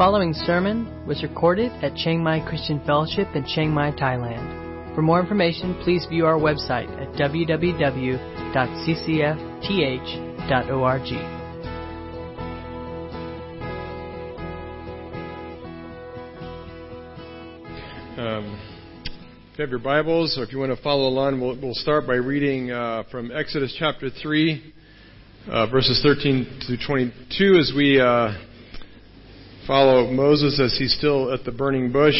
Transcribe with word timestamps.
following 0.00 0.32
sermon 0.32 0.88
was 1.06 1.22
recorded 1.22 1.70
at 1.84 1.94
Chiang 1.94 2.22
Mai 2.22 2.40
Christian 2.48 2.80
Fellowship 2.86 3.28
in 3.34 3.44
Chiang 3.44 3.70
Mai, 3.70 3.90
Thailand. 3.90 4.94
For 4.94 5.02
more 5.02 5.20
information, 5.20 5.78
please 5.84 6.06
view 6.08 6.24
our 6.24 6.38
website 6.38 6.88
at 6.98 7.12
www.ccfth.org. 7.20 8.18
Um, 18.18 18.58
if 19.52 19.58
you 19.58 19.62
have 19.62 19.68
your 19.68 19.80
Bibles, 19.80 20.38
or 20.38 20.44
if 20.44 20.52
you 20.52 20.60
want 20.60 20.74
to 20.74 20.82
follow 20.82 21.08
along, 21.08 21.42
we'll, 21.42 21.60
we'll 21.60 21.74
start 21.74 22.06
by 22.06 22.14
reading 22.14 22.70
uh, 22.70 23.02
from 23.10 23.30
Exodus 23.30 23.76
chapter 23.78 24.08
3, 24.08 24.72
uh, 25.50 25.66
verses 25.66 26.00
13 26.02 26.60
to 26.68 26.78
22, 26.86 27.58
as 27.58 27.72
we 27.76 28.00
uh, 28.00 28.32
follow 29.66 30.10
Moses 30.10 30.60
as 30.60 30.76
he's 30.78 30.94
still 30.96 31.32
at 31.32 31.44
the 31.44 31.52
burning 31.52 31.92
bush. 31.92 32.14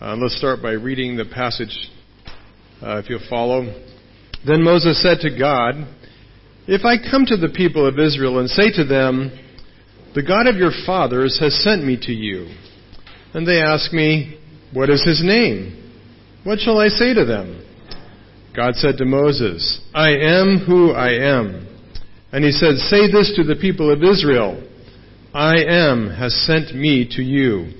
Uh, 0.00 0.16
let's 0.16 0.36
start 0.36 0.62
by 0.62 0.72
reading 0.72 1.16
the 1.16 1.24
passage, 1.24 1.90
uh, 2.82 2.98
if 2.98 3.08
you'll 3.08 3.20
follow. 3.28 3.62
Then 4.46 4.62
Moses 4.62 5.00
said 5.02 5.18
to 5.20 5.38
God, 5.38 5.74
If 6.66 6.84
I 6.84 6.96
come 7.10 7.24
to 7.26 7.36
the 7.36 7.52
people 7.54 7.86
of 7.86 7.98
Israel 7.98 8.38
and 8.38 8.48
say 8.48 8.70
to 8.72 8.84
them, 8.84 9.30
The 10.14 10.22
God 10.22 10.46
of 10.46 10.56
your 10.56 10.72
fathers 10.86 11.38
has 11.40 11.62
sent 11.62 11.84
me 11.84 11.98
to 12.02 12.12
you, 12.12 12.54
and 13.34 13.46
they 13.46 13.60
ask 13.60 13.92
me, 13.92 14.38
What 14.72 14.90
is 14.90 15.04
his 15.04 15.22
name? 15.22 15.76
What 16.44 16.58
shall 16.58 16.78
I 16.78 16.88
say 16.88 17.14
to 17.14 17.24
them? 17.24 17.66
God 18.56 18.74
said 18.74 18.96
to 18.98 19.04
Moses, 19.04 19.80
I 19.94 20.10
am 20.10 20.64
who 20.66 20.92
I 20.92 21.10
am. 21.10 21.66
And 22.32 22.44
he 22.44 22.50
said, 22.50 22.76
Say 22.76 23.10
this 23.10 23.32
to 23.36 23.44
the 23.44 23.60
people 23.60 23.92
of 23.92 24.02
Israel. 24.02 24.66
I 25.32 25.58
am 25.58 26.10
has 26.10 26.34
sent 26.46 26.74
me 26.74 27.08
to 27.16 27.22
you. 27.22 27.72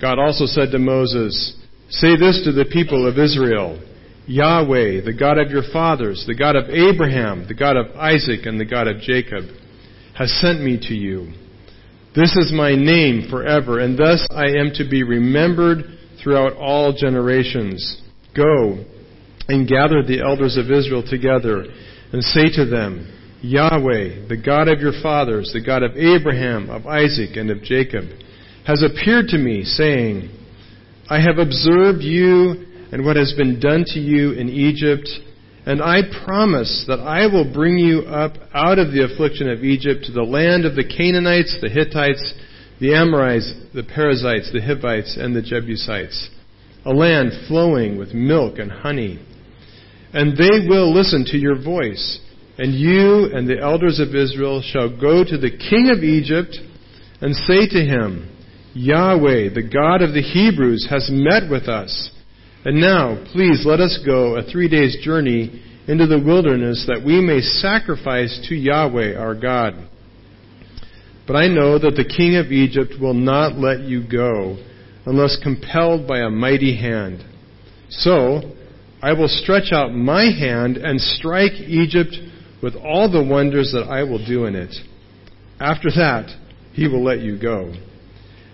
God 0.00 0.18
also 0.18 0.46
said 0.46 0.70
to 0.70 0.78
Moses, 0.78 1.56
Say 1.88 2.16
this 2.16 2.42
to 2.44 2.52
the 2.52 2.64
people 2.64 3.06
of 3.06 3.18
Israel 3.18 3.82
Yahweh, 4.26 5.04
the 5.04 5.16
God 5.18 5.38
of 5.38 5.50
your 5.50 5.64
fathers, 5.72 6.24
the 6.26 6.36
God 6.36 6.54
of 6.54 6.70
Abraham, 6.70 7.46
the 7.48 7.54
God 7.54 7.76
of 7.76 7.96
Isaac, 7.96 8.46
and 8.46 8.60
the 8.60 8.64
God 8.64 8.86
of 8.86 9.00
Jacob, 9.00 9.44
has 10.16 10.32
sent 10.40 10.62
me 10.62 10.78
to 10.88 10.94
you. 10.94 11.32
This 12.14 12.36
is 12.36 12.52
my 12.52 12.76
name 12.76 13.28
forever, 13.28 13.80
and 13.80 13.98
thus 13.98 14.24
I 14.30 14.46
am 14.46 14.70
to 14.74 14.88
be 14.88 15.02
remembered 15.02 15.98
throughout 16.22 16.52
all 16.56 16.92
generations. 16.92 18.00
Go 18.36 18.84
and 19.48 19.66
gather 19.66 20.02
the 20.02 20.20
elders 20.24 20.56
of 20.56 20.70
Israel 20.70 21.02
together 21.02 21.64
and 22.12 22.22
say 22.22 22.48
to 22.54 22.64
them, 22.64 23.08
Yahweh, 23.42 24.28
the 24.28 24.40
God 24.42 24.68
of 24.68 24.80
your 24.80 24.92
fathers, 25.02 25.50
the 25.52 25.64
God 25.64 25.82
of 25.82 25.96
Abraham, 25.96 26.70
of 26.70 26.86
Isaac, 26.86 27.36
and 27.36 27.50
of 27.50 27.62
Jacob, 27.62 28.04
has 28.66 28.82
appeared 28.82 29.26
to 29.28 29.38
me, 29.38 29.64
saying, 29.64 30.30
I 31.10 31.20
have 31.20 31.38
observed 31.38 32.02
you 32.02 32.66
and 32.92 33.04
what 33.04 33.16
has 33.16 33.34
been 33.36 33.58
done 33.58 33.84
to 33.88 33.98
you 33.98 34.32
in 34.32 34.48
Egypt, 34.48 35.08
and 35.66 35.82
I 35.82 36.02
promise 36.24 36.84
that 36.86 37.00
I 37.00 37.26
will 37.26 37.52
bring 37.52 37.78
you 37.78 38.00
up 38.02 38.34
out 38.54 38.78
of 38.78 38.92
the 38.92 39.04
affliction 39.04 39.48
of 39.48 39.64
Egypt 39.64 40.04
to 40.04 40.12
the 40.12 40.22
land 40.22 40.64
of 40.64 40.76
the 40.76 40.84
Canaanites, 40.84 41.58
the 41.60 41.68
Hittites, 41.68 42.34
the 42.80 42.94
Amorites, 42.94 43.52
the 43.74 43.82
Perizzites, 43.82 44.52
the 44.52 44.60
Hivites, 44.60 45.16
and 45.16 45.34
the 45.34 45.42
Jebusites, 45.42 46.30
a 46.84 46.90
land 46.90 47.32
flowing 47.48 47.98
with 47.98 48.14
milk 48.14 48.58
and 48.58 48.70
honey. 48.70 49.24
And 50.12 50.36
they 50.36 50.68
will 50.68 50.92
listen 50.92 51.24
to 51.26 51.38
your 51.38 51.60
voice 51.60 52.20
and 52.58 52.74
you 52.74 53.30
and 53.32 53.48
the 53.48 53.60
elders 53.60 53.98
of 53.98 54.14
Israel 54.14 54.62
shall 54.62 54.88
go 54.88 55.24
to 55.24 55.38
the 55.38 55.50
king 55.50 55.90
of 55.90 56.04
Egypt 56.04 56.56
and 57.20 57.34
say 57.34 57.66
to 57.68 57.84
him, 57.84 58.28
Yahweh, 58.74 59.54
the 59.54 59.68
God 59.72 60.02
of 60.02 60.14
the 60.14 60.22
Hebrews, 60.22 60.86
has 60.90 61.08
met 61.12 61.50
with 61.50 61.68
us. 61.68 62.10
And 62.64 62.80
now, 62.80 63.22
please 63.32 63.64
let 63.66 63.80
us 63.80 63.98
go 64.04 64.36
a 64.36 64.42
three 64.42 64.68
days 64.68 64.98
journey 65.02 65.62
into 65.88 66.06
the 66.06 66.22
wilderness 66.24 66.84
that 66.86 67.04
we 67.04 67.20
may 67.20 67.40
sacrifice 67.40 68.44
to 68.48 68.54
Yahweh 68.54 69.16
our 69.16 69.34
God. 69.34 69.74
But 71.26 71.36
I 71.36 71.48
know 71.48 71.78
that 71.78 71.96
the 71.96 72.04
king 72.04 72.36
of 72.36 72.52
Egypt 72.52 72.94
will 73.00 73.14
not 73.14 73.58
let 73.58 73.80
you 73.80 74.06
go 74.06 74.58
unless 75.06 75.38
compelled 75.42 76.06
by 76.06 76.20
a 76.20 76.30
mighty 76.30 76.76
hand. 76.76 77.24
So, 77.88 78.42
I 79.02 79.12
will 79.12 79.28
stretch 79.28 79.72
out 79.72 79.92
my 79.92 80.24
hand 80.24 80.76
and 80.76 81.00
strike 81.00 81.52
Egypt 81.52 82.14
with 82.62 82.74
all 82.76 83.10
the 83.10 83.22
wonders 83.22 83.72
that 83.72 83.88
I 83.90 84.04
will 84.04 84.24
do 84.24 84.46
in 84.46 84.54
it. 84.54 84.74
After 85.58 85.90
that, 85.90 86.30
he 86.72 86.88
will 86.88 87.04
let 87.04 87.20
you 87.20 87.38
go. 87.38 87.72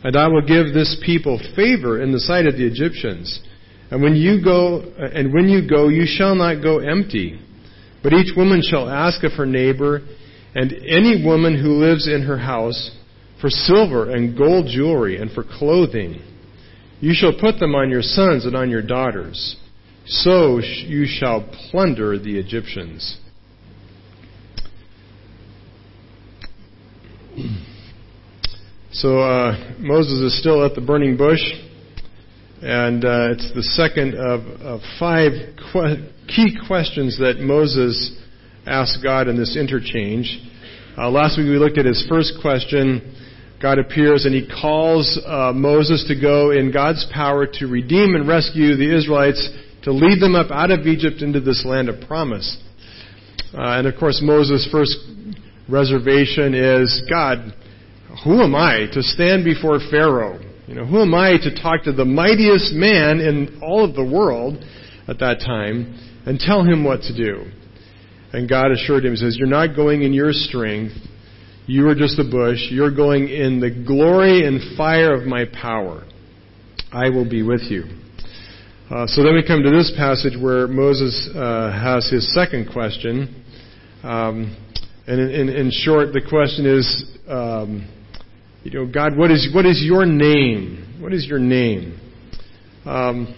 And 0.02 0.16
I 0.16 0.28
will 0.28 0.42
give 0.42 0.72
this 0.72 1.00
people 1.04 1.40
favor 1.54 2.02
in 2.02 2.12
the 2.12 2.20
sight 2.20 2.46
of 2.46 2.56
the 2.56 2.66
Egyptians. 2.66 3.40
And 3.90 4.02
when 4.02 4.14
you 4.14 4.42
go, 4.42 4.80
and 4.98 5.32
when 5.32 5.48
you 5.48 5.68
go, 5.68 5.88
you 5.88 6.04
shall 6.06 6.34
not 6.34 6.62
go 6.62 6.78
empty. 6.78 7.40
But 8.02 8.12
each 8.12 8.36
woman 8.36 8.62
shall 8.62 8.88
ask 8.88 9.24
of 9.24 9.32
her 9.32 9.46
neighbor, 9.46 10.02
and 10.54 10.72
any 10.72 11.24
woman 11.24 11.60
who 11.60 11.84
lives 11.84 12.06
in 12.06 12.22
her 12.22 12.38
house, 12.38 12.92
for 13.40 13.50
silver 13.50 14.10
and 14.10 14.36
gold 14.36 14.66
jewelry 14.68 15.20
and 15.20 15.30
for 15.30 15.44
clothing. 15.44 16.20
You 17.00 17.12
shall 17.14 17.32
put 17.38 17.60
them 17.60 17.74
on 17.74 17.90
your 17.90 18.02
sons 18.02 18.44
and 18.44 18.56
on 18.56 18.70
your 18.70 18.82
daughters. 18.82 19.56
So 20.06 20.58
you 20.58 21.06
shall 21.06 21.48
plunder 21.70 22.18
the 22.18 22.38
Egyptians. 22.38 23.18
So 28.90 29.20
uh, 29.20 29.74
Moses 29.78 30.32
is 30.32 30.40
still 30.40 30.64
at 30.64 30.74
the 30.74 30.80
burning 30.80 31.18
bush, 31.18 31.42
and 32.62 33.04
uh, 33.04 33.32
it's 33.32 33.52
the 33.54 33.62
second 33.62 34.14
of, 34.14 34.40
of 34.62 34.80
five 34.98 35.32
que- 35.72 36.08
key 36.26 36.56
questions 36.66 37.18
that 37.18 37.36
Moses 37.38 38.16
asked 38.66 39.00
God 39.02 39.28
in 39.28 39.36
this 39.36 39.58
interchange. 39.58 40.40
Uh, 40.96 41.10
last 41.10 41.36
week 41.36 41.48
we 41.48 41.58
looked 41.58 41.76
at 41.76 41.84
his 41.84 42.06
first 42.08 42.38
question. 42.40 43.14
God 43.60 43.78
appears 43.78 44.24
and 44.24 44.34
he 44.34 44.48
calls 44.48 45.20
uh, 45.26 45.52
Moses 45.54 46.06
to 46.08 46.18
go 46.18 46.52
in 46.52 46.72
God's 46.72 47.06
power 47.12 47.46
to 47.46 47.66
redeem 47.66 48.14
and 48.14 48.26
rescue 48.26 48.74
the 48.74 48.96
Israelites, 48.96 49.50
to 49.82 49.92
lead 49.92 50.18
them 50.18 50.34
up 50.34 50.50
out 50.50 50.70
of 50.70 50.86
Egypt 50.86 51.20
into 51.20 51.40
this 51.40 51.62
land 51.66 51.90
of 51.90 52.00
promise. 52.08 52.56
Uh, 53.52 53.78
and 53.78 53.86
of 53.86 54.00
course, 54.00 54.20
Moses' 54.22 54.66
first 54.72 54.96
reservation 55.68 56.54
is 56.54 57.02
God, 57.10 57.52
who 58.24 58.42
am 58.42 58.54
I 58.54 58.86
to 58.92 59.02
stand 59.02 59.44
before 59.44 59.78
Pharaoh? 59.90 60.40
You 60.66 60.74
know, 60.74 60.84
who 60.84 61.00
am 61.00 61.14
I 61.14 61.36
to 61.42 61.62
talk 61.62 61.84
to 61.84 61.92
the 61.92 62.04
mightiest 62.04 62.72
man 62.74 63.20
in 63.20 63.60
all 63.62 63.84
of 63.84 63.94
the 63.94 64.04
world 64.04 64.62
at 65.06 65.18
that 65.20 65.40
time 65.40 65.98
and 66.26 66.38
tell 66.38 66.62
him 66.62 66.84
what 66.84 67.02
to 67.02 67.16
do? 67.16 67.50
And 68.32 68.48
God 68.48 68.72
assured 68.72 69.04
him, 69.04 69.16
says, 69.16 69.36
You're 69.38 69.48
not 69.48 69.74
going 69.74 70.02
in 70.02 70.12
your 70.12 70.32
strength. 70.32 70.94
You 71.66 71.88
are 71.88 71.94
just 71.94 72.18
a 72.18 72.24
bush. 72.24 72.58
You're 72.70 72.94
going 72.94 73.28
in 73.28 73.60
the 73.60 73.70
glory 73.70 74.46
and 74.46 74.76
fire 74.76 75.14
of 75.14 75.26
my 75.26 75.44
power. 75.46 76.04
I 76.92 77.10
will 77.10 77.28
be 77.28 77.42
with 77.42 77.62
you. 77.62 77.84
Uh, 78.90 79.06
so 79.06 79.22
then 79.22 79.34
we 79.34 79.46
come 79.46 79.62
to 79.62 79.70
this 79.70 79.92
passage 79.96 80.32
where 80.40 80.66
Moses 80.66 81.28
uh, 81.34 81.70
has 81.70 82.10
his 82.10 82.34
second 82.34 82.70
question. 82.72 83.44
Um, 84.02 84.56
and 85.06 85.20
in, 85.20 85.30
in, 85.30 85.48
in 85.48 85.70
short, 85.70 86.12
the 86.12 86.22
question 86.26 86.66
is, 86.66 87.04
um, 87.28 87.86
you 88.70 88.78
know, 88.78 88.86
God, 88.86 89.16
what 89.16 89.30
is 89.30 89.48
what 89.54 89.64
is 89.64 89.82
your 89.82 90.04
name? 90.04 90.98
What 91.00 91.14
is 91.14 91.26
your 91.26 91.38
name? 91.38 91.98
Um, 92.84 93.34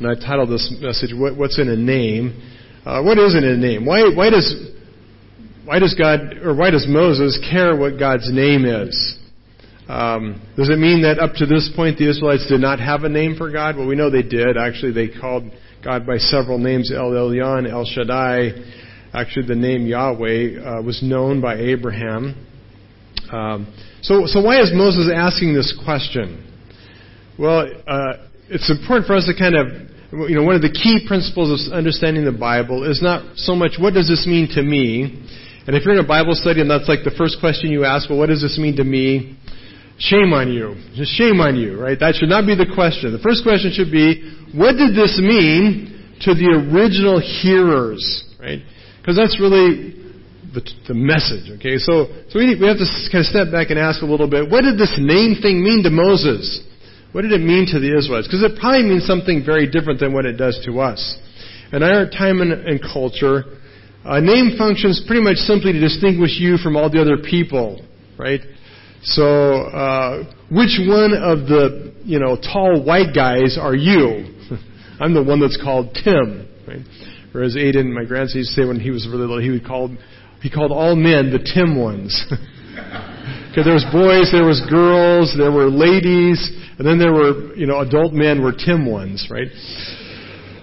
and 0.00 0.08
I 0.08 0.14
titled 0.14 0.50
this 0.50 0.74
message, 0.80 1.10
what, 1.14 1.36
"What's 1.36 1.60
in 1.60 1.68
a 1.68 1.76
Name?" 1.76 2.42
Uh, 2.84 3.02
what 3.02 3.18
is 3.18 3.36
in 3.36 3.44
a 3.44 3.56
name? 3.56 3.86
Why 3.86 4.10
why 4.12 4.30
does 4.30 4.70
why 5.64 5.78
does 5.78 5.94
God 5.94 6.38
or 6.42 6.56
why 6.56 6.70
does 6.70 6.86
Moses 6.88 7.38
care 7.52 7.76
what 7.76 8.00
God's 8.00 8.32
name 8.32 8.64
is? 8.64 9.16
Um, 9.88 10.42
does 10.56 10.70
it 10.70 10.78
mean 10.78 11.02
that 11.02 11.20
up 11.20 11.34
to 11.34 11.46
this 11.46 11.70
point 11.76 11.98
the 11.98 12.10
Israelites 12.10 12.48
did 12.48 12.60
not 12.60 12.80
have 12.80 13.04
a 13.04 13.08
name 13.08 13.36
for 13.36 13.48
God? 13.48 13.76
Well, 13.76 13.86
we 13.86 13.94
know 13.94 14.10
they 14.10 14.22
did. 14.22 14.56
Actually, 14.56 14.90
they 14.90 15.08
called 15.08 15.44
God 15.84 16.04
by 16.04 16.16
several 16.16 16.58
names: 16.58 16.90
El 16.92 17.12
Elyon, 17.12 17.70
El 17.70 17.84
Shaddai. 17.84 18.50
Actually, 19.14 19.46
the 19.46 19.54
name 19.54 19.86
Yahweh 19.86 20.58
uh, 20.58 20.82
was 20.82 21.00
known 21.00 21.40
by 21.40 21.58
Abraham. 21.58 22.48
Um, 23.32 23.72
so, 24.02 24.26
so 24.26 24.42
why 24.42 24.60
is 24.60 24.70
Moses 24.74 25.10
asking 25.12 25.54
this 25.54 25.72
question? 25.84 26.46
Well, 27.38 27.66
uh, 27.86 28.12
it's 28.48 28.70
important 28.70 29.06
for 29.06 29.16
us 29.16 29.24
to 29.26 29.32
kind 29.32 29.56
of, 29.56 30.28
you 30.28 30.36
know, 30.36 30.44
one 30.44 30.54
of 30.54 30.60
the 30.60 30.70
key 30.70 31.08
principles 31.08 31.48
of 31.48 31.72
understanding 31.72 32.24
the 32.24 32.36
Bible 32.36 32.84
is 32.84 33.00
not 33.00 33.38
so 33.38 33.56
much 33.56 33.80
what 33.80 33.94
does 33.94 34.06
this 34.06 34.26
mean 34.26 34.48
to 34.52 34.62
me, 34.62 35.24
and 35.66 35.76
if 35.76 35.84
you're 35.84 35.94
in 35.94 36.04
a 36.04 36.06
Bible 36.06 36.34
study 36.34 36.60
and 36.60 36.68
that's 36.68 36.88
like 36.88 37.04
the 37.04 37.14
first 37.16 37.38
question 37.40 37.70
you 37.70 37.84
ask, 37.84 38.10
well, 38.10 38.18
what 38.18 38.28
does 38.28 38.42
this 38.42 38.58
mean 38.58 38.76
to 38.76 38.84
me? 38.84 39.38
Shame 39.98 40.34
on 40.34 40.52
you. 40.52 40.74
Just 40.94 41.16
shame 41.16 41.40
on 41.40 41.54
you, 41.56 41.80
right? 41.80 41.98
That 41.98 42.16
should 42.16 42.28
not 42.28 42.44
be 42.44 42.56
the 42.56 42.66
question. 42.74 43.12
The 43.12 43.22
first 43.22 43.44
question 43.44 43.70
should 43.72 43.92
be, 43.92 44.34
what 44.52 44.74
did 44.74 44.98
this 44.98 45.22
mean 45.22 46.18
to 46.26 46.34
the 46.34 46.50
original 46.68 47.22
hearers, 47.22 48.02
right? 48.40 48.58
Because 48.98 49.16
that's 49.16 49.38
really 49.38 50.01
the, 50.54 50.62
the 50.88 50.94
message. 50.94 51.50
Okay, 51.58 51.78
so 51.78 52.08
so 52.28 52.38
we, 52.38 52.54
we 52.56 52.66
have 52.68 52.78
to 52.78 52.88
kind 53.10 53.24
of 53.24 53.28
step 53.28 53.50
back 53.50 53.70
and 53.70 53.78
ask 53.78 54.02
a 54.02 54.08
little 54.08 54.28
bit. 54.28 54.48
What 54.48 54.62
did 54.62 54.78
this 54.78 54.92
name 55.00 55.40
thing 55.40 55.64
mean 55.64 55.82
to 55.84 55.90
Moses? 55.90 56.62
What 57.12 57.22
did 57.22 57.32
it 57.32 57.44
mean 57.44 57.68
to 57.72 57.80
the 57.80 57.92
Israelites? 57.92 58.28
Because 58.28 58.42
it 58.42 58.56
probably 58.58 58.88
means 58.88 59.04
something 59.04 59.44
very 59.44 59.68
different 59.68 60.00
than 60.00 60.12
what 60.12 60.24
it 60.24 60.40
does 60.40 60.60
to 60.64 60.80
us. 60.80 61.00
In 61.72 61.82
our 61.82 62.08
time 62.08 62.40
and, 62.40 62.52
and 62.52 62.80
culture, 62.80 63.44
a 64.04 64.20
name 64.20 64.56
functions 64.56 65.04
pretty 65.06 65.22
much 65.22 65.36
simply 65.44 65.72
to 65.72 65.80
distinguish 65.80 66.40
you 66.40 66.56
from 66.56 66.76
all 66.76 66.88
the 66.88 67.00
other 67.00 67.18
people, 67.18 67.84
right? 68.18 68.40
So, 69.02 69.24
uh, 69.24 70.24
which 70.50 70.80
one 70.80 71.12
of 71.12 71.48
the 71.48 71.92
you 72.04 72.18
know 72.18 72.36
tall 72.36 72.82
white 72.84 73.14
guys 73.14 73.58
are 73.60 73.74
you? 73.74 74.32
I'm 75.00 75.14
the 75.14 75.22
one 75.22 75.40
that's 75.40 75.60
called 75.62 75.96
Tim, 76.04 76.48
right? 76.66 76.80
Whereas 77.32 77.56
Aiden, 77.56 77.92
my 77.92 78.04
grandson, 78.04 78.38
used 78.38 78.54
to 78.54 78.62
say 78.62 78.68
when 78.68 78.78
he 78.78 78.90
was 78.90 79.06
really 79.06 79.20
little, 79.20 79.40
he 79.40 79.50
would 79.50 79.66
call 79.66 79.88
he 80.42 80.50
called 80.50 80.72
all 80.72 80.96
men 80.96 81.30
the 81.30 81.38
Tim 81.38 81.80
ones. 81.80 82.24
Because 83.52 83.66
there 83.66 83.76
was 83.76 83.84
boys, 83.92 84.32
there 84.32 84.48
was 84.48 84.64
girls, 84.64 85.36
there 85.36 85.52
were 85.52 85.68
ladies, 85.68 86.40
and 86.78 86.88
then 86.88 86.98
there 86.98 87.12
were 87.12 87.54
you 87.54 87.66
know 87.66 87.80
adult 87.80 88.14
men 88.14 88.40
were 88.42 88.52
Tim 88.56 88.90
ones, 88.90 89.28
right? 89.28 89.52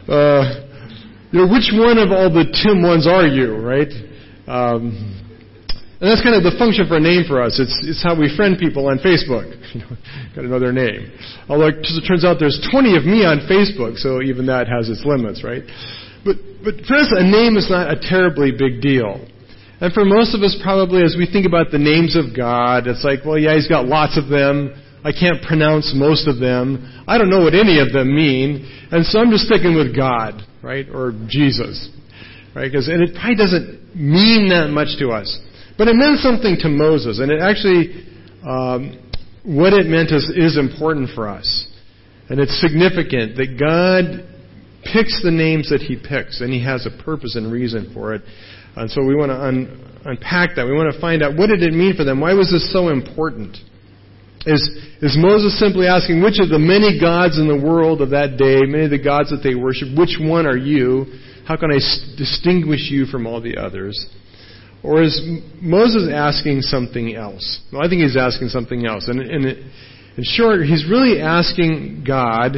Uh, 0.09 0.65
you 1.29 1.37
know 1.37 1.45
which 1.45 1.69
one 1.69 2.01
of 2.01 2.09
all 2.09 2.33
the 2.33 2.49
Tim 2.49 2.81
ones 2.81 3.05
are 3.05 3.27
you, 3.27 3.61
right? 3.61 3.93
Um, 4.49 5.19
and 6.01 6.09
that's 6.09 6.23
kind 6.25 6.33
of 6.33 6.41
the 6.41 6.57
function 6.57 6.87
for 6.87 6.97
a 6.97 7.03
name 7.03 7.27
for 7.27 7.43
us. 7.43 7.59
It's, 7.59 7.75
it's 7.85 8.01
how 8.01 8.17
we 8.17 8.31
friend 8.33 8.57
people 8.57 8.87
on 8.87 8.97
Facebook. 9.03 9.51
Got 10.33 10.41
to 10.41 10.47
know 10.47 10.57
their 10.57 10.71
name. 10.71 11.11
Although 11.45 11.75
it 11.75 11.85
turns 12.07 12.23
out 12.23 12.39
there's 12.39 12.57
20 12.71 12.95
of 12.95 13.03
me 13.03 13.27
on 13.27 13.43
Facebook, 13.51 13.99
so 13.99 14.23
even 14.23 14.47
that 14.47 14.71
has 14.71 14.87
its 14.87 15.03
limits, 15.03 15.43
right? 15.43 15.61
But, 16.23 16.39
but 16.63 16.81
for 16.87 16.95
us, 16.95 17.11
a 17.11 17.21
name 17.21 17.59
is 17.59 17.69
not 17.69 17.91
a 17.91 17.99
terribly 17.99 18.55
big 18.55 18.81
deal. 18.81 19.19
And 19.81 19.93
for 19.93 20.03
most 20.03 20.35
of 20.35 20.41
us, 20.41 20.59
probably, 20.61 21.03
as 21.03 21.15
we 21.17 21.25
think 21.25 21.45
about 21.45 21.71
the 21.71 21.79
names 21.79 22.15
of 22.15 22.35
God, 22.35 22.87
it's 22.87 23.03
like, 23.03 23.23
well, 23.25 23.39
yeah, 23.39 23.55
He's 23.55 23.67
got 23.67 23.85
lots 23.85 24.17
of 24.17 24.27
them. 24.27 24.75
I 25.03 25.11
can't 25.11 25.41
pronounce 25.41 25.93
most 25.95 26.27
of 26.27 26.39
them. 26.39 26.83
I 27.07 27.17
don't 27.17 27.29
know 27.29 27.41
what 27.41 27.55
any 27.55 27.79
of 27.79 27.93
them 27.93 28.13
mean. 28.13 28.67
And 28.91 29.05
so 29.05 29.19
I'm 29.19 29.31
just 29.31 29.47
sticking 29.47 29.75
with 29.75 29.95
God, 29.95 30.43
right? 30.61 30.85
Or 30.91 31.13
Jesus, 31.27 31.89
right? 32.53 32.67
Because, 32.69 32.89
and 32.89 33.01
it 33.01 33.15
probably 33.15 33.35
doesn't 33.35 33.95
mean 33.95 34.49
that 34.49 34.67
much 34.69 34.99
to 34.99 35.09
us. 35.11 35.31
But 35.77 35.87
it 35.87 35.95
meant 35.95 36.19
something 36.19 36.57
to 36.59 36.67
Moses. 36.67 37.19
And 37.19 37.31
it 37.31 37.39
actually, 37.39 38.03
um, 38.43 38.99
what 39.43 39.71
it 39.71 39.87
meant 39.87 40.11
is, 40.11 40.27
is 40.35 40.57
important 40.57 41.11
for 41.15 41.29
us. 41.29 41.47
And 42.29 42.41
it's 42.41 42.59
significant 42.59 43.37
that 43.37 43.55
God 43.57 44.27
picks 44.83 45.23
the 45.23 45.31
names 45.31 45.69
that 45.69 45.81
he 45.81 45.95
picks, 45.95 46.41
and 46.41 46.51
he 46.51 46.63
has 46.63 46.85
a 46.85 47.03
purpose 47.03 47.35
and 47.35 47.51
reason 47.51 47.91
for 47.93 48.13
it. 48.13 48.21
And 48.75 48.89
so 48.89 49.03
we 49.03 49.15
want 49.15 49.29
to 49.29 49.39
un- 49.39 50.01
unpack 50.05 50.55
that. 50.55 50.65
We 50.65 50.73
want 50.73 50.93
to 50.93 50.99
find 50.99 51.23
out 51.23 51.35
what 51.35 51.47
did 51.47 51.61
it 51.63 51.73
mean 51.73 51.95
for 51.95 52.03
them? 52.03 52.19
Why 52.19 52.33
was 52.33 52.51
this 52.51 52.71
so 52.71 52.89
important? 52.89 53.57
Is, 54.45 54.61
is 55.01 55.17
Moses 55.19 55.59
simply 55.59 55.87
asking 55.87 56.23
which 56.23 56.39
of 56.39 56.47
the 56.47 56.59
many 56.59 56.99
gods 56.99 57.37
in 57.37 57.47
the 57.47 57.59
world 57.59 58.01
of 58.01 58.11
that 58.11 58.37
day, 58.37 58.61
many 58.63 58.85
of 58.85 58.91
the 58.91 59.03
gods 59.03 59.29
that 59.31 59.43
they 59.43 59.53
worship, 59.53 59.89
which 59.97 60.15
one 60.19 60.47
are 60.47 60.57
you? 60.57 61.05
How 61.45 61.57
can 61.57 61.71
I 61.71 61.77
s- 61.77 62.13
distinguish 62.17 62.89
you 62.89 63.05
from 63.05 63.27
all 63.27 63.41
the 63.41 63.57
others? 63.57 64.07
Or 64.81 65.03
is 65.03 65.19
Moses 65.61 66.09
asking 66.13 66.61
something 66.61 67.15
else? 67.15 67.59
Well, 67.73 67.83
I 67.83 67.89
think 67.89 68.01
he's 68.01 68.15
asking 68.15 68.47
something 68.47 68.85
else. 68.85 69.09
And, 69.09 69.19
and 69.19 69.45
in 69.45 70.23
short, 70.23 70.61
he's 70.61 70.89
really 70.89 71.19
asking 71.19 72.05
God, 72.07 72.55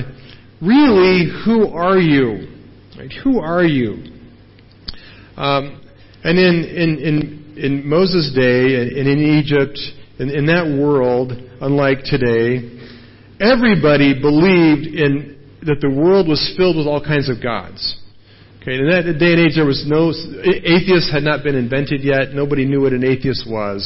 really, 0.62 1.28
who 1.46 1.68
are 1.68 1.98
you? 1.98 2.48
Right? 2.96 3.12
Who 3.24 3.40
are 3.40 3.64
you? 3.64 4.04
Um, 5.36 5.81
and 6.24 6.38
in, 6.38 6.56
in, 6.64 6.90
in, 7.00 7.54
in 7.58 7.90
Moses' 7.90 8.32
day, 8.36 8.76
and 8.76 9.08
in 9.08 9.40
Egypt, 9.40 9.78
in, 10.20 10.30
in 10.30 10.46
that 10.48 10.66
world, 10.66 11.34
unlike 11.62 12.04
today, 12.06 12.70
everybody 13.40 14.14
believed 14.20 14.86
in 14.88 15.38
that 15.62 15.82
the 15.82 15.90
world 15.90 16.28
was 16.28 16.42
filled 16.58 16.78
with 16.78 16.88
all 16.88 17.04
kinds 17.04 17.30
of 17.30 17.42
gods. 17.42 17.98
Okay, 18.62 18.78
in 18.78 18.90
that 18.90 19.18
day 19.18 19.34
and 19.34 19.42
age, 19.42 19.58
there 19.58 19.66
was 19.66 19.86
no 19.90 20.14
atheists 20.46 21.10
had 21.10 21.24
not 21.24 21.42
been 21.42 21.56
invented 21.56 22.06
yet. 22.06 22.34
Nobody 22.34 22.66
knew 22.66 22.82
what 22.82 22.94
an 22.94 23.04
atheist 23.04 23.50
was. 23.50 23.82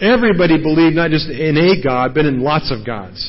Everybody 0.00 0.56
believed 0.56 0.96
not 0.96 1.10
just 1.10 1.28
in 1.28 1.56
a 1.56 1.84
God, 1.84 2.14
but 2.14 2.24
in 2.24 2.40
lots 2.40 2.72
of 2.72 2.86
gods, 2.86 3.20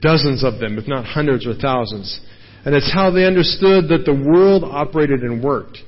dozens 0.00 0.44
of 0.44 0.60
them, 0.60 0.76
if 0.76 0.86
not 0.86 1.04
hundreds 1.04 1.46
or 1.46 1.54
thousands. 1.54 2.20
And 2.64 2.74
it's 2.74 2.92
how 2.92 3.10
they 3.10 3.24
understood 3.24 3.88
that 3.88 4.04
the 4.04 4.12
world 4.12 4.64
operated 4.64 5.20
and 5.20 5.42
worked. 5.42 5.78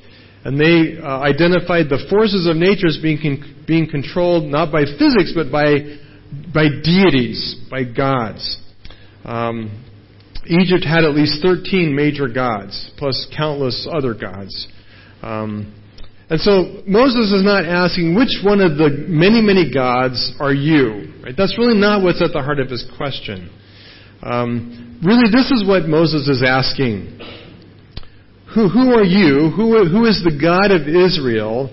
And 0.44 0.58
they 0.58 0.98
uh, 1.00 1.20
identified 1.20 1.88
the 1.88 2.06
forces 2.08 2.48
of 2.48 2.56
nature 2.56 2.86
as 2.86 2.98
being 3.02 3.18
con- 3.20 3.64
being 3.66 3.88
controlled 3.88 4.44
not 4.44 4.72
by 4.72 4.84
physics, 4.84 5.32
but 5.34 5.52
by 5.52 6.00
by 6.54 6.68
deities, 6.82 7.56
by 7.70 7.84
gods. 7.84 8.58
Um, 9.24 9.84
Egypt 10.46 10.84
had 10.84 11.04
at 11.04 11.14
least 11.14 11.42
13 11.42 11.94
major 11.94 12.26
gods, 12.26 12.90
plus 12.96 13.28
countless 13.36 13.86
other 13.90 14.14
gods. 14.14 14.66
Um, 15.22 15.74
and 16.30 16.40
so 16.40 16.82
Moses 16.86 17.32
is 17.32 17.44
not 17.44 17.66
asking 17.66 18.14
which 18.14 18.38
one 18.42 18.60
of 18.60 18.78
the 18.78 19.04
many, 19.08 19.42
many 19.42 19.70
gods 19.72 20.32
are 20.40 20.54
you. 20.54 21.12
Right? 21.22 21.34
That's 21.36 21.58
really 21.58 21.78
not 21.78 22.02
what's 22.02 22.22
at 22.22 22.32
the 22.32 22.40
heart 22.40 22.60
of 22.60 22.70
his 22.70 22.88
question. 22.96 23.50
Um, 24.22 25.00
really, 25.04 25.30
this 25.30 25.50
is 25.50 25.66
what 25.66 25.86
Moses 25.86 26.28
is 26.28 26.42
asking. 26.46 27.18
Who, 28.54 28.68
who 28.68 28.94
are 28.94 29.04
you? 29.04 29.50
Who, 29.54 29.86
who 29.86 30.06
is 30.06 30.22
the 30.24 30.34
God 30.34 30.70
of 30.70 30.88
Israel 30.88 31.70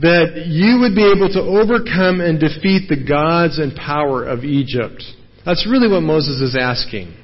that 0.00 0.46
you 0.48 0.80
would 0.80 0.94
be 0.94 1.04
able 1.04 1.28
to 1.28 1.40
overcome 1.40 2.20
and 2.20 2.40
defeat 2.40 2.88
the 2.88 2.96
gods 2.96 3.58
and 3.58 3.76
power 3.76 4.24
of 4.24 4.44
Egypt? 4.44 5.02
That's 5.44 5.66
really 5.68 5.88
what 5.88 6.00
Moses 6.00 6.40
is 6.40 6.56
asking. 6.58 7.14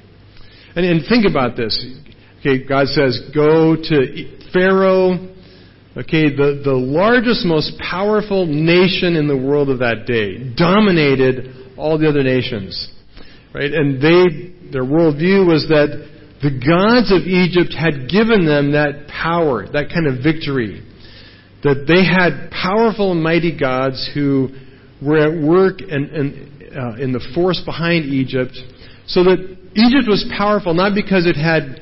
And, 0.75 0.85
and 0.85 1.01
think 1.07 1.25
about 1.27 1.57
this. 1.57 1.73
Okay, 2.39 2.63
God 2.63 2.87
says, 2.87 3.31
go 3.33 3.75
to 3.75 4.39
Pharaoh, 4.53 5.33
okay, 5.97 6.29
the, 6.29 6.61
the 6.63 6.75
largest, 6.75 7.45
most 7.45 7.73
powerful 7.79 8.45
nation 8.45 9.15
in 9.15 9.27
the 9.27 9.35
world 9.35 9.69
of 9.69 9.79
that 9.79 10.05
day, 10.05 10.53
dominated 10.55 11.75
all 11.77 11.97
the 11.97 12.07
other 12.07 12.23
nations. 12.23 12.91
Right? 13.53 13.73
And 13.73 13.97
they, 13.97 14.71
their 14.71 14.83
worldview 14.83 15.47
was 15.47 15.65
that 15.69 16.18
the 16.41 16.51
gods 16.51 17.11
of 17.11 17.27
Egypt 17.27 17.75
had 17.75 18.09
given 18.09 18.45
them 18.45 18.71
that 18.71 19.07
power, 19.07 19.67
that 19.67 19.89
kind 19.93 20.07
of 20.07 20.23
victory. 20.23 20.85
That 21.63 21.83
they 21.85 22.07
had 22.07 22.51
powerful 22.51 23.13
mighty 23.13 23.57
gods 23.57 24.09
who 24.13 24.47
were 25.01 25.17
at 25.17 25.35
work 25.35 25.79
and 25.81 26.47
uh, 26.71 26.95
in 27.01 27.11
the 27.11 27.19
force 27.35 27.61
behind 27.65 28.05
Egypt, 28.05 28.55
so 29.07 29.23
that 29.23 29.39
Egypt 29.75 30.07
was 30.07 30.25
powerful 30.37 30.73
not 30.73 30.95
because 30.95 31.25
it 31.25 31.35
had 31.35 31.81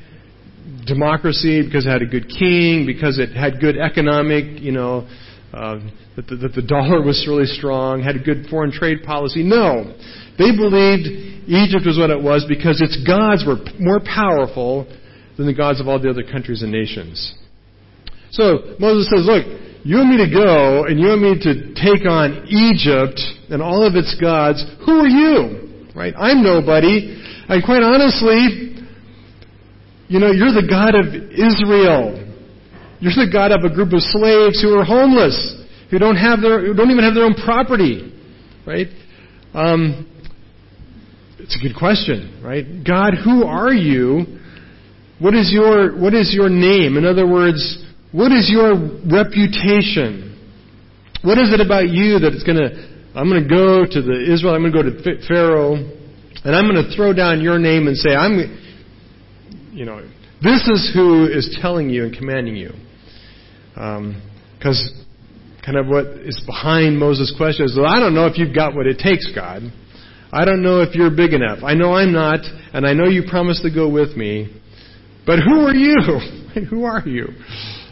democracy, 0.88 1.62
because 1.62 1.86
it 1.86 1.90
had 1.90 2.02
a 2.02 2.08
good 2.08 2.28
king, 2.28 2.86
because 2.86 3.20
it 3.20 3.36
had 3.36 3.60
good 3.60 3.78
economic, 3.78 4.60
you 4.62 4.72
know, 4.72 5.08
uh, 5.54 5.80
that, 6.16 6.28
the, 6.28 6.36
that 6.36 6.54
the 6.54 6.62
dollar 6.62 7.02
was 7.02 7.26
really 7.28 7.46
strong, 7.46 8.02
had 8.02 8.16
a 8.16 8.24
good 8.24 8.48
foreign 8.50 8.72
trade 8.72 9.04
policy. 9.04 9.44
No. 9.44 9.96
They 10.38 10.52
believed 10.52 11.08
Egypt 11.48 11.86
was 11.86 11.98
what 11.98 12.10
it 12.10 12.22
was 12.22 12.46
because 12.48 12.82
its 12.82 13.00
gods 13.08 13.46
were 13.48 13.58
more 13.80 14.00
powerful 14.04 14.86
than 15.38 15.46
the 15.46 15.54
gods 15.54 15.80
of 15.80 15.88
all 15.88 16.00
the 16.00 16.10
other 16.10 16.24
countries 16.24 16.62
and 16.62 16.72
nations. 16.72 17.34
So 18.32 18.76
Moses 18.80 19.10
says, 19.10 19.26
look, 19.26 19.46
you 19.88 19.96
want 19.98 20.10
me 20.10 20.18
to 20.20 20.30
go 20.30 20.84
and 20.84 21.00
you 21.00 21.08
want 21.08 21.22
me 21.22 21.34
to 21.40 21.54
take 21.80 22.04
on 22.04 22.44
Egypt 22.52 23.22
and 23.50 23.62
all 23.62 23.88
of 23.88 23.96
its 23.96 24.18
gods. 24.20 24.60
Who 24.86 25.00
are 25.00 25.08
you? 25.08 25.88
Right? 25.96 26.14
I'm 26.18 26.44
nobody. 26.44 27.24
And 27.48 27.64
quite 27.64 27.84
honestly, 27.84 28.76
you 30.10 30.20
know, 30.20 30.32
you're 30.32 30.52
the 30.52 30.68
God 30.68 30.94
of 30.94 31.08
Israel. 31.32 32.27
You're 33.00 33.14
the 33.14 33.30
God 33.32 33.52
of 33.52 33.64
a 33.64 33.74
group 33.74 33.94
of 33.94 34.02
slaves 34.02 34.62
who 34.62 34.74
are 34.74 34.84
homeless, 34.84 35.36
who 35.92 36.00
don't 36.00 36.18
have 36.18 36.42
their, 36.42 36.66
who 36.66 36.74
don't 36.74 36.90
even 36.90 37.04
have 37.04 37.14
their 37.14 37.26
own 37.26 37.36
property, 37.36 38.12
right? 38.66 38.88
Um, 39.54 40.10
it's 41.40 41.56
a 41.56 41.62
good 41.62 41.78
question, 41.78 42.42
right? 42.44 42.66
God, 42.84 43.14
who 43.24 43.46
are 43.46 43.72
you? 43.72 44.26
What 45.20 45.34
is 45.34 45.52
your 45.52 45.98
what 45.98 46.14
is 46.14 46.34
your 46.34 46.50
name? 46.50 46.98
In 46.98 47.06
other 47.06 47.28
words, 47.28 47.62
what 48.12 48.32
is 48.32 48.50
your 48.50 48.74
reputation? 49.06 50.34
What 51.24 51.38
is 51.38 51.54
it 51.54 51.62
about 51.62 51.90
you 51.90 52.20
that 52.20 52.34
it's 52.34 52.44
going 52.44 52.58
to? 52.58 52.98
I'm 53.16 53.30
going 53.30 53.44
to 53.44 53.50
go 53.50 53.86
to 53.86 54.02
the 54.02 54.34
Israel. 54.34 54.54
I'm 54.54 54.62
going 54.62 54.74
to 54.74 54.84
go 54.84 54.90
to 54.90 55.28
Pharaoh, 55.28 55.74
and 55.74 56.56
I'm 56.56 56.70
going 56.70 56.84
to 56.84 56.96
throw 56.96 57.14
down 57.14 57.42
your 57.42 57.58
name 57.58 57.88
and 57.88 57.98
say, 57.98 58.14
I'm, 58.14 58.38
you 59.72 59.86
know, 59.86 60.02
this 60.42 60.68
is 60.68 60.92
who 60.94 61.26
is 61.26 61.58
telling 61.62 61.90
you 61.90 62.04
and 62.04 62.16
commanding 62.16 62.56
you. 62.56 62.72
Because 63.78 64.90
um, 64.90 65.06
kind 65.64 65.78
of 65.78 65.86
what 65.86 66.08
is 66.26 66.42
behind 66.48 66.98
Moses' 66.98 67.34
question 67.38 67.66
is, 67.66 67.78
well, 67.78 67.86
I 67.86 68.00
don't 68.00 68.16
know 68.16 68.26
if 68.26 68.38
you've 68.38 68.56
got 68.56 68.74
what 68.74 68.88
it 68.88 68.98
takes, 68.98 69.30
God. 69.36 69.62
I 70.32 70.46
don't 70.46 70.64
know 70.64 70.82
if 70.82 70.96
you're 70.96 71.16
big 71.16 71.34
enough. 71.34 71.60
I 71.64 71.76
know 71.76 71.94
I'm 71.94 72.12
not, 72.12 72.40
and 72.74 72.88
I 72.88 72.94
know 72.94 73.06
you 73.06 73.24
promised 73.30 73.62
to 73.62 73.74
go 73.74 73.88
with 73.88 74.18
me. 74.18 74.50
But 75.28 75.40
who 75.40 75.62
are 75.62 75.76
you? 75.76 75.96
who 76.70 76.86
are 76.86 77.08
you? 77.08 77.28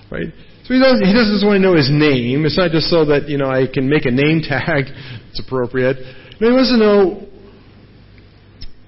Right? 0.10 0.34
So 0.64 0.74
he 0.74 0.80
doesn't, 0.80 1.06
he 1.06 1.14
doesn't 1.14 1.46
want 1.46 1.58
to 1.58 1.62
know 1.62 1.76
his 1.76 1.92
name. 1.92 2.46
It's 2.46 2.58
not 2.58 2.72
just 2.72 2.90
so 2.90 3.06
that, 3.06 3.30
you 3.30 3.38
know, 3.38 3.46
I 3.46 3.68
can 3.72 3.88
make 3.88 4.06
a 4.06 4.12
name 4.12 4.42
tag. 4.42 4.86
It's 5.36 5.46
appropriate. 5.46 5.98
No, 6.40 6.48
he 6.48 6.54
wants 6.56 6.72
to 6.72 6.78
know, 6.78 7.28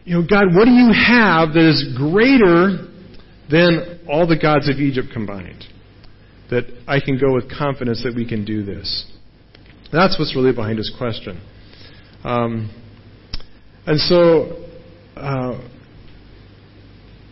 you 0.05 0.15
know, 0.15 0.25
God, 0.25 0.55
what 0.55 0.63
do 0.63 0.71
you 0.71 0.93
have 0.95 1.51
that 1.51 1.67
is 1.67 1.93
greater 1.97 2.87
than 3.51 3.99
all 4.07 4.25
the 4.25 4.39
gods 4.39 4.69
of 4.69 4.77
Egypt 4.79 5.09
combined? 5.11 5.65
That 6.49 6.63
I 6.87 6.99
can 6.99 7.19
go 7.19 7.33
with 7.33 7.49
confidence 7.49 8.03
that 8.03 8.15
we 8.15 8.27
can 8.27 8.45
do 8.45 8.63
this. 8.63 9.05
That's 9.91 10.17
what's 10.17 10.35
really 10.35 10.53
behind 10.53 10.77
his 10.77 10.93
question. 10.97 11.41
Um, 12.23 12.71
and 13.85 13.99
so, 13.99 14.65
uh, 15.15 15.61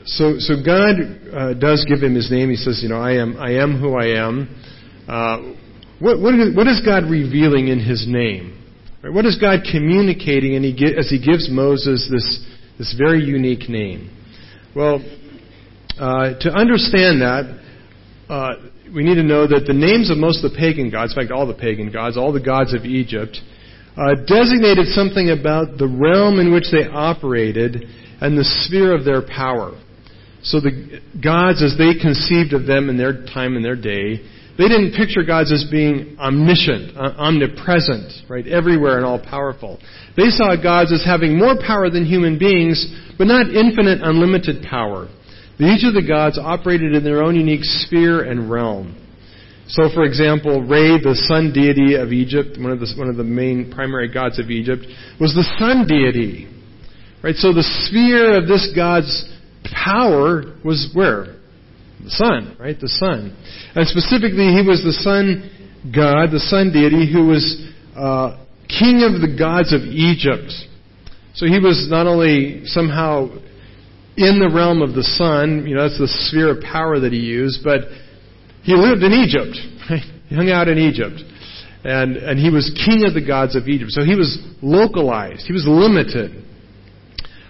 so, 0.05 0.36
so 0.39 0.55
God 0.63 0.95
uh, 1.34 1.53
does 1.53 1.86
give 1.88 2.01
him 2.01 2.15
his 2.15 2.29
name. 2.31 2.50
He 2.50 2.55
says, 2.55 2.81
you 2.81 2.89
know, 2.89 3.00
I 3.00 3.13
am, 3.13 3.38
I 3.38 3.51
am 3.62 3.79
who 3.79 3.95
I 3.95 4.25
am. 4.25 4.63
Uh, 5.07 5.55
what, 6.00 6.19
what, 6.19 6.36
is, 6.36 6.55
what 6.55 6.67
is 6.67 6.81
God 6.86 7.10
revealing 7.10 7.67
in 7.69 7.79
his 7.79 8.05
name? 8.07 8.63
What 9.01 9.25
is 9.25 9.38
God 9.39 9.60
communicating 9.69 10.55
and 10.55 10.65
he, 10.65 10.95
as 10.98 11.10
he 11.10 11.19
gives 11.19 11.50
Moses 11.50 12.07
this, 12.12 12.45
this 12.77 12.95
very 12.98 13.24
unique 13.24 13.69
name? 13.69 14.10
Well, 14.75 15.00
uh, 16.00 16.39
to 16.39 16.51
understand 16.51 17.22
that, 17.22 17.62
uh, 18.29 18.55
we 18.94 19.04
need 19.04 19.15
to 19.15 19.24
know 19.24 19.48
that 19.48 19.65
the 19.65 19.74
names 19.74 20.12
of 20.12 20.18
most 20.18 20.44
of 20.44 20.51
the 20.51 20.58
pagan 20.58 20.89
gods, 20.89 21.13
in 21.13 21.22
fact, 21.22 21.32
all 21.32 21.48
the 21.48 21.54
pagan 21.54 21.92
gods, 21.92 22.18
all 22.18 22.32
the 22.32 22.44
gods 22.44 22.74
of 22.74 22.86
Egypt, 22.86 23.39
uh, 23.98 24.15
designated 24.27 24.88
something 24.92 25.32
about 25.32 25.77
the 25.77 25.88
realm 25.88 26.39
in 26.39 26.54
which 26.54 26.68
they 26.72 26.86
operated 26.88 27.88
and 28.22 28.38
the 28.38 28.44
sphere 28.44 28.94
of 28.94 29.06
their 29.06 29.22
power. 29.22 29.80
So 30.44 30.60
the 30.60 31.01
gods, 31.24 31.63
as 31.63 31.77
they 31.77 31.98
conceived 31.98 32.54
of 32.54 32.68
them 32.68 32.89
in 32.89 32.98
their 32.98 33.25
time 33.25 33.56
and 33.56 33.65
their 33.65 33.75
day, 33.75 34.22
they 34.58 34.68
didn't 34.70 34.94
picture 34.96 35.24
gods 35.24 35.51
as 35.51 35.68
being 35.70 36.15
omniscient, 36.20 36.96
uh, 36.96 37.15
omnipresent, 37.18 38.30
right, 38.30 38.48
everywhere 38.48 38.98
and 38.98 39.06
all 39.06 39.20
powerful. 39.20 39.80
They 40.15 40.30
saw 40.30 40.56
gods 40.56 40.94
as 40.94 41.04
having 41.04 41.38
more 41.38 41.56
power 41.60 41.89
than 41.89 42.06
human 42.06 42.39
beings, 42.39 42.80
but 43.18 43.27
not 43.27 43.50
infinite, 43.50 44.00
unlimited 44.01 44.63
power. 44.63 45.10
Each 45.59 45.85
of 45.85 45.93
the 45.93 46.05
gods 46.05 46.38
operated 46.38 46.93
in 46.93 47.03
their 47.03 47.24
own 47.24 47.35
unique 47.35 47.63
sphere 47.63 48.24
and 48.24 48.51
realm. 48.51 49.01
So, 49.67 49.89
for 49.93 50.03
example, 50.03 50.62
Re, 50.62 51.00
the 51.01 51.15
sun 51.27 51.51
deity 51.53 51.95
of 51.95 52.12
Egypt, 52.12 52.57
one 52.59 52.71
of 52.71 52.79
the, 52.79 52.93
one 52.97 53.09
of 53.09 53.15
the 53.15 53.24
main 53.24 53.71
primary 53.71 54.12
gods 54.12 54.38
of 54.38 54.51
Egypt, 54.51 54.85
was 55.19 55.33
the 55.33 55.47
sun 55.57 55.88
deity. 55.88 56.47
Right? 57.24 57.35
So 57.35 57.53
the 57.53 57.63
sphere 57.63 58.38
of 58.38 58.47
this 58.47 58.71
god's 58.75 59.09
power 59.74 60.55
was 60.63 60.91
where? 60.93 61.38
The 62.03 62.12
sun, 62.12 62.55
right? 62.59 62.79
The 62.79 62.89
sun. 62.89 63.35
And 63.74 63.88
specifically, 63.88 64.53
he 64.53 64.62
was 64.62 64.83
the 64.83 64.93
sun 64.93 65.50
god, 65.93 66.29
the 66.31 66.39
sun 66.39 66.71
deity, 66.71 67.12
who 67.12 67.25
was 67.25 67.65
uh, 67.95 68.38
king 68.69 69.01
of 69.01 69.21
the 69.21 69.35
gods 69.38 69.74
of 69.74 69.81
Egypt. 69.81 70.53
So 71.33 71.47
he 71.47 71.59
was 71.59 71.88
not 71.89 72.05
only 72.05 72.65
somehow 72.65 73.29
in 74.17 74.39
the 74.39 74.50
realm 74.53 74.81
of 74.81 74.95
the 74.95 75.03
sun, 75.03 75.67
you 75.67 75.75
know, 75.75 75.84
that's 75.84 76.00
the 76.00 76.07
sphere 76.07 76.51
of 76.51 76.63
power 76.63 77.00
that 77.00 77.12
he 77.12 77.19
used, 77.19 77.62
but 77.63 77.81
he 78.63 78.74
lived 78.74 79.03
in 79.03 79.12
Egypt. 79.12 79.55
Right? 79.89 80.01
He 80.27 80.36
hung 80.36 80.50
out 80.50 80.67
in 80.67 80.79
Egypt. 80.79 81.22
And, 81.84 82.17
and 82.17 82.39
he 82.39 82.50
was 82.50 82.74
king 82.74 83.05
of 83.05 83.13
the 83.13 83.22
gods 83.22 83.55
of 83.55 83.67
Egypt. 83.67 83.91
So 83.91 84.01
he 84.03 84.15
was 84.15 84.41
localized. 84.63 85.45
He 85.45 85.53
was 85.53 85.67
limited. 85.67 86.43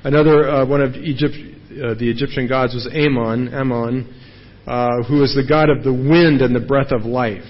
Another 0.03 0.49
uh, 0.49 0.65
one 0.65 0.81
of 0.81 0.95
Egypt, 0.95 1.33
uh, 1.71 1.95
the 1.95 2.11
Egyptian 2.11 2.47
gods 2.47 2.73
was 2.73 2.85
Amon, 2.91 3.53
Amon, 3.55 4.13
uh, 4.67 5.03
who 5.07 5.23
was 5.23 5.33
the 5.33 5.45
god 5.47 5.69
of 5.69 5.85
the 5.85 5.93
wind 5.93 6.41
and 6.41 6.53
the 6.53 6.59
breath 6.59 6.91
of 6.91 7.05
life. 7.05 7.47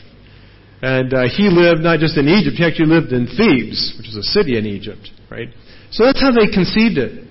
And 0.84 1.12
uh, 1.14 1.24
he 1.26 1.50
lived 1.50 1.82
not 1.82 1.98
just 1.98 2.18
in 2.18 2.30
Egypt, 2.30 2.58
he 2.58 2.64
actually 2.64 2.94
lived 2.94 3.12
in 3.12 3.26
Thebes, 3.26 3.96
which 3.98 4.08
is 4.08 4.16
a 4.16 4.24
city 4.24 4.58
in 4.58 4.68
Egypt, 4.68 5.10
right? 5.32 5.50
So 5.90 6.06
that's 6.06 6.22
how 6.22 6.30
they 6.30 6.46
conceived 6.54 7.02
it. 7.02 7.26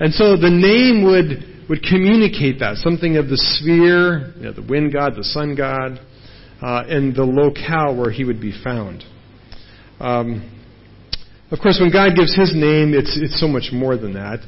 And 0.00 0.14
so 0.14 0.36
the 0.36 0.50
name 0.50 1.04
would, 1.04 1.68
would 1.68 1.82
communicate 1.82 2.60
that, 2.60 2.76
something 2.76 3.18
of 3.18 3.28
the 3.28 3.36
sphere, 3.36 4.32
you 4.36 4.44
know, 4.44 4.52
the 4.52 4.66
wind 4.66 4.94
god, 4.94 5.14
the 5.14 5.24
sun 5.24 5.54
god, 5.54 6.00
uh, 6.62 6.84
and 6.88 7.14
the 7.14 7.22
locale 7.22 7.94
where 7.96 8.10
he 8.10 8.24
would 8.24 8.40
be 8.40 8.52
found. 8.64 9.04
Um, 10.00 10.56
of 11.50 11.58
course, 11.58 11.78
when 11.80 11.92
God 11.92 12.16
gives 12.16 12.34
his 12.34 12.52
name, 12.54 12.94
it's, 12.94 13.18
it's 13.20 13.38
so 13.38 13.46
much 13.46 13.70
more 13.72 13.96
than 13.98 14.14
that. 14.14 14.40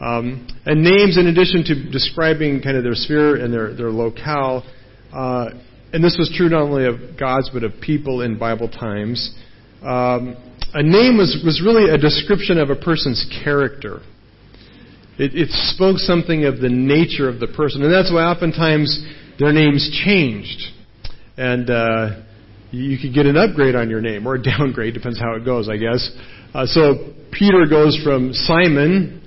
Um, 0.00 0.48
and 0.64 0.82
names, 0.82 1.18
in 1.18 1.26
addition 1.26 1.64
to 1.64 1.90
describing 1.90 2.62
kind 2.62 2.76
of 2.76 2.82
their 2.82 2.94
sphere 2.94 3.36
and 3.36 3.52
their, 3.52 3.74
their 3.74 3.90
locale, 3.90 4.64
uh, 5.12 5.50
and 5.92 6.02
this 6.02 6.16
was 6.18 6.32
true 6.34 6.48
not 6.48 6.62
only 6.62 6.86
of 6.86 7.18
gods 7.18 7.50
but 7.52 7.62
of 7.62 7.72
people 7.80 8.22
in 8.22 8.38
Bible 8.38 8.68
times, 8.68 9.36
um, 9.82 10.36
a 10.72 10.82
name 10.82 11.18
was, 11.18 11.40
was 11.44 11.62
really 11.64 11.90
a 11.90 11.98
description 11.98 12.58
of 12.58 12.70
a 12.70 12.76
person's 12.76 13.24
character. 13.44 14.00
It, 15.18 15.34
it 15.34 15.50
spoke 15.50 15.98
something 15.98 16.44
of 16.44 16.60
the 16.60 16.68
nature 16.68 17.28
of 17.28 17.38
the 17.38 17.46
person. 17.46 17.82
And 17.82 17.92
that's 17.92 18.12
why 18.12 18.24
oftentimes 18.24 19.06
their 19.38 19.52
names 19.52 19.88
changed. 20.04 20.60
And 21.36 21.70
uh, 21.70 22.22
you 22.70 22.98
could 22.98 23.14
get 23.14 23.26
an 23.26 23.36
upgrade 23.36 23.76
on 23.76 23.90
your 23.90 24.00
name, 24.00 24.26
or 24.26 24.34
a 24.34 24.42
downgrade, 24.42 24.94
depends 24.94 25.18
how 25.18 25.34
it 25.34 25.44
goes, 25.44 25.68
I 25.68 25.76
guess. 25.76 26.10
Uh, 26.52 26.66
so 26.66 27.12
Peter 27.32 27.66
goes 27.68 27.98
from 28.02 28.32
Simon 28.32 29.20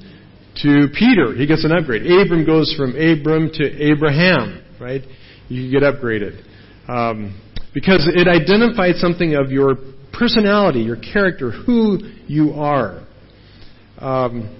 to 0.63 0.87
Peter. 0.97 1.35
He 1.35 1.45
gets 1.45 1.63
an 1.63 1.71
upgrade. 1.71 2.03
Abram 2.03 2.45
goes 2.45 2.73
from 2.75 2.91
Abram 2.91 3.51
to 3.53 3.91
Abraham, 3.91 4.63
right? 4.79 5.01
You 5.49 5.71
get 5.71 5.83
upgraded. 5.83 6.43
Um, 6.87 7.41
because 7.73 8.09
it 8.13 8.27
identified 8.27 8.95
something 8.95 9.35
of 9.35 9.51
your 9.51 9.75
personality, 10.17 10.79
your 10.79 10.97
character, 10.97 11.51
who 11.51 11.99
you 12.27 12.53
are. 12.53 13.05
Um, 13.99 14.55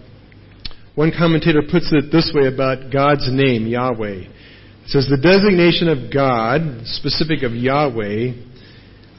one 0.97 1.13
commentator 1.15 1.61
puts 1.61 1.93
it 1.93 2.11
this 2.11 2.33
way 2.33 2.47
about 2.47 2.91
God's 2.91 3.29
name, 3.31 3.67
Yahweh. 3.67 4.25
It 4.25 4.89
says 4.89 5.07
the 5.07 5.21
designation 5.21 5.87
of 5.87 6.11
God, 6.11 6.81
specific 6.85 7.43
of 7.43 7.53
Yahweh, 7.53 8.33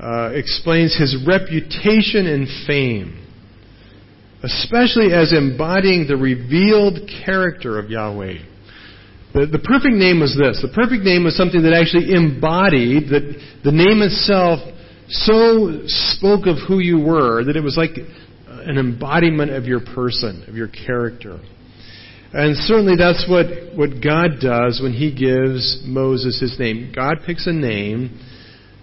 uh, 0.02 0.30
explains 0.34 0.98
his 0.98 1.16
reputation 1.26 2.26
and 2.26 2.48
fame 2.66 3.24
especially 4.42 5.12
as 5.12 5.32
embodying 5.32 6.06
the 6.06 6.16
revealed 6.16 7.10
character 7.24 7.78
of 7.78 7.90
Yahweh. 7.90 8.34
The, 9.34 9.46
the 9.46 9.58
perfect 9.58 9.94
name 9.94 10.20
was 10.20 10.36
this. 10.38 10.62
The 10.62 10.72
perfect 10.74 11.02
name 11.02 11.24
was 11.24 11.36
something 11.36 11.62
that 11.62 11.74
actually 11.74 12.14
embodied, 12.14 13.10
that 13.10 13.34
the 13.64 13.72
name 13.72 14.00
itself 14.00 14.60
so 15.08 15.82
spoke 15.86 16.46
of 16.46 16.56
who 16.68 16.78
you 16.78 17.00
were 17.00 17.42
that 17.44 17.56
it 17.56 17.62
was 17.62 17.76
like 17.76 17.96
an 17.96 18.78
embodiment 18.78 19.50
of 19.50 19.64
your 19.64 19.80
person, 19.80 20.44
of 20.48 20.54
your 20.54 20.68
character. 20.68 21.40
And 22.32 22.56
certainly 22.56 22.96
that's 22.96 23.26
what, 23.28 23.46
what 23.74 24.02
God 24.02 24.40
does 24.40 24.80
when 24.82 24.92
He 24.92 25.14
gives 25.14 25.82
Moses 25.84 26.40
his 26.40 26.58
name. 26.58 26.92
God 26.94 27.18
picks 27.24 27.46
a 27.46 27.52
name 27.52 28.20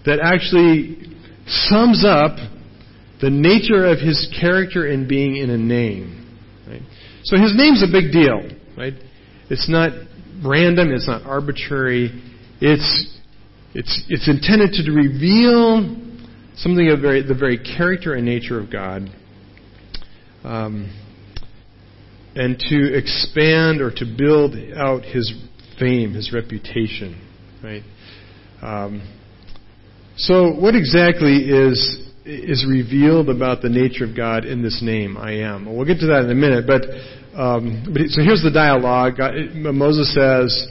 that 0.05 0.19
actually 0.19 0.97
sums 1.45 2.03
up 2.05 2.37
the 3.21 3.29
nature 3.29 3.85
of 3.85 3.99
his 3.99 4.31
character 4.39 4.87
and 4.87 5.07
being 5.07 5.37
in 5.37 5.49
a 5.49 5.57
name. 5.57 6.37
Right? 6.67 6.81
So 7.23 7.37
his 7.37 7.55
name's 7.55 7.83
a 7.83 7.91
big 7.91 8.11
deal, 8.11 8.49
right? 8.77 8.93
It's 9.49 9.69
not 9.69 9.91
random, 10.43 10.91
it's 10.91 11.07
not 11.07 11.23
arbitrary. 11.23 12.11
It's 12.61 13.19
it's 13.73 14.03
it's 14.09 14.27
intended 14.27 14.73
to 14.73 14.91
reveal 14.91 15.95
something 16.55 16.89
of 16.89 17.01
very, 17.01 17.21
the 17.21 17.35
very 17.35 17.57
character 17.57 18.13
and 18.13 18.25
nature 18.25 18.59
of 18.59 18.71
God, 18.71 19.09
um, 20.43 20.91
and 22.35 22.59
to 22.59 22.97
expand 22.97 23.81
or 23.81 23.91
to 23.91 24.05
build 24.05 24.55
out 24.75 25.03
His 25.03 25.33
fame, 25.79 26.13
His 26.13 26.33
reputation, 26.33 27.21
right? 27.63 27.83
Um, 28.61 29.01
so, 30.17 30.53
what 30.53 30.75
exactly 30.75 31.37
is 31.49 32.05
is 32.25 32.65
revealed 32.67 33.29
about 33.29 33.61
the 33.61 33.69
nature 33.69 34.03
of 34.03 34.15
God 34.15 34.45
in 34.45 34.63
this 34.63 34.81
name, 34.81 35.15
I 35.15 35.33
am. 35.33 35.65
Well, 35.65 35.75
we'll 35.75 35.85
get 35.85 35.99
to 35.99 36.07
that 36.07 36.23
in 36.23 36.31
a 36.31 36.35
minute, 36.35 36.65
but, 36.65 36.81
um, 37.39 37.85
but 37.93 38.01
so 38.07 38.23
here's 38.23 38.41
the 38.41 38.49
dialogue. 38.49 39.19
Moses 39.53 40.11
says, 40.13 40.67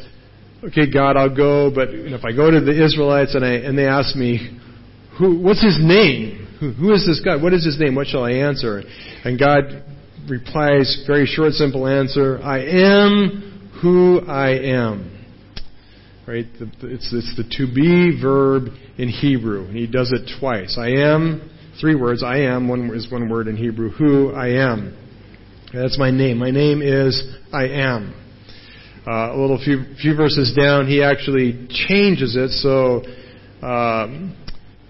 "Okay, 0.65 0.91
God, 0.91 1.17
I'll 1.17 1.35
go, 1.35 1.71
but 1.73 1.91
if 1.91 2.25
I 2.25 2.33
go 2.33 2.51
to 2.51 2.61
the 2.61 2.85
Israelites 2.85 3.37
and 3.37 3.45
I 3.45 3.53
and 3.53 3.79
they 3.79 3.87
ask 3.87 4.17
me, 4.17 4.59
who, 5.19 5.39
what's 5.39 5.63
his 5.63 5.79
name? 5.81 6.49
Who, 6.59 6.73
who 6.73 6.93
is 6.93 7.07
this 7.07 7.21
God? 7.25 7.41
What 7.41 7.53
is 7.53 7.65
his 7.65 7.79
name? 7.79 7.95
What 7.95 8.09
shall 8.09 8.25
I 8.25 8.33
answer?" 8.33 8.83
And 9.25 9.39
God 9.39 9.85
replies, 10.29 11.05
very 11.07 11.27
short, 11.27 11.53
simple 11.53 11.87
answer: 11.87 12.41
"I 12.43 12.61
am 12.61 13.71
who 13.83 14.21
I 14.21 14.51
am." 14.51 15.11
Right? 16.27 16.47
It's, 16.59 17.13
it's 17.13 17.37
the 17.37 17.45
to 17.59 17.75
be 17.75 18.19
verb 18.21 18.69
in 18.97 19.09
Hebrew, 19.09 19.67
and 19.67 19.77
he 19.77 19.87
does 19.87 20.11
it 20.13 20.31
twice. 20.41 20.79
I 20.79 20.89
am, 20.89 21.51
three 21.81 21.95
words. 21.95 22.23
I 22.23 22.39
am, 22.39 22.69
one 22.69 22.91
is 22.95 23.11
one 23.13 23.29
word 23.29 23.47
in 23.47 23.57
Hebrew. 23.57 23.91
Who 23.91 24.33
I 24.33 24.49
am. 24.73 24.97
That's 25.73 25.99
my 25.99 26.11
name. 26.11 26.39
My 26.39 26.51
name 26.51 26.81
is 26.81 27.23
I 27.53 27.65
am. 27.65 28.15
Uh, 29.07 29.35
a 29.35 29.37
little 29.37 29.61
few, 29.63 29.85
few 30.01 30.17
verses 30.17 30.55
down, 30.57 30.87
he 30.87 31.03
actually 31.03 31.69
changes 31.69 32.37
it. 32.37 32.51
So 32.53 33.03
um, 33.61 34.35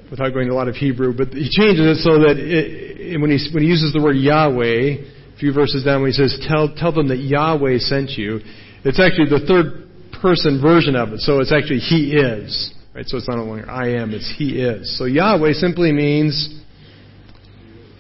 without 0.09 0.33
going 0.33 0.47
to 0.47 0.53
a 0.53 0.55
lot 0.55 0.69
of 0.69 0.77
Hebrew, 0.77 1.17
but 1.17 1.29
he 1.29 1.49
changes 1.51 1.99
it 1.99 2.03
so 2.05 2.21
that 2.21 2.37
it, 2.39 3.21
when, 3.21 3.31
he, 3.31 3.39
when 3.53 3.65
he 3.65 3.69
uses 3.69 3.93
the 3.93 4.01
word 4.01 4.15
Yahweh, 4.15 5.11
a 5.35 5.39
few 5.39 5.53
verses 5.53 5.85
down, 5.85 6.03
when 6.03 6.11
he 6.11 6.17
says, 6.17 6.39
tell, 6.47 6.73
tell 6.75 6.93
them 6.93 7.09
that 7.09 7.19
Yahweh 7.19 7.79
sent 7.79 8.11
you, 8.11 8.41
it's 8.85 9.01
actually 9.01 9.29
the 9.29 9.45
third 9.47 9.89
person 10.21 10.61
version 10.63 10.95
of 10.97 11.13
it. 11.13 11.21
So 11.21 11.41
it's 11.41 11.53
actually 11.53 11.81
He 11.81 12.13
is. 12.13 12.73
Right? 12.95 13.07
So 13.07 13.17
it's 13.17 13.29
not 13.29 13.39
only 13.39 13.63
I 13.65 13.89
am, 14.01 14.13
it's 14.13 14.33
He 14.39 14.61
is. 14.61 14.97
So 14.97 15.05
Yahweh 15.05 15.55
simply 15.55 15.93
means 15.93 16.63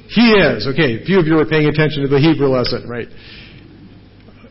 He 0.08 0.32
is. 0.32 0.68
Okay, 0.68 1.02
a 1.02 1.04
few 1.04 1.18
of 1.18 1.26
you 1.26 1.38
are 1.38 1.46
paying 1.46 1.66
attention 1.66 2.02
to 2.02 2.08
the 2.08 2.20
Hebrew 2.20 2.48
lesson, 2.48 2.88
right? 2.88 3.08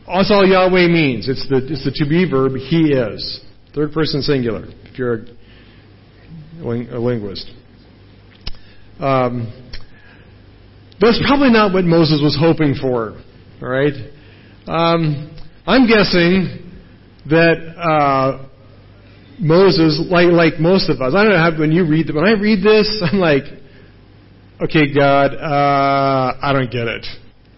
That's 0.06 0.30
all 0.30 0.46
Yahweh 0.46 0.88
means. 0.88 1.28
It's 1.28 1.48
the, 1.48 1.64
it's 1.64 1.84
the 1.84 1.92
to 2.04 2.08
be 2.08 2.28
verb, 2.28 2.52
He 2.56 2.92
is. 2.92 3.40
Third 3.74 3.92
person 3.92 4.20
singular, 4.22 4.66
if 4.84 4.98
you're 4.98 5.24
a, 6.60 6.96
a 6.96 7.00
linguist. 7.00 7.50
Um, 9.00 9.50
that's 11.00 11.20
probably 11.26 11.50
not 11.50 11.72
what 11.72 11.84
Moses 11.84 12.20
was 12.22 12.36
hoping 12.38 12.74
for, 12.80 13.20
all 13.60 13.68
right? 13.68 13.94
Um, 14.66 15.30
I'm 15.66 15.86
guessing 15.86 16.70
that 17.28 17.56
uh, 17.76 18.48
Moses, 19.38 20.00
like 20.10 20.28
like 20.28 20.60
most 20.60 20.88
of 20.88 21.00
us, 21.00 21.14
I 21.14 21.24
don't 21.24 21.32
know 21.32 21.38
how 21.38 21.58
when 21.58 21.72
you 21.72 21.86
read 21.86 22.14
when 22.14 22.24
I 22.24 22.32
read 22.32 22.62
this, 22.62 23.02
I'm 23.12 23.18
like, 23.18 23.44
okay, 24.62 24.92
God, 24.94 25.34
uh, 25.34 26.36
I 26.40 26.52
don't 26.52 26.70
get 26.70 26.86
it. 26.86 27.06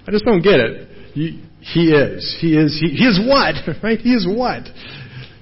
I 0.07 0.11
just 0.11 0.25
don't 0.25 0.43
get 0.43 0.61
it. 0.61 0.89
He, 1.15 1.43
is. 1.91 2.37
He 2.41 2.57
is. 2.57 2.79
He, 2.81 2.91
he 2.91 3.05
is 3.05 3.21
what? 3.27 3.57
Right? 3.83 3.99
He 3.99 4.13
is 4.13 4.27
what? 4.29 4.63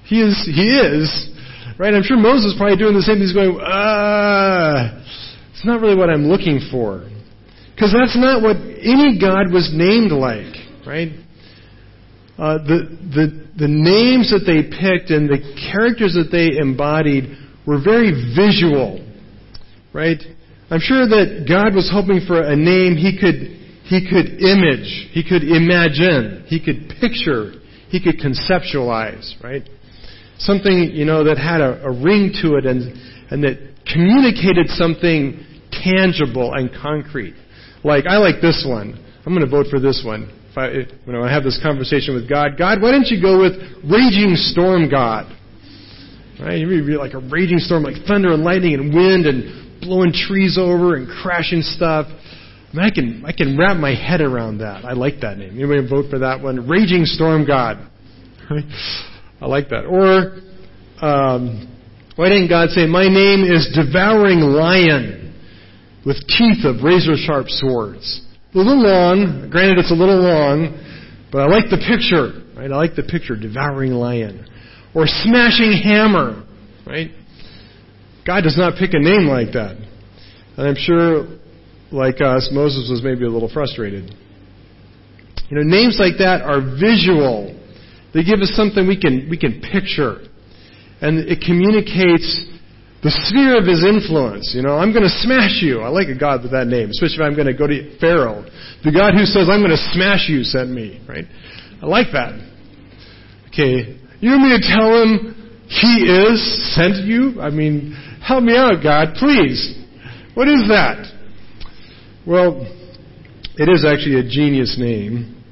He 0.05 0.21
is. 0.21 0.41
He 0.45 0.79
is. 0.79 1.29
Right? 1.77 1.93
I'm 1.93 2.03
sure 2.03 2.17
Moses 2.17 2.53
is 2.53 2.55
probably 2.57 2.77
doing 2.77 2.95
the 2.95 3.01
same. 3.01 3.15
Thing. 3.15 3.27
He's 3.27 3.33
going, 3.33 3.59
uh, 3.59 5.03
it's 5.51 5.65
not 5.65 5.81
really 5.81 5.95
what 5.95 6.09
I'm 6.09 6.27
looking 6.27 6.61
for. 6.71 7.07
Because 7.75 7.91
that's 7.91 8.15
not 8.15 8.41
what 8.41 8.55
any 8.55 9.19
God 9.19 9.51
was 9.51 9.69
named 9.75 10.11
like. 10.11 10.55
Right? 10.87 11.11
Uh, 12.37 12.57
the, 12.63 12.97
the, 13.11 13.27
the 13.59 13.67
names 13.67 14.31
that 14.31 14.43
they 14.47 14.63
picked 14.63 15.11
and 15.11 15.27
the 15.27 15.39
characters 15.71 16.15
that 16.15 16.31
they 16.31 16.57
embodied 16.59 17.35
were 17.67 17.81
very 17.81 18.11
visual, 18.35 19.03
right? 19.93 20.19
I'm 20.69 20.79
sure 20.79 21.07
that 21.07 21.45
God 21.47 21.75
was 21.75 21.89
hoping 21.91 22.21
for 22.27 22.41
a 22.41 22.55
name 22.55 22.95
he 22.95 23.15
could, 23.19 23.55
he 23.87 24.03
could 24.03 24.39
image, 24.43 25.11
he 25.11 25.23
could 25.23 25.43
imagine, 25.43 26.43
he 26.47 26.59
could 26.59 26.91
picture, 26.99 27.59
he 27.87 28.03
could 28.03 28.19
conceptualize, 28.19 29.35
right? 29.43 29.63
Something, 30.37 30.91
you 30.91 31.05
know, 31.05 31.23
that 31.23 31.37
had 31.37 31.61
a, 31.61 31.87
a 31.87 31.91
ring 31.91 32.35
to 32.41 32.55
it 32.55 32.65
and, 32.65 32.91
and 33.31 33.43
that 33.43 33.75
communicated 33.87 34.67
something 34.69 35.39
tangible 35.71 36.53
and 36.53 36.69
concrete. 36.81 37.35
Like, 37.85 38.05
I 38.07 38.17
like 38.17 38.41
this 38.41 38.65
one. 38.67 38.99
I'm 39.25 39.33
going 39.33 39.45
to 39.45 39.51
vote 39.51 39.67
for 39.69 39.79
this 39.79 40.01
one 40.05 40.29
if 40.55 40.57
I, 40.57 40.67
if, 40.67 40.87
when 41.05 41.15
I 41.17 41.31
have 41.31 41.43
this 41.43 41.59
conversation 41.61 42.15
with 42.15 42.29
God, 42.29 42.57
God, 42.57 42.81
why 42.81 42.91
don't 42.91 43.07
you 43.07 43.21
go 43.21 43.41
with 43.41 43.59
raging 43.83 44.35
storm 44.35 44.89
God? 44.89 45.27
Right? 46.39 46.59
You 46.59 46.67
be 46.67 46.95
like 46.95 47.13
a 47.13 47.19
raging 47.19 47.59
storm, 47.59 47.83
like 47.83 48.05
thunder 48.07 48.31
and 48.31 48.43
lightning 48.43 48.73
and 48.73 48.93
wind 48.93 49.25
and 49.25 49.81
blowing 49.81 50.13
trees 50.13 50.57
over 50.59 50.95
and 50.95 51.07
crashing 51.21 51.61
stuff. 51.61 52.07
I, 52.07 52.75
mean, 52.75 52.85
I 52.85 52.89
can 52.89 53.23
I 53.25 53.31
can 53.31 53.57
wrap 53.57 53.77
my 53.77 53.95
head 53.95 54.21
around 54.21 54.59
that. 54.59 54.85
I 54.85 54.93
like 54.93 55.21
that 55.21 55.37
name. 55.37 55.59
Anybody 55.59 55.87
vote 55.87 56.09
for 56.09 56.19
that 56.19 56.41
one? 56.41 56.67
Raging 56.67 57.05
storm 57.05 57.45
God. 57.45 57.89
Right? 58.49 58.63
I 59.41 59.47
like 59.47 59.69
that. 59.69 59.85
Or 59.85 60.39
um, 61.05 61.67
why 62.15 62.29
didn't 62.29 62.49
God 62.49 62.69
say, 62.69 62.85
"My 62.85 63.09
name 63.09 63.43
is 63.43 63.75
devouring 63.75 64.39
lion 64.39 65.24
with 66.05 66.17
teeth 66.27 66.65
of 66.65 66.83
razor 66.83 67.15
sharp 67.17 67.49
swords"? 67.49 68.21
a 68.55 68.57
little 68.57 68.81
long. 68.81 69.49
Granted, 69.51 69.79
it's 69.79 69.91
a 69.91 69.95
little 69.95 70.21
long, 70.21 70.71
but 71.31 71.41
I 71.41 71.47
like 71.47 71.69
the 71.69 71.77
picture. 71.77 72.41
Right? 72.55 72.71
I 72.71 72.75
like 72.75 72.95
the 72.95 73.03
picture, 73.03 73.35
devouring 73.35 73.91
lion, 73.91 74.47
or 74.95 75.05
smashing 75.07 75.73
hammer. 75.83 76.43
Right? 76.87 77.11
God 78.25 78.41
does 78.41 78.57
not 78.57 78.79
pick 78.79 78.93
a 78.93 78.99
name 78.99 79.27
like 79.27 79.53
that, 79.53 79.75
and 80.57 80.67
I'm 80.67 80.75
sure, 80.77 81.27
like 81.91 82.21
us, 82.21 82.49
Moses 82.51 82.89
was 82.89 83.03
maybe 83.03 83.25
a 83.25 83.29
little 83.29 83.51
frustrated. 83.51 84.15
You 85.49 85.57
know, 85.57 85.63
names 85.63 85.97
like 85.99 86.17
that 86.19 86.41
are 86.41 86.61
visual. 86.61 87.53
They 88.13 88.23
give 88.23 88.39
us 88.39 88.51
something 88.55 88.87
we 88.87 88.99
can 88.99 89.27
we 89.29 89.37
can 89.37 89.61
picture, 89.61 90.23
and 91.01 91.19
it 91.19 91.43
communicates 91.45 92.54
the 93.03 93.11
sphere 93.27 93.57
of 93.57 93.65
his 93.65 93.83
influence. 93.83 94.53
You 94.55 94.63
know, 94.63 94.77
I'm 94.77 94.91
going 94.91 95.03
to 95.03 95.15
smash 95.21 95.61
you. 95.61 95.81
I 95.81 95.89
like 95.89 96.07
a 96.07 96.17
God 96.17 96.41
with 96.43 96.51
that 96.51 96.67
name, 96.67 96.89
especially 96.89 97.21
if 97.21 97.27
I'm 97.27 97.35
going 97.35 97.51
to 97.51 97.57
go 97.57 97.67
to 97.67 97.99
Pharaoh. 97.99 98.45
The 98.83 98.91
God 98.91 99.13
who 99.13 99.25
says, 99.25 99.47
I'm 99.49 99.61
going 99.61 99.75
to 99.75 99.85
smash 99.93 100.27
you 100.27 100.43
sent 100.43 100.69
me, 100.69 101.03
right? 101.07 101.25
I 101.81 101.85
like 101.85 102.07
that. 102.13 102.33
Okay. 103.49 103.99
You 104.19 104.31
want 104.31 104.43
me 104.43 104.57
to 104.57 104.63
tell 104.63 104.89
him 105.03 105.35
he 105.67 106.07
is 106.07 106.75
sent 106.75 107.05
you? 107.05 107.41
I 107.41 107.49
mean, 107.49 107.93
help 108.25 108.43
me 108.43 108.55
out, 108.57 108.81
God, 108.81 109.15
please. 109.15 109.75
What 110.33 110.47
is 110.47 110.67
that? 110.67 111.11
Well, 112.25 112.65
it 113.57 113.69
is 113.69 113.85
actually 113.85 114.19
a 114.19 114.23
genius 114.23 114.77
name. 114.79 115.43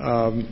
Um, 0.00 0.48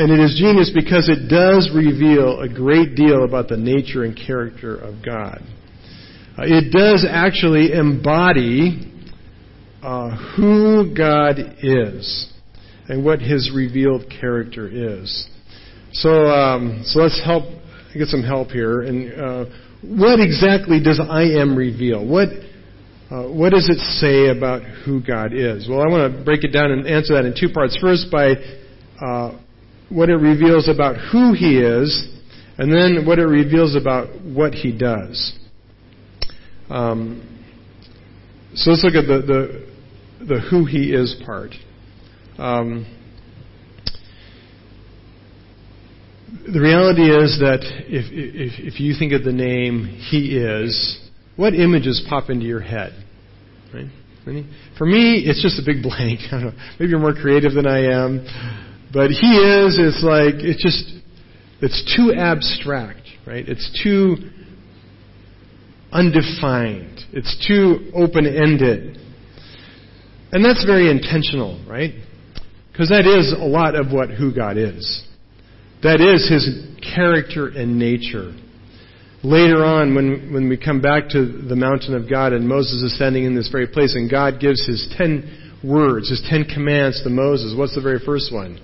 and 0.00 0.10
it 0.10 0.18
is 0.18 0.34
genius 0.38 0.72
because 0.74 1.10
it 1.10 1.28
does 1.28 1.70
reveal 1.74 2.40
a 2.40 2.48
great 2.48 2.94
deal 2.94 3.22
about 3.24 3.48
the 3.48 3.56
nature 3.58 4.04
and 4.04 4.16
character 4.16 4.74
of 4.74 5.04
God. 5.04 5.42
Uh, 6.38 6.44
it 6.46 6.72
does 6.72 7.06
actually 7.06 7.74
embody 7.74 8.90
uh, 9.82 10.16
who 10.34 10.94
God 10.96 11.36
is 11.62 12.32
and 12.88 13.04
what 13.04 13.20
His 13.20 13.52
revealed 13.54 14.06
character 14.08 14.70
is. 14.72 15.28
So, 15.92 16.08
um, 16.28 16.80
so 16.86 17.00
let's 17.00 17.20
help 17.22 17.44
get 17.92 18.08
some 18.08 18.22
help 18.22 18.48
here. 18.48 18.80
And 18.80 19.20
uh, 19.20 19.44
what 19.82 20.18
exactly 20.18 20.82
does 20.82 20.98
I 20.98 21.24
am 21.24 21.54
reveal? 21.54 22.06
What 22.06 22.28
uh, 23.10 23.28
what 23.28 23.50
does 23.50 23.68
it 23.68 23.80
say 23.98 24.28
about 24.28 24.62
who 24.62 25.02
God 25.04 25.34
is? 25.34 25.68
Well, 25.68 25.82
I 25.82 25.88
want 25.88 26.16
to 26.16 26.24
break 26.24 26.42
it 26.42 26.52
down 26.52 26.70
and 26.70 26.86
answer 26.86 27.12
that 27.14 27.26
in 27.26 27.34
two 27.38 27.52
parts. 27.52 27.76
First, 27.78 28.06
by 28.10 28.36
uh, 29.04 29.36
what 29.90 30.08
it 30.08 30.16
reveals 30.16 30.68
about 30.68 30.96
who 31.12 31.34
he 31.34 31.58
is, 31.58 32.08
and 32.58 32.72
then 32.72 33.06
what 33.06 33.18
it 33.18 33.26
reveals 33.26 33.76
about 33.76 34.08
what 34.22 34.54
he 34.54 34.76
does. 34.76 35.38
Um, 36.68 37.26
so 38.54 38.70
let's 38.70 38.84
look 38.84 38.94
at 38.94 39.06
the, 39.06 39.66
the, 40.20 40.26
the 40.26 40.40
who 40.40 40.64
he 40.64 40.92
is 40.92 41.20
part. 41.24 41.50
Um, 42.38 42.86
the 46.52 46.60
reality 46.60 47.10
is 47.10 47.38
that 47.40 47.60
if, 47.86 48.06
if, 48.12 48.74
if 48.74 48.80
you 48.80 48.94
think 48.98 49.12
of 49.12 49.24
the 49.24 49.32
name 49.32 49.84
He 49.84 50.38
is, 50.38 50.98
what 51.36 51.54
images 51.54 52.04
pop 52.08 52.30
into 52.30 52.46
your 52.46 52.60
head? 52.60 52.92
Right? 53.74 53.86
For 54.78 54.86
me, 54.86 55.24
it's 55.26 55.42
just 55.42 55.58
a 55.58 55.62
big 55.64 55.82
blank. 55.82 56.20
Maybe 56.78 56.90
you're 56.90 57.00
more 57.00 57.14
creative 57.14 57.52
than 57.54 57.66
I 57.66 57.84
am. 57.92 58.69
But 58.92 59.10
he 59.10 59.36
is, 59.36 59.76
it's 59.78 60.02
like, 60.02 60.42
it's 60.42 60.62
just, 60.62 60.92
it's 61.60 61.96
too 61.96 62.12
abstract, 62.12 63.06
right? 63.26 63.48
It's 63.48 63.70
too 63.84 64.16
undefined. 65.92 67.00
It's 67.12 67.46
too 67.46 67.90
open-ended. 67.94 68.98
And 70.32 70.44
that's 70.44 70.64
very 70.64 70.90
intentional, 70.90 71.64
right? 71.68 71.94
Because 72.72 72.88
that 72.88 73.06
is 73.06 73.32
a 73.32 73.44
lot 73.44 73.74
of 73.74 73.92
what 73.92 74.10
who 74.10 74.34
God 74.34 74.56
is. 74.56 75.04
That 75.82 76.00
is 76.00 76.28
his 76.28 76.94
character 76.94 77.48
and 77.48 77.78
nature. 77.78 78.34
Later 79.22 79.64
on, 79.64 79.94
when, 79.94 80.32
when 80.32 80.48
we 80.48 80.56
come 80.56 80.80
back 80.80 81.08
to 81.10 81.26
the 81.26 81.56
mountain 81.56 81.94
of 81.94 82.08
God 82.08 82.32
and 82.32 82.48
Moses 82.48 82.82
is 82.82 82.96
standing 82.96 83.24
in 83.24 83.34
this 83.34 83.48
very 83.50 83.66
place 83.66 83.94
and 83.94 84.10
God 84.10 84.40
gives 84.40 84.66
his 84.66 84.92
ten 84.96 85.58
words, 85.62 86.08
his 86.08 86.24
ten 86.28 86.44
commands 86.44 87.02
to 87.02 87.10
Moses, 87.10 87.54
what's 87.56 87.74
the 87.74 87.82
very 87.82 87.98
first 87.98 88.32
one? 88.32 88.58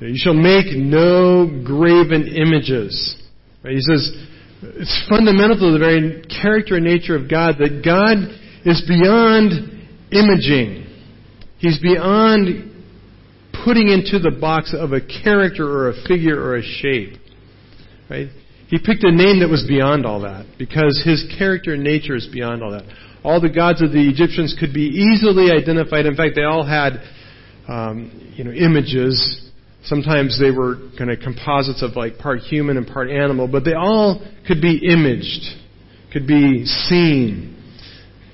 You 0.00 0.16
shall 0.16 0.34
make 0.34 0.66
no 0.74 1.46
graven 1.64 2.26
images. 2.26 3.16
Right? 3.62 3.74
He 3.74 3.80
says 3.80 4.26
it's 4.62 5.06
fundamental 5.08 5.58
to 5.58 5.72
the 5.72 5.78
very 5.78 6.22
character 6.42 6.76
and 6.76 6.84
nature 6.84 7.16
of 7.16 7.30
God 7.30 7.56
that 7.58 7.82
God 7.84 8.16
is 8.64 8.82
beyond 8.88 9.52
imaging. 10.12 10.86
He's 11.58 11.78
beyond 11.78 12.70
putting 13.64 13.88
into 13.88 14.18
the 14.18 14.36
box 14.40 14.74
of 14.76 14.92
a 14.92 15.00
character 15.00 15.66
or 15.66 15.90
a 15.90 15.94
figure 16.08 16.40
or 16.40 16.56
a 16.56 16.62
shape. 16.62 17.18
Right? 18.08 18.28
He 18.68 18.78
picked 18.78 19.04
a 19.04 19.12
name 19.12 19.40
that 19.40 19.48
was 19.48 19.64
beyond 19.68 20.06
all 20.06 20.20
that 20.20 20.46
because 20.58 21.02
his 21.04 21.26
character 21.36 21.74
and 21.74 21.82
nature 21.82 22.14
is 22.14 22.28
beyond 22.32 22.62
all 22.62 22.70
that. 22.72 22.84
All 23.22 23.40
the 23.40 23.50
gods 23.50 23.82
of 23.82 23.92
the 23.92 24.08
Egyptians 24.08 24.56
could 24.58 24.72
be 24.72 24.86
easily 24.86 25.50
identified. 25.50 26.06
In 26.06 26.16
fact, 26.16 26.34
they 26.36 26.44
all 26.44 26.64
had 26.64 27.02
um, 27.68 28.32
you 28.34 28.44
know, 28.44 28.52
images 28.52 29.49
Sometimes 29.84 30.38
they 30.38 30.50
were 30.50 30.90
kind 30.98 31.10
of 31.10 31.20
composites 31.20 31.82
of 31.82 31.96
like 31.96 32.18
part 32.18 32.40
human 32.40 32.76
and 32.76 32.86
part 32.86 33.10
animal, 33.10 33.48
but 33.48 33.64
they 33.64 33.74
all 33.74 34.20
could 34.46 34.60
be 34.60 34.76
imaged 34.86 35.60
could 36.12 36.26
be 36.26 36.64
seen. 36.64 37.56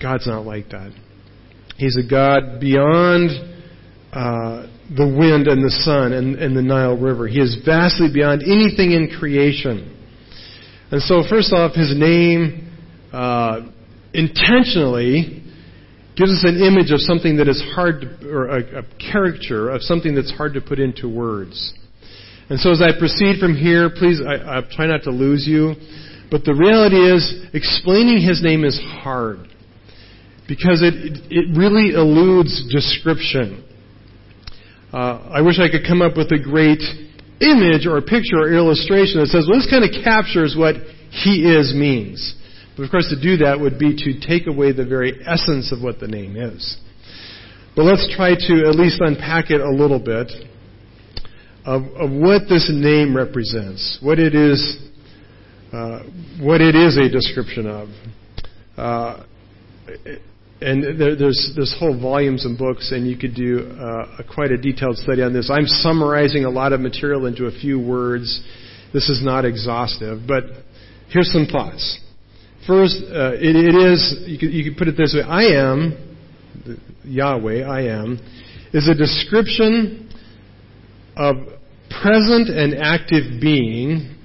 God's 0.01 0.27
not 0.27 0.45
like 0.45 0.71
that. 0.71 0.93
He's 1.77 1.97
a 1.97 2.09
God 2.09 2.61
beyond 2.61 3.31
uh, 4.13 4.67
the 4.95 5.07
wind 5.07 5.47
and 5.47 5.63
the 5.63 5.71
sun 5.71 6.13
and, 6.13 6.37
and 6.37 6.57
the 6.57 6.63
Nile 6.63 6.97
River. 6.97 7.29
He 7.29 7.41
is 7.41 7.59
vastly 7.65 8.09
beyond 8.13 8.43
anything 8.43 8.93
in 8.93 9.15
creation. 9.19 9.93
And 10.91 11.03
so, 11.03 11.23
first 11.29 11.53
off, 11.53 11.75
his 11.75 11.93
name 11.97 12.73
uh, 13.13 13.61
intentionally 14.15 15.43
gives 16.16 16.33
us 16.33 16.44
an 16.44 16.57
image 16.61 16.90
of 16.90 17.00
something 17.00 17.37
that 17.37 17.48
is 17.48 17.62
hard 17.74 18.00
to, 18.00 18.29
or 18.29 18.46
a, 18.48 18.81
a 18.81 18.83
caricature 18.98 19.68
of 19.68 19.83
something 19.83 20.14
that's 20.14 20.33
hard 20.33 20.55
to 20.55 20.61
put 20.61 20.79
into 20.79 21.09
words. 21.09 21.74
And 22.48 22.59
so 22.59 22.70
as 22.70 22.81
I 22.81 22.96
proceed 22.98 23.38
from 23.38 23.55
here, 23.55 23.90
please, 23.90 24.20
I, 24.24 24.59
I 24.59 24.62
try 24.70 24.87
not 24.87 25.02
to 25.05 25.11
lose 25.11 25.46
you. 25.46 25.74
But 26.31 26.44
the 26.44 26.55
reality 26.55 26.96
is, 26.96 27.46
explaining 27.55 28.18
his 28.26 28.42
name 28.42 28.64
is 28.64 28.81
hard. 28.83 29.46
Because 30.48 30.81
it, 30.83 31.26
it 31.31 31.57
really 31.57 31.94
eludes 31.94 32.64
description. 32.72 33.62
Uh, 34.92 35.29
I 35.31 35.42
wish 35.42 35.59
I 35.59 35.68
could 35.68 35.85
come 35.87 36.02
up 36.02 36.16
with 36.16 36.31
a 36.33 36.38
great 36.38 36.83
image 37.42 37.87
or 37.87 38.00
picture 38.00 38.40
or 38.40 38.55
illustration 38.55 39.20
that 39.20 39.29
says, 39.29 39.46
well, 39.50 39.59
this 39.59 39.68
kind 39.68 39.85
of 39.85 39.92
captures 40.02 40.55
what 40.57 40.76
he 41.11 41.44
is 41.44 41.74
means. 41.74 42.35
But 42.77 42.85
of 42.85 42.91
course, 42.91 43.09
to 43.09 43.21
do 43.21 43.39
that 43.39 43.59
would 43.59 43.79
be 43.79 43.97
to 43.97 44.21
take 44.21 44.47
away 44.47 44.73
the 44.73 44.85
very 44.85 45.19
essence 45.27 45.73
of 45.73 45.83
what 45.83 45.99
the 45.99 46.09
name 46.09 46.37
is. 46.37 46.77
But 47.75 47.85
let's 47.85 48.09
try 48.15 48.35
to 48.35 48.69
at 48.69 48.75
least 48.75 49.01
unpack 49.01 49.51
it 49.51 49.61
a 49.61 49.71
little 49.71 49.99
bit 49.99 50.31
of, 51.65 51.83
of 51.97 52.11
what 52.11 52.43
this 52.49 52.71
name 52.73 53.17
represents, 53.17 53.99
what 54.03 54.19
it 54.19 54.35
is, 54.35 54.79
uh, 55.73 56.03
what 56.41 56.61
it 56.61 56.75
is 56.75 56.97
a 56.97 57.09
description 57.09 57.67
of. 57.67 57.89
Uh, 58.77 59.25
and 60.61 61.01
there, 61.01 61.17
there's 61.17 61.53
there's 61.55 61.75
whole 61.79 61.99
volumes 62.01 62.45
and 62.45 62.57
books, 62.57 62.93
and 62.93 63.07
you 63.07 63.17
could 63.17 63.35
do 63.35 63.71
uh, 63.79 64.23
quite 64.33 64.51
a 64.51 64.57
detailed 64.57 64.97
study 64.97 65.23
on 65.23 65.33
this. 65.33 65.51
I'm 65.53 65.67
summarizing 65.67 66.45
a 66.45 66.51
lot 66.51 66.73
of 66.73 66.81
material 66.81 67.27
into 67.27 67.47
a 67.47 67.51
few 67.51 67.79
words. 67.79 68.43
This 68.93 69.11
is 69.11 69.23
not 69.23 69.45
exhaustive, 69.45 70.21
but 70.27 70.45
here's 71.11 71.31
some 71.31 71.47
thoughts. 71.47 72.01
First, 72.66 72.96
uh, 73.02 73.35
it, 73.35 73.55
it 73.55 73.74
is, 73.76 74.24
you 74.26 74.38
could, 74.38 74.52
you 74.52 74.64
could 74.64 74.76
put 74.76 74.88
it 74.88 74.96
this 74.96 75.14
way 75.14 75.22
I 75.22 75.44
am, 75.44 76.16
Yahweh, 77.05 77.62
I 77.62 77.83
am, 77.83 78.18
is 78.72 78.88
a 78.88 78.94
description 78.94 80.11
of 81.16 81.37
present 82.02 82.48
and 82.48 82.74
active 82.74 83.40
being 83.40 84.16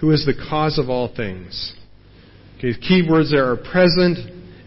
who 0.00 0.10
is 0.10 0.24
the 0.24 0.32
cause 0.48 0.78
of 0.78 0.88
all 0.88 1.14
things. 1.14 1.74
Okay, 2.58 2.72
key 2.80 3.06
words 3.08 3.30
there 3.30 3.50
are 3.50 3.56
present 3.56 4.18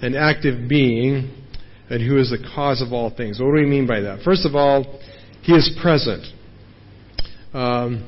and 0.04 0.16
active 0.16 0.70
being 0.70 1.32
and 1.90 2.08
who 2.08 2.20
is 2.20 2.30
the 2.30 2.48
cause 2.54 2.82
of 2.82 2.94
all 2.94 3.10
things. 3.10 3.40
What 3.40 3.48
do 3.48 3.54
we 3.54 3.66
mean 3.66 3.88
by 3.88 4.02
that? 4.02 4.22
First 4.24 4.46
of 4.46 4.56
all, 4.56 5.00
he 5.42 5.54
is 5.54 5.76
present. 5.82 6.26
Um, 7.54 8.08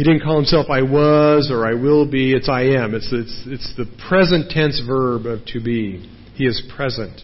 he 0.00 0.04
didn't 0.04 0.22
call 0.22 0.36
himself 0.36 0.70
I 0.70 0.80
was 0.80 1.50
or 1.52 1.66
I 1.66 1.74
will 1.74 2.10
be. 2.10 2.32
It's 2.32 2.48
I 2.48 2.62
am. 2.62 2.94
It's, 2.94 3.12
it's, 3.12 3.42
it's 3.44 3.76
the 3.76 3.84
present 4.08 4.50
tense 4.50 4.82
verb 4.86 5.26
of 5.26 5.44
to 5.48 5.62
be. 5.62 6.08
He 6.36 6.46
is 6.46 6.62
present. 6.74 7.20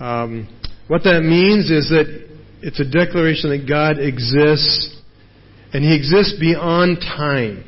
Um, 0.00 0.48
what 0.88 1.04
that 1.04 1.20
means 1.22 1.70
is 1.70 1.90
that 1.90 2.28
it's 2.60 2.80
a 2.80 2.84
declaration 2.84 3.50
that 3.50 3.68
God 3.68 4.00
exists 4.00 5.00
and 5.72 5.84
He 5.84 5.94
exists 5.94 6.34
beyond 6.40 6.98
time 6.98 7.62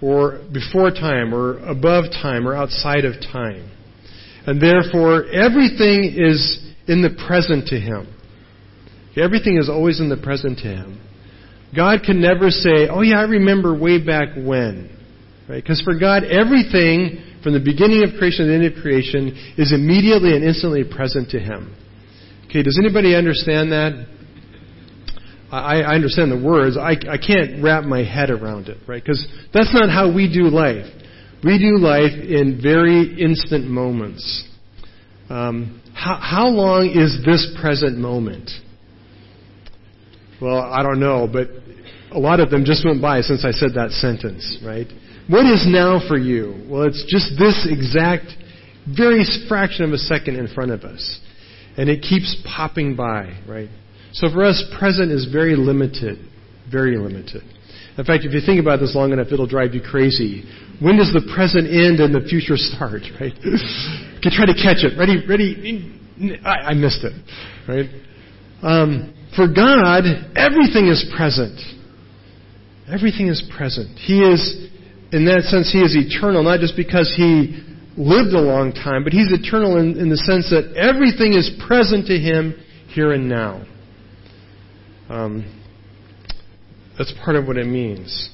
or 0.00 0.46
before 0.52 0.92
time 0.92 1.34
or 1.34 1.58
above 1.66 2.04
time 2.12 2.46
or 2.46 2.54
outside 2.54 3.04
of 3.04 3.14
time. 3.14 3.68
And 4.46 4.62
therefore, 4.62 5.24
everything 5.24 6.14
is 6.16 6.64
in 6.86 7.02
the 7.02 7.10
present 7.26 7.66
to 7.66 7.80
Him. 7.80 8.06
Everything 9.16 9.56
is 9.56 9.68
always 9.68 9.98
in 9.98 10.08
the 10.08 10.16
present 10.16 10.58
to 10.58 10.68
Him. 10.68 11.00
God 11.74 12.00
can 12.04 12.20
never 12.20 12.50
say, 12.50 12.88
oh 12.90 13.02
yeah, 13.02 13.18
I 13.18 13.24
remember 13.24 13.76
way 13.76 14.04
back 14.04 14.36
when. 14.36 14.90
Right? 15.48 15.62
Because 15.62 15.80
for 15.82 15.98
God, 15.98 16.24
everything 16.24 17.22
from 17.42 17.52
the 17.54 17.60
beginning 17.60 18.02
of 18.02 18.18
creation 18.18 18.46
to 18.46 18.50
the 18.50 18.54
end 18.54 18.66
of 18.66 18.82
creation 18.82 19.54
is 19.56 19.72
immediately 19.72 20.34
and 20.34 20.44
instantly 20.44 20.84
present 20.84 21.30
to 21.30 21.38
Him. 21.38 21.74
Okay, 22.46 22.62
does 22.62 22.78
anybody 22.78 23.14
understand 23.14 23.72
that? 23.72 24.06
I, 25.50 25.82
I 25.82 25.94
understand 25.94 26.32
the 26.32 26.42
words. 26.44 26.76
I, 26.76 26.96
I 27.08 27.18
can't 27.18 27.62
wrap 27.62 27.84
my 27.84 28.02
head 28.02 28.30
around 28.30 28.68
it, 28.68 28.78
right? 28.88 29.02
Because 29.02 29.24
that's 29.54 29.72
not 29.72 29.88
how 29.88 30.12
we 30.12 30.32
do 30.32 30.48
life. 30.48 30.86
We 31.44 31.58
do 31.58 31.78
life 31.78 32.12
in 32.12 32.58
very 32.60 33.20
instant 33.20 33.66
moments. 33.68 34.44
Um, 35.28 35.82
how, 35.94 36.18
how 36.20 36.48
long 36.48 36.90
is 36.90 37.24
this 37.24 37.54
present 37.60 37.96
moment? 37.98 38.50
Well, 40.40 40.60
I 40.60 40.82
don't 40.82 41.00
know, 41.00 41.28
but 41.30 41.48
a 42.12 42.18
lot 42.18 42.40
of 42.40 42.50
them 42.50 42.64
just 42.64 42.84
went 42.84 43.00
by 43.00 43.20
since 43.20 43.44
I 43.44 43.50
said 43.52 43.74
that 43.74 43.90
sentence, 43.90 44.58
right? 44.64 44.86
What 45.28 45.46
is 45.46 45.66
now 45.66 46.00
for 46.06 46.16
you? 46.16 46.66
Well, 46.68 46.82
it's 46.82 47.04
just 47.08 47.38
this 47.38 47.66
exact, 47.68 48.26
very 48.86 49.24
fraction 49.48 49.84
of 49.84 49.92
a 49.92 49.98
second 49.98 50.36
in 50.36 50.46
front 50.48 50.70
of 50.70 50.82
us. 50.82 51.20
And 51.76 51.90
it 51.90 52.02
keeps 52.02 52.36
popping 52.44 52.96
by, 52.96 53.36
right? 53.48 53.68
So 54.12 54.30
for 54.30 54.44
us, 54.44 54.62
present 54.78 55.10
is 55.10 55.28
very 55.30 55.56
limited. 55.56 56.18
Very 56.70 56.96
limited. 56.96 57.42
In 57.98 58.04
fact, 58.04 58.24
if 58.24 58.32
you 58.32 58.40
think 58.44 58.60
about 58.60 58.80
this 58.80 58.94
long 58.94 59.12
enough, 59.12 59.28
it'll 59.32 59.46
drive 59.46 59.74
you 59.74 59.80
crazy. 59.80 60.44
When 60.80 60.96
does 60.96 61.12
the 61.12 61.32
present 61.34 61.66
end 61.66 62.00
and 62.00 62.14
the 62.14 62.26
future 62.28 62.56
start, 62.56 63.02
right? 63.20 63.32
you 63.42 64.30
try 64.30 64.46
to 64.46 64.54
catch 64.54 64.84
it. 64.84 64.98
Ready, 64.98 65.26
ready. 65.26 66.00
I, 66.44 66.70
I 66.70 66.74
missed 66.74 67.04
it, 67.04 67.12
right? 67.68 67.88
Um, 68.62 69.15
for 69.36 69.46
God, 69.46 70.04
everything 70.34 70.88
is 70.88 71.04
present. 71.14 71.60
Everything 72.90 73.28
is 73.28 73.44
present. 73.54 73.98
He 73.98 74.20
is, 74.22 74.70
in 75.12 75.26
that 75.26 75.42
sense, 75.44 75.70
He 75.70 75.80
is 75.80 75.94
eternal, 75.94 76.42
not 76.42 76.60
just 76.60 76.74
because 76.74 77.12
He 77.14 77.62
lived 77.96 78.32
a 78.32 78.40
long 78.40 78.72
time, 78.72 79.04
but 79.04 79.12
He's 79.12 79.30
eternal 79.30 79.76
in, 79.76 79.98
in 79.98 80.08
the 80.08 80.16
sense 80.16 80.48
that 80.50 80.74
everything 80.74 81.34
is 81.34 81.50
present 81.68 82.06
to 82.06 82.18
Him 82.18 82.58
here 82.88 83.12
and 83.12 83.28
now. 83.28 83.66
Um, 85.08 85.62
that's 86.96 87.12
part 87.22 87.36
of 87.36 87.46
what 87.46 87.58
it 87.58 87.66
means. 87.66 88.30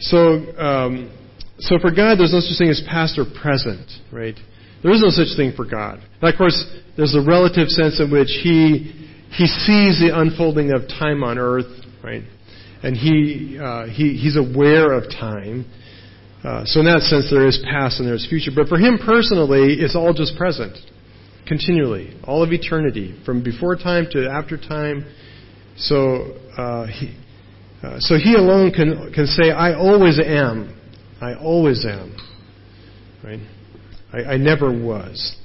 So, 0.00 0.56
um, 0.56 1.10
so 1.58 1.78
for 1.80 1.90
God, 1.90 2.18
there's 2.18 2.32
no 2.32 2.40
such 2.40 2.56
thing 2.56 2.70
as 2.70 2.80
past 2.88 3.18
or 3.18 3.24
present, 3.24 3.90
right? 4.12 4.36
There 4.82 4.92
is 4.92 5.02
no 5.02 5.10
such 5.10 5.36
thing 5.36 5.52
for 5.56 5.64
God. 5.64 5.98
Now, 6.22 6.28
of 6.28 6.36
course, 6.38 6.54
there's 6.96 7.16
a 7.16 7.20
relative 7.20 7.68
sense 7.68 7.98
in 7.98 8.12
which 8.12 8.30
He 8.42 9.07
he 9.30 9.46
sees 9.46 10.00
the 10.00 10.10
unfolding 10.14 10.72
of 10.72 10.88
time 10.88 11.22
on 11.22 11.38
earth, 11.38 11.84
right? 12.02 12.22
And 12.82 12.96
he, 12.96 13.58
uh, 13.60 13.86
he 13.86 14.16
he's 14.16 14.36
aware 14.36 14.92
of 14.92 15.10
time. 15.10 15.66
Uh, 16.44 16.64
so 16.64 16.80
in 16.80 16.86
that 16.86 17.02
sense, 17.02 17.28
there 17.30 17.46
is 17.46 17.62
past 17.68 17.98
and 17.98 18.08
there's 18.08 18.26
future. 18.28 18.52
But 18.54 18.68
for 18.68 18.78
him 18.78 18.98
personally, 19.04 19.74
it's 19.80 19.96
all 19.96 20.14
just 20.14 20.36
present, 20.36 20.78
continually, 21.46 22.16
all 22.24 22.44
of 22.44 22.52
eternity, 22.52 23.20
from 23.26 23.42
before 23.42 23.74
time 23.74 24.06
to 24.12 24.28
after 24.30 24.56
time. 24.56 25.04
So 25.76 26.36
uh, 26.56 26.86
he, 26.86 27.16
uh, 27.82 27.96
so 27.98 28.16
he 28.16 28.34
alone 28.34 28.72
can 28.72 29.12
can 29.12 29.26
say, 29.26 29.50
"I 29.50 29.74
always 29.74 30.18
am. 30.20 30.78
I 31.20 31.34
always 31.34 31.84
am." 31.84 32.16
Right? 33.24 33.40
I, 34.12 34.34
I 34.34 34.36
never 34.36 34.70
was. 34.70 35.36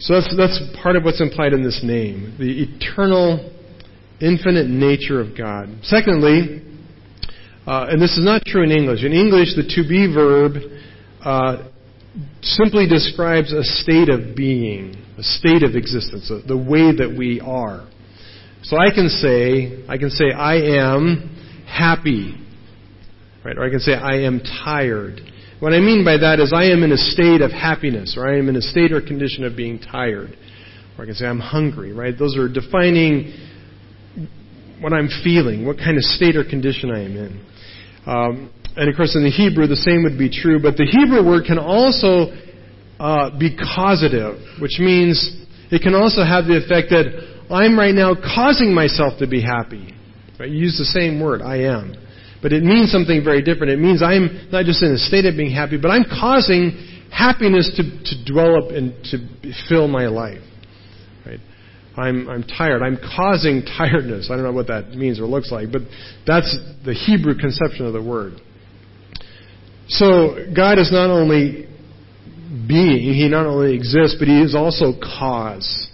So 0.00 0.14
that's, 0.14 0.34
that's 0.36 0.60
part 0.80 0.96
of 0.96 1.04
what's 1.04 1.20
implied 1.20 1.52
in 1.52 1.62
this 1.62 1.80
name 1.82 2.36
the 2.38 2.62
eternal, 2.62 3.52
infinite 4.20 4.68
nature 4.68 5.20
of 5.20 5.36
God. 5.36 5.68
Secondly, 5.82 6.62
uh, 7.66 7.86
and 7.90 8.00
this 8.00 8.16
is 8.16 8.24
not 8.24 8.42
true 8.46 8.62
in 8.62 8.70
English. 8.70 9.02
In 9.04 9.12
English, 9.12 9.54
the 9.56 9.62
to 9.62 9.88
be 9.88 10.12
verb 10.12 10.54
uh, 11.22 11.68
simply 12.42 12.88
describes 12.88 13.52
a 13.52 13.62
state 13.62 14.08
of 14.08 14.34
being, 14.34 14.96
a 15.18 15.22
state 15.22 15.62
of 15.62 15.74
existence, 15.74 16.30
the 16.46 16.56
way 16.56 16.94
that 16.96 17.14
we 17.16 17.40
are. 17.40 17.88
So 18.62 18.76
I 18.76 18.90
can 18.94 19.08
say, 19.08 19.84
I 19.88 19.98
can 19.98 20.10
say, 20.10 20.32
I 20.32 20.54
am 20.80 21.36
happy, 21.66 22.34
right? 23.44 23.56
Or 23.56 23.64
I 23.64 23.70
can 23.70 23.80
say, 23.80 23.92
I 23.92 24.22
am 24.22 24.40
tired. 24.40 25.20
What 25.60 25.72
I 25.72 25.80
mean 25.80 26.04
by 26.04 26.18
that 26.18 26.38
is 26.38 26.52
I 26.54 26.66
am 26.70 26.84
in 26.84 26.92
a 26.92 26.96
state 26.96 27.40
of 27.40 27.50
happiness, 27.50 28.14
or 28.16 28.28
I 28.28 28.38
am 28.38 28.48
in 28.48 28.54
a 28.54 28.62
state 28.62 28.92
or 28.92 29.00
condition 29.00 29.42
of 29.42 29.56
being 29.56 29.80
tired. 29.80 30.36
Or 30.96 31.02
I 31.02 31.06
can 31.06 31.14
say 31.14 31.26
I'm 31.26 31.40
hungry, 31.40 31.92
right? 31.92 32.16
Those 32.16 32.36
are 32.36 32.48
defining 32.48 33.34
what 34.80 34.92
I'm 34.92 35.08
feeling, 35.24 35.66
what 35.66 35.78
kind 35.78 35.96
of 35.96 36.04
state 36.04 36.36
or 36.36 36.44
condition 36.44 36.92
I 36.92 37.02
am 37.02 37.16
in. 37.16 37.46
Um, 38.06 38.52
and 38.76 38.88
of 38.88 38.96
course, 38.96 39.16
in 39.16 39.24
the 39.24 39.30
Hebrew, 39.30 39.66
the 39.66 39.74
same 39.74 40.04
would 40.04 40.16
be 40.16 40.30
true, 40.30 40.62
but 40.62 40.76
the 40.76 40.86
Hebrew 40.86 41.26
word 41.26 41.44
can 41.44 41.58
also 41.58 42.30
uh, 43.00 43.36
be 43.36 43.56
causative, 43.56 44.38
which 44.60 44.78
means 44.78 45.18
it 45.72 45.82
can 45.82 45.94
also 45.94 46.22
have 46.22 46.46
the 46.46 46.54
effect 46.54 46.90
that 46.90 47.10
I'm 47.50 47.76
right 47.76 47.94
now 47.94 48.14
causing 48.14 48.72
myself 48.72 49.18
to 49.18 49.26
be 49.26 49.42
happy. 49.42 49.92
Right? 50.38 50.48
You 50.48 50.58
use 50.58 50.78
the 50.78 50.86
same 50.86 51.20
word, 51.20 51.42
I 51.42 51.66
am. 51.66 51.94
But 52.40 52.52
it 52.52 52.62
means 52.62 52.92
something 52.92 53.24
very 53.24 53.42
different. 53.42 53.72
It 53.72 53.78
means 53.78 54.02
I'm 54.02 54.48
not 54.50 54.64
just 54.64 54.82
in 54.82 54.92
a 54.92 54.98
state 54.98 55.24
of 55.24 55.36
being 55.36 55.50
happy, 55.50 55.76
but 55.76 55.90
I'm 55.90 56.04
causing 56.04 56.72
happiness 57.10 57.70
to, 57.76 57.82
to 57.82 58.24
develop 58.24 58.70
and 58.70 58.92
to 59.10 59.52
fill 59.68 59.88
my 59.88 60.06
life. 60.06 60.42
Right? 61.26 61.40
I'm, 61.96 62.28
I'm 62.28 62.44
tired. 62.44 62.82
I'm 62.82 62.98
causing 63.16 63.62
tiredness. 63.64 64.28
I 64.30 64.36
don't 64.36 64.44
know 64.44 64.52
what 64.52 64.68
that 64.68 64.90
means 64.90 65.18
or 65.18 65.24
looks 65.24 65.50
like, 65.50 65.72
but 65.72 65.82
that's 66.26 66.56
the 66.84 66.94
Hebrew 66.94 67.34
conception 67.34 67.86
of 67.86 67.92
the 67.92 68.02
word. 68.02 68.34
So 69.88 70.36
God 70.54 70.78
is 70.78 70.92
not 70.92 71.10
only 71.10 71.66
being, 72.68 73.14
He 73.14 73.28
not 73.28 73.46
only 73.46 73.74
exists, 73.74 74.16
but 74.18 74.28
He 74.28 74.40
is 74.40 74.54
also 74.54 74.92
cause. 75.00 75.88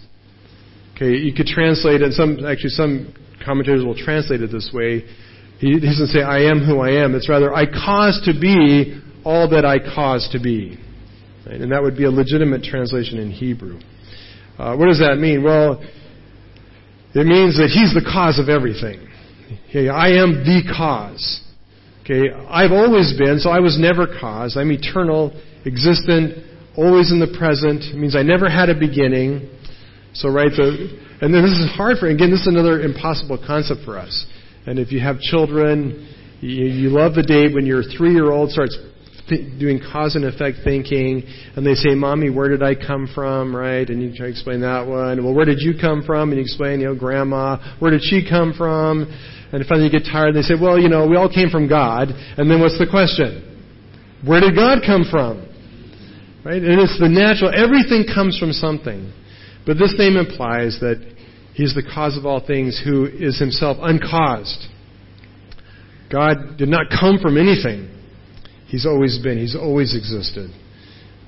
Okay, 0.94 1.16
you 1.16 1.32
could 1.32 1.46
translate 1.46 2.02
it, 2.02 2.12
some, 2.12 2.44
actually 2.44 2.70
some 2.70 3.14
commentators 3.44 3.84
will 3.84 3.96
translate 3.96 4.42
it 4.42 4.52
this 4.52 4.70
way. 4.72 5.04
He 5.64 5.80
doesn't 5.80 6.08
say, 6.08 6.20
I 6.20 6.50
am 6.50 6.60
who 6.60 6.80
I 6.80 7.02
am. 7.02 7.14
It's 7.14 7.28
rather, 7.28 7.54
I 7.54 7.64
cause 7.64 8.20
to 8.26 8.38
be 8.38 9.00
all 9.24 9.48
that 9.50 9.64
I 9.64 9.78
cause 9.78 10.28
to 10.32 10.38
be. 10.38 10.78
Right? 11.46 11.58
And 11.60 11.72
that 11.72 11.82
would 11.82 11.96
be 11.96 12.04
a 12.04 12.10
legitimate 12.10 12.62
translation 12.62 13.18
in 13.18 13.30
Hebrew. 13.30 13.80
Uh, 14.58 14.76
what 14.76 14.86
does 14.86 14.98
that 14.98 15.16
mean? 15.16 15.42
Well, 15.42 15.82
it 17.14 17.26
means 17.26 17.56
that 17.56 17.72
He's 17.72 17.94
the 17.94 18.04
cause 18.04 18.38
of 18.38 18.50
everything. 18.50 19.08
Okay, 19.70 19.88
I 19.88 20.20
am 20.20 20.44
the 20.44 20.62
cause. 20.76 21.40
Okay, 22.02 22.28
I've 22.30 22.72
always 22.72 23.16
been, 23.16 23.40
so 23.40 23.48
I 23.48 23.60
was 23.60 23.78
never 23.80 24.06
caused. 24.20 24.58
I'm 24.58 24.70
eternal, 24.70 25.32
existent, 25.64 26.44
always 26.76 27.10
in 27.10 27.20
the 27.20 27.34
present. 27.38 27.80
It 27.82 27.96
means 27.96 28.14
I 28.14 28.22
never 28.22 28.50
had 28.50 28.68
a 28.68 28.78
beginning. 28.78 29.48
So, 30.12 30.28
right, 30.28 30.52
the, 30.52 30.92
and 31.22 31.32
then 31.32 31.40
this 31.40 31.56
is 31.56 31.70
hard 31.72 31.96
for, 31.96 32.08
again, 32.08 32.30
this 32.30 32.42
is 32.42 32.48
another 32.48 32.82
impossible 32.82 33.40
concept 33.40 33.80
for 33.86 33.96
us. 33.96 34.26
And 34.66 34.78
if 34.78 34.92
you 34.92 35.00
have 35.00 35.20
children, 35.20 36.08
you, 36.40 36.64
you 36.64 36.88
love 36.90 37.14
the 37.14 37.22
day 37.22 37.52
when 37.52 37.66
your 37.66 37.82
three 37.82 38.12
year 38.12 38.30
old 38.30 38.50
starts 38.50 38.76
th- 39.28 39.58
doing 39.58 39.80
cause 39.92 40.16
and 40.16 40.24
effect 40.24 40.58
thinking, 40.64 41.22
and 41.56 41.66
they 41.66 41.74
say, 41.74 41.94
Mommy, 41.94 42.30
where 42.30 42.48
did 42.48 42.62
I 42.62 42.74
come 42.74 43.08
from, 43.14 43.54
right? 43.54 43.88
And 43.88 44.02
you 44.02 44.16
try 44.16 44.26
to 44.26 44.32
explain 44.32 44.60
that 44.60 44.86
one. 44.86 45.24
Well, 45.24 45.34
where 45.34 45.44
did 45.44 45.60
you 45.60 45.74
come 45.80 46.02
from? 46.04 46.30
And 46.30 46.38
you 46.38 46.42
explain, 46.42 46.80
you 46.80 46.86
know, 46.86 46.94
Grandma, 46.94 47.76
where 47.78 47.90
did 47.90 48.02
she 48.02 48.26
come 48.28 48.52
from? 48.56 49.06
And 49.52 49.64
finally 49.66 49.86
you 49.86 49.92
get 49.92 50.08
tired, 50.10 50.34
and 50.34 50.36
they 50.36 50.42
say, 50.42 50.54
Well, 50.60 50.78
you 50.78 50.88
know, 50.88 51.06
we 51.06 51.16
all 51.16 51.32
came 51.32 51.48
from 51.48 51.68
God. 51.68 52.08
And 52.10 52.50
then 52.50 52.60
what's 52.60 52.78
the 52.78 52.88
question? 52.88 53.50
Where 54.26 54.40
did 54.40 54.56
God 54.56 54.80
come 54.84 55.04
from? 55.10 55.46
Right? 56.44 56.60
And 56.60 56.80
it's 56.80 56.98
the 56.98 57.08
natural, 57.08 57.52
everything 57.54 58.04
comes 58.04 58.38
from 58.38 58.52
something. 58.52 59.12
But 59.66 59.78
this 59.78 59.94
name 59.96 60.16
implies 60.16 60.78
that 60.80 61.13
He's 61.54 61.74
the 61.74 61.82
cause 61.82 62.18
of 62.18 62.26
all 62.26 62.44
things 62.44 62.80
who 62.84 63.06
is 63.06 63.38
himself 63.38 63.78
uncaused. 63.80 64.66
God 66.10 66.58
did 66.58 66.68
not 66.68 66.86
come 66.90 67.18
from 67.20 67.38
anything. 67.38 67.90
He's 68.66 68.86
always 68.86 69.18
been, 69.22 69.38
He's 69.38 69.56
always 69.56 69.96
existed. 69.96 70.50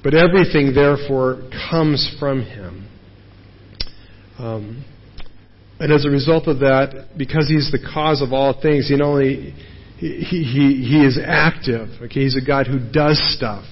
But 0.02 0.14
everything, 0.14 0.74
therefore, 0.74 1.42
comes 1.70 2.14
from 2.18 2.42
Him. 2.42 2.88
Um, 4.38 4.84
and 5.78 5.92
as 5.92 6.04
a 6.04 6.10
result 6.10 6.48
of 6.48 6.58
that, 6.60 7.10
because 7.16 7.48
He's 7.48 7.70
the 7.70 7.78
cause 7.92 8.20
of 8.20 8.32
all 8.32 8.60
things, 8.60 8.88
He 8.88 8.96
not 8.96 9.06
only 9.06 9.54
he, 9.98 10.22
he, 10.22 10.84
he 10.84 11.04
is 11.04 11.18
active. 11.24 11.88
Okay, 12.02 12.24
He's 12.24 12.36
a 12.36 12.44
God 12.44 12.66
who 12.66 12.78
does 12.78 13.20
stuff. 13.36 13.64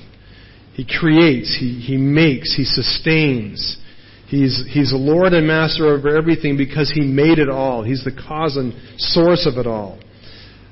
He 0.72 0.86
creates, 0.86 1.56
He, 1.58 1.80
he 1.80 1.96
makes, 1.96 2.54
He 2.54 2.64
sustains. 2.64 3.78
He's, 4.26 4.64
he's 4.68 4.92
Lord 4.92 5.32
and 5.32 5.46
Master 5.46 5.86
over 5.86 6.16
everything 6.16 6.56
because 6.56 6.90
He 6.90 7.02
made 7.02 7.38
it 7.38 7.48
all. 7.48 7.82
He's 7.82 8.04
the 8.04 8.12
cause 8.12 8.56
and 8.56 8.72
source 8.98 9.46
of 9.46 9.58
it 9.58 9.66
all. 9.66 9.98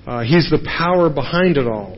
Uh, 0.06 0.22
he's 0.22 0.50
the 0.50 0.58
power 0.66 1.08
behind 1.08 1.56
it 1.56 1.66
all. 1.66 1.96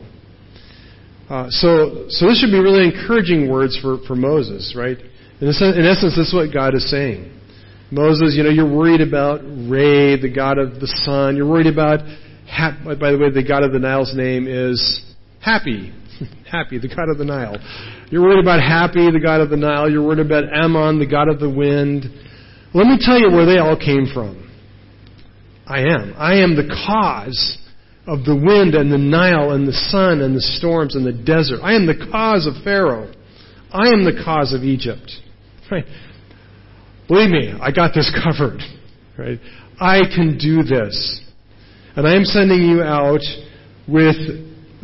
Uh, 1.29 1.47
so, 1.49 2.05
so 2.09 2.27
this 2.27 2.39
should 2.39 2.51
be 2.51 2.59
really 2.59 2.85
encouraging 2.85 3.49
words 3.49 3.77
for, 3.81 3.97
for 4.05 4.15
Moses, 4.15 4.75
right? 4.77 4.97
In, 5.41 5.47
in 5.47 5.85
essence, 5.85 6.15
this 6.15 6.27
is 6.27 6.33
what 6.33 6.53
God 6.53 6.75
is 6.75 6.89
saying. 6.89 7.31
Moses, 7.91 8.35
you 8.35 8.43
know, 8.43 8.49
you're 8.49 8.71
worried 8.71 9.01
about 9.01 9.41
Re, 9.41 10.19
the 10.19 10.31
god 10.33 10.57
of 10.59 10.79
the 10.79 10.87
sun. 11.03 11.35
You're 11.35 11.49
worried 11.49 11.67
about, 11.67 11.99
by 12.99 13.11
the 13.11 13.17
way, 13.17 13.31
the 13.31 13.45
god 13.47 13.63
of 13.63 13.71
the 13.71 13.79
Nile's 13.79 14.13
name 14.15 14.47
is 14.47 15.01
Happy. 15.41 15.93
Happy, 16.51 16.77
the 16.77 16.87
god 16.87 17.09
of 17.09 17.17
the 17.17 17.25
Nile. 17.25 17.57
You're 18.09 18.21
worried 18.21 18.43
about 18.43 18.61
Happy, 18.61 19.11
the 19.11 19.19
god 19.19 19.41
of 19.41 19.49
the 19.49 19.57
Nile. 19.57 19.89
You're 19.89 20.05
worried 20.05 20.25
about 20.25 20.45
Ammon, 20.53 20.99
the 20.99 21.05
god 21.05 21.27
of 21.27 21.39
the 21.39 21.49
wind. 21.49 22.05
Let 22.73 22.87
me 22.87 22.97
tell 22.99 23.17
you 23.17 23.31
where 23.31 23.45
they 23.45 23.57
all 23.57 23.77
came 23.77 24.07
from. 24.13 24.41
I 25.65 25.79
am. 25.79 26.13
I 26.17 26.35
am 26.35 26.55
the 26.55 26.67
cause 26.87 27.57
of 28.05 28.23
the 28.23 28.35
wind 28.35 28.75
and 28.75 28.91
the 28.91 28.97
Nile 28.97 29.51
and 29.51 29.67
the 29.67 29.73
sun 29.73 30.21
and 30.21 30.35
the 30.35 30.41
storms 30.41 30.95
and 30.95 31.05
the 31.05 31.13
desert. 31.13 31.61
I 31.63 31.73
am 31.73 31.87
the 31.87 32.07
cause 32.11 32.45
of 32.45 32.63
Pharaoh. 32.63 33.11
I 33.71 33.87
am 33.87 34.05
the 34.05 34.21
cause 34.23 34.53
of 34.53 34.63
Egypt. 34.63 35.11
Right? 35.71 35.85
Believe 37.07 37.29
me, 37.29 37.53
I 37.59 37.71
got 37.71 37.93
this 37.93 38.11
covered. 38.23 38.59
Right? 39.17 39.39
I 39.79 40.01
can 40.13 40.37
do 40.37 40.63
this. 40.63 41.21
And 41.95 42.07
I 42.07 42.15
am 42.15 42.25
sending 42.25 42.61
you 42.61 42.83
out 42.83 43.21
with 43.87 44.15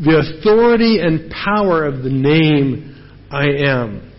the 0.03 0.17
authority 0.17 0.99
and 0.99 1.31
power 1.31 1.85
of 1.85 2.03
the 2.03 2.09
name 2.09 2.97
I 3.29 3.45
am. 3.69 4.11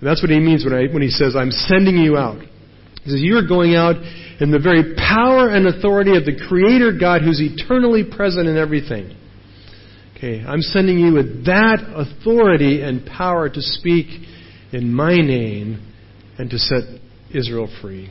And 0.00 0.08
that's 0.08 0.22
what 0.22 0.30
he 0.30 0.40
means 0.40 0.64
when, 0.64 0.74
I, 0.74 0.92
when 0.92 1.02
he 1.02 1.10
says, 1.10 1.36
I'm 1.36 1.50
sending 1.50 1.96
you 1.96 2.16
out. 2.16 2.40
He 3.04 3.10
says, 3.10 3.20
You 3.20 3.36
are 3.36 3.46
going 3.46 3.74
out 3.74 3.96
in 4.40 4.50
the 4.50 4.58
very 4.58 4.94
power 4.96 5.48
and 5.48 5.66
authority 5.66 6.16
of 6.16 6.24
the 6.24 6.40
Creator 6.48 6.98
God 6.98 7.22
who's 7.22 7.40
eternally 7.40 8.04
present 8.04 8.48
in 8.48 8.56
everything. 8.56 9.16
Okay, 10.16 10.42
I'm 10.44 10.62
sending 10.62 10.98
you 10.98 11.12
with 11.14 11.46
that 11.46 11.78
authority 11.94 12.82
and 12.82 13.04
power 13.04 13.48
to 13.48 13.60
speak 13.60 14.06
in 14.72 14.92
my 14.92 15.16
name 15.16 15.92
and 16.38 16.48
to 16.50 16.58
set 16.58 16.82
Israel 17.34 17.68
free. 17.80 18.10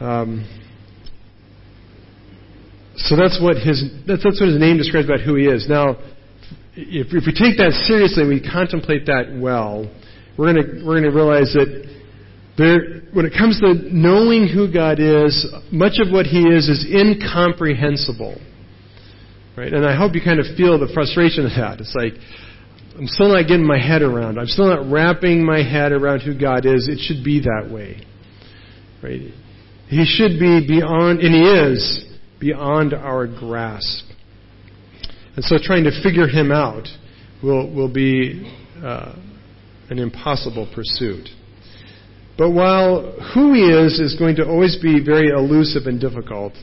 Um, 0.00 0.59
so 3.08 3.16
that's 3.16 3.40
what 3.40 3.56
his 3.56 3.84
that's, 4.06 4.22
that's 4.22 4.40
what 4.40 4.48
his 4.48 4.60
name 4.60 4.76
describes 4.76 5.06
about 5.08 5.20
who 5.20 5.36
he 5.36 5.46
is. 5.46 5.68
Now, 5.68 5.96
if, 6.76 7.12
if 7.12 7.24
we 7.26 7.32
take 7.32 7.56
that 7.58 7.72
seriously, 7.86 8.26
we 8.26 8.40
contemplate 8.40 9.06
that 9.06 9.32
well, 9.32 9.88
we're 10.36 10.52
gonna 10.52 10.84
we're 10.84 11.00
going 11.00 11.10
to 11.10 11.16
realize 11.16 11.52
that 11.54 11.90
there, 12.60 13.00
when 13.12 13.24
it 13.24 13.32
comes 13.32 13.58
to 13.60 13.72
knowing 13.90 14.46
who 14.46 14.70
God 14.70 15.00
is, 15.00 15.46
much 15.72 15.96
of 15.96 16.12
what 16.12 16.26
He 16.26 16.44
is 16.44 16.68
is 16.68 16.84
incomprehensible. 16.92 18.36
Right? 19.56 19.72
And 19.72 19.84
I 19.86 19.96
hope 19.96 20.14
you 20.14 20.20
kind 20.22 20.40
of 20.40 20.46
feel 20.56 20.78
the 20.78 20.90
frustration 20.92 21.46
of 21.46 21.52
that. 21.56 21.80
It's 21.80 21.94
like, 21.96 22.14
I'm 22.98 23.06
still 23.06 23.32
not 23.32 23.48
getting 23.48 23.66
my 23.66 23.78
head 23.78 24.02
around. 24.02 24.38
I'm 24.38 24.46
still 24.46 24.68
not 24.68 24.90
wrapping 24.92 25.44
my 25.44 25.62
head 25.62 25.92
around 25.92 26.20
who 26.20 26.38
God 26.38 26.66
is. 26.66 26.88
It 26.88 27.00
should 27.00 27.24
be 27.24 27.40
that 27.40 27.70
way. 27.72 28.04
Right? 29.02 29.32
He 29.88 30.04
should 30.04 30.38
be 30.38 30.66
beyond, 30.66 31.20
and 31.20 31.32
He 31.34 31.42
is, 31.42 32.04
beyond 32.40 32.94
our 32.94 33.26
grasp. 33.26 34.04
And 35.36 35.44
so 35.44 35.56
trying 35.62 35.84
to 35.84 36.02
figure 36.02 36.26
Him 36.26 36.50
out 36.50 36.88
will, 37.42 37.72
will 37.72 37.92
be 37.92 38.50
uh, 38.82 39.14
an 39.90 39.98
impossible 39.98 40.70
pursuit. 40.74 41.28
But 42.38 42.52
while 42.52 43.12
who 43.34 43.52
he 43.52 43.64
is 43.64 44.00
is 44.00 44.16
going 44.18 44.36
to 44.36 44.46
always 44.46 44.78
be 44.80 45.04
very 45.04 45.28
elusive 45.28 45.86
and 45.86 46.00
difficult, 46.00 46.54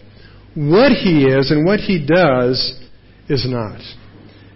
what 0.56 0.92
he 0.92 1.26
is 1.26 1.52
and 1.52 1.66
what 1.68 1.80
he 1.80 2.04
does 2.04 2.82
is 3.30 3.46
not. 3.48 3.80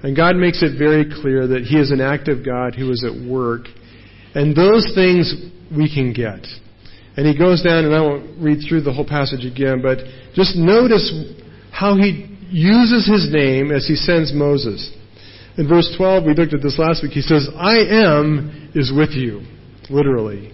And 0.01 0.15
God 0.15 0.35
makes 0.35 0.63
it 0.63 0.79
very 0.79 1.05
clear 1.21 1.45
that 1.45 1.61
he 1.61 1.77
is 1.77 1.91
an 1.91 2.01
active 2.01 2.43
God 2.43 2.73
who 2.73 2.89
is 2.89 3.05
at 3.05 3.29
work. 3.29 3.67
And 4.33 4.55
those 4.55 4.91
things 4.95 5.31
we 5.69 5.93
can 5.93 6.11
get. 6.11 6.47
And 7.17 7.27
he 7.27 7.37
goes 7.37 7.61
down, 7.61 7.85
and 7.85 7.93
I 7.93 8.01
won't 8.01 8.39
read 8.39 8.59
through 8.67 8.81
the 8.81 8.93
whole 8.93 9.07
passage 9.07 9.45
again, 9.45 9.81
but 9.81 9.99
just 10.33 10.55
notice 10.55 11.11
how 11.71 11.95
he 11.95 12.27
uses 12.49 13.07
his 13.07 13.31
name 13.31 13.71
as 13.71 13.87
he 13.87 13.95
sends 13.95 14.33
Moses. 14.33 14.91
In 15.57 15.67
verse 15.67 15.93
12, 15.97 16.23
we 16.25 16.33
looked 16.33 16.53
at 16.53 16.61
this 16.61 16.79
last 16.79 17.03
week, 17.03 17.11
he 17.11 17.21
says, 17.21 17.49
I 17.55 17.79
am 17.79 18.71
is 18.73 18.91
with 18.95 19.11
you, 19.11 19.41
literally. 19.89 20.53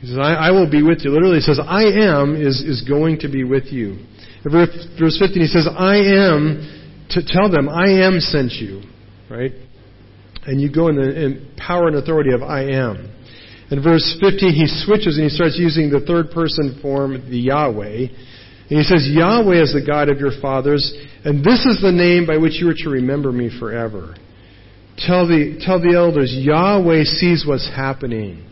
He 0.00 0.06
says, 0.06 0.18
I, 0.18 0.48
I, 0.48 0.50
will 0.50 0.70
be 0.70 0.82
with 0.82 1.04
you. 1.04 1.10
Literally, 1.10 1.36
he 1.36 1.42
says, 1.42 1.60
I 1.62 1.84
am 1.84 2.34
is, 2.34 2.60
is 2.60 2.82
going 2.88 3.20
to 3.20 3.28
be 3.28 3.44
with 3.44 3.66
you. 3.66 4.04
In 4.44 4.50
verse 4.50 5.18
15, 5.18 5.40
he 5.40 5.46
says, 5.46 5.68
I 5.68 5.96
am, 5.96 7.06
to 7.10 7.20
tell 7.24 7.50
them, 7.50 7.68
I 7.68 8.04
am 8.04 8.18
sent 8.18 8.52
you. 8.52 8.82
Right? 9.30 9.52
And 10.44 10.60
you 10.60 10.72
go 10.72 10.88
in 10.88 10.96
the 10.96 11.24
in 11.24 11.52
power 11.56 11.86
and 11.86 11.96
authority 11.96 12.32
of 12.32 12.42
I 12.42 12.64
am. 12.64 13.14
In 13.72 13.82
verse 13.82 14.04
15, 14.20 14.52
he 14.52 14.66
switches 14.84 15.16
and 15.16 15.24
he 15.24 15.34
starts 15.34 15.56
using 15.56 15.88
the 15.88 16.04
third 16.04 16.30
person 16.30 16.78
form, 16.82 17.12
the 17.30 17.38
Yahweh. 17.38 18.04
And 18.68 18.78
he 18.78 18.82
says, 18.82 19.08
Yahweh 19.08 19.62
is 19.62 19.72
the 19.72 19.80
God 19.84 20.10
of 20.10 20.18
your 20.18 20.32
fathers, 20.42 20.92
and 21.24 21.42
this 21.42 21.64
is 21.64 21.80
the 21.80 21.90
name 21.90 22.26
by 22.26 22.36
which 22.36 22.60
you 22.60 22.68
are 22.68 22.76
to 22.84 22.90
remember 22.90 23.32
me 23.32 23.48
forever. 23.58 24.14
Tell 24.98 25.26
the, 25.26 25.58
tell 25.64 25.80
the 25.80 25.96
elders, 25.96 26.36
Yahweh 26.36 27.04
sees 27.04 27.46
what's 27.48 27.66
happening. 27.66 28.44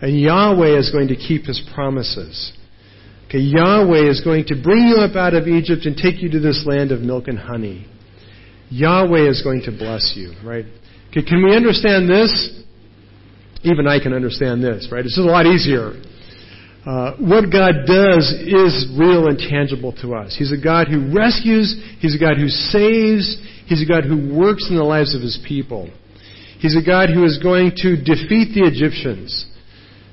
And 0.00 0.18
Yahweh 0.18 0.78
is 0.78 0.90
going 0.90 1.08
to 1.08 1.16
keep 1.16 1.44
his 1.44 1.60
promises. 1.74 2.56
Okay, 3.28 3.40
Yahweh 3.40 4.08
is 4.08 4.22
going 4.22 4.46
to 4.46 4.56
bring 4.56 4.88
you 4.88 4.96
up 4.96 5.16
out 5.16 5.34
of 5.34 5.48
Egypt 5.48 5.84
and 5.84 5.94
take 5.96 6.22
you 6.22 6.30
to 6.30 6.40
this 6.40 6.64
land 6.66 6.92
of 6.92 7.00
milk 7.00 7.28
and 7.28 7.38
honey. 7.38 7.86
Yahweh 8.70 9.28
is 9.28 9.42
going 9.42 9.62
to 9.66 9.70
bless 9.70 10.14
you, 10.16 10.32
right? 10.42 10.64
Okay, 11.10 11.22
can 11.22 11.44
we 11.44 11.54
understand 11.54 12.08
this? 12.08 12.62
Even 13.62 13.86
I 13.86 14.00
can 14.00 14.12
understand 14.12 14.62
this, 14.62 14.88
right? 14.90 15.04
It's 15.04 15.16
just 15.16 15.26
a 15.26 15.30
lot 15.30 15.46
easier. 15.46 15.94
Uh, 16.84 17.14
what 17.22 17.46
God 17.46 17.86
does 17.86 18.26
is 18.42 18.90
real 18.98 19.28
and 19.28 19.38
tangible 19.38 19.92
to 20.02 20.14
us. 20.14 20.34
He's 20.36 20.50
a 20.50 20.58
God 20.58 20.88
who 20.88 21.14
rescues, 21.14 21.78
He's 22.00 22.16
a 22.16 22.18
God 22.18 22.38
who 22.38 22.48
saves, 22.48 23.38
He's 23.66 23.82
a 23.82 23.86
God 23.86 24.02
who 24.02 24.34
works 24.34 24.66
in 24.68 24.74
the 24.74 24.82
lives 24.82 25.14
of 25.14 25.22
His 25.22 25.38
people. 25.46 25.88
He's 26.58 26.76
a 26.76 26.82
God 26.84 27.10
who 27.10 27.24
is 27.24 27.38
going 27.42 27.74
to 27.86 27.96
defeat 27.98 28.54
the 28.54 28.66
Egyptians. 28.66 29.46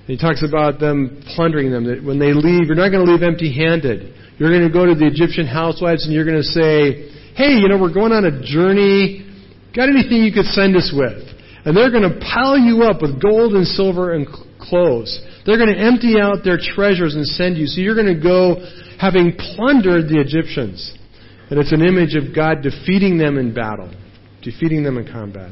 He 0.06 0.18
talks 0.18 0.42
about 0.42 0.80
them 0.80 1.22
plundering 1.38 1.70
them, 1.70 1.86
that 1.86 2.04
when 2.04 2.18
they 2.18 2.34
leave, 2.34 2.66
you're 2.66 2.78
not 2.78 2.90
going 2.90 3.06
to 3.06 3.12
leave 3.12 3.22
empty 3.22 3.54
handed. 3.54 4.14
You're 4.42 4.50
going 4.50 4.66
to 4.66 4.74
go 4.74 4.86
to 4.86 4.98
the 4.98 5.06
Egyptian 5.06 5.46
housewives 5.46 6.06
and 6.06 6.14
you're 6.14 6.26
going 6.26 6.42
to 6.42 6.50
say, 6.50 7.14
hey, 7.38 7.62
you 7.62 7.70
know, 7.70 7.78
we're 7.78 7.94
going 7.94 8.12
on 8.12 8.26
a 8.26 8.42
journey. 8.42 9.30
Got 9.76 9.90
anything 9.90 10.26
you 10.26 10.34
could 10.34 10.50
send 10.50 10.74
us 10.74 10.90
with? 10.90 11.29
And 11.66 11.76
they're 11.76 11.92
going 11.92 12.08
to 12.08 12.20
pile 12.20 12.58
you 12.58 12.84
up 12.84 13.02
with 13.02 13.22
gold 13.22 13.54
and 13.54 13.68
silver 13.68 14.14
and 14.14 14.28
clothes. 14.60 15.20
They're 15.46 15.58
going 15.58 15.74
to 15.74 15.80
empty 15.80 16.20
out 16.20 16.44
their 16.44 16.58
treasures 16.58 17.16
and 17.16 17.26
send 17.26 17.58
you. 17.58 17.68
So 17.68 17.82
you're 17.82 17.96
going 17.96 18.14
to 18.14 18.22
go 18.22 18.56
having 19.00 19.36
plundered 19.36 20.08
the 20.08 20.20
Egyptians. 20.20 20.96
And 21.50 21.60
it's 21.60 21.72
an 21.72 21.82
image 21.82 22.16
of 22.16 22.36
God 22.36 22.62
defeating 22.62 23.18
them 23.18 23.38
in 23.38 23.54
battle, 23.54 23.92
defeating 24.42 24.84
them 24.84 24.98
in 24.98 25.12
combat. 25.12 25.52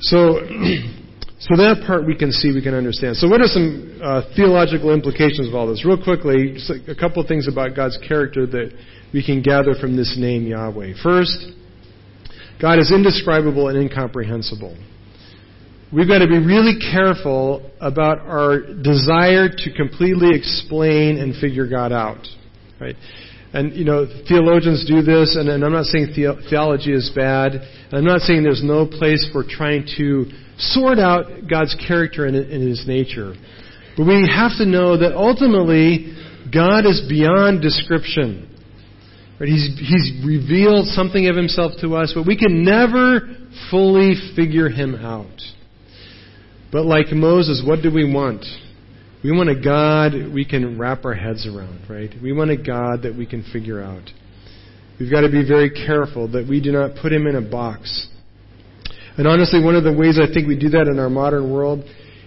So, 0.00 0.38
so 1.40 1.56
that 1.56 1.82
part 1.86 2.06
we 2.06 2.14
can 2.16 2.30
see, 2.30 2.52
we 2.52 2.62
can 2.62 2.74
understand. 2.74 3.16
So 3.16 3.28
what 3.28 3.40
are 3.40 3.48
some 3.48 3.98
uh, 4.02 4.22
theological 4.36 4.92
implications 4.92 5.48
of 5.48 5.54
all 5.54 5.66
this? 5.66 5.84
Real 5.84 6.02
quickly, 6.02 6.52
just 6.54 6.70
a 6.70 6.94
couple 6.94 7.22
of 7.22 7.28
things 7.28 7.48
about 7.48 7.74
God's 7.74 7.98
character 8.06 8.46
that 8.46 8.70
we 9.14 9.24
can 9.24 9.40
gather 9.40 9.74
from 9.80 9.96
this 9.96 10.16
name 10.18 10.46
Yahweh. 10.46 10.94
First, 11.02 11.52
God 12.60 12.78
is 12.78 12.92
indescribable 12.92 13.68
and 13.68 13.78
incomprehensible. 13.78 14.76
We've 15.92 16.08
got 16.08 16.18
to 16.18 16.26
be 16.26 16.38
really 16.38 16.78
careful 16.92 17.70
about 17.80 18.18
our 18.20 18.60
desire 18.82 19.48
to 19.48 19.72
completely 19.76 20.34
explain 20.34 21.18
and 21.18 21.36
figure 21.36 21.68
God 21.68 21.92
out. 21.92 22.26
Right? 22.80 22.96
And, 23.52 23.72
you 23.74 23.84
know, 23.84 24.06
theologians 24.28 24.84
do 24.84 25.02
this, 25.02 25.36
and, 25.38 25.48
and 25.48 25.64
I'm 25.64 25.72
not 25.72 25.84
saying 25.84 26.06
the- 26.16 26.42
theology 26.50 26.92
is 26.92 27.12
bad, 27.14 27.52
and 27.54 27.92
I'm 27.92 28.04
not 28.04 28.22
saying 28.22 28.42
there's 28.42 28.64
no 28.64 28.86
place 28.86 29.24
for 29.32 29.44
trying 29.48 29.86
to 29.96 30.26
sort 30.58 30.98
out 30.98 31.48
God's 31.48 31.76
character 31.86 32.26
and, 32.26 32.34
and 32.34 32.68
His 32.68 32.84
nature. 32.88 33.34
But 33.96 34.06
we 34.06 34.28
have 34.28 34.58
to 34.58 34.66
know 34.66 34.98
that 34.98 35.14
ultimately, 35.14 36.16
God 36.52 36.86
is 36.86 37.06
beyond 37.08 37.62
description. 37.62 38.50
Right? 39.40 39.48
He's, 39.48 39.78
he's 39.78 40.24
revealed 40.24 40.86
something 40.88 41.28
of 41.28 41.36
himself 41.36 41.72
to 41.80 41.96
us, 41.96 42.12
but 42.14 42.26
we 42.26 42.36
can 42.36 42.64
never 42.64 43.20
fully 43.70 44.14
figure 44.36 44.68
him 44.68 44.94
out. 44.94 45.40
But 46.70 46.86
like 46.86 47.12
Moses, 47.12 47.62
what 47.66 47.82
do 47.82 47.92
we 47.92 48.04
want? 48.10 48.44
We 49.22 49.32
want 49.32 49.48
a 49.48 49.58
God 49.58 50.12
we 50.32 50.44
can 50.44 50.78
wrap 50.78 51.04
our 51.04 51.14
heads 51.14 51.46
around, 51.46 51.88
right? 51.88 52.10
We 52.22 52.32
want 52.32 52.50
a 52.50 52.56
God 52.56 53.02
that 53.02 53.16
we 53.16 53.26
can 53.26 53.42
figure 53.52 53.82
out. 53.82 54.10
We've 55.00 55.10
got 55.10 55.22
to 55.22 55.30
be 55.30 55.46
very 55.46 55.70
careful 55.70 56.28
that 56.32 56.46
we 56.48 56.60
do 56.60 56.70
not 56.72 56.96
put 57.00 57.12
him 57.12 57.26
in 57.26 57.34
a 57.34 57.40
box. 57.40 58.08
And 59.16 59.26
honestly, 59.26 59.62
one 59.62 59.76
of 59.76 59.84
the 59.84 59.92
ways 59.92 60.18
I 60.20 60.32
think 60.32 60.46
we 60.46 60.58
do 60.58 60.68
that 60.70 60.88
in 60.88 60.98
our 60.98 61.08
modern 61.08 61.52
world 61.52 61.84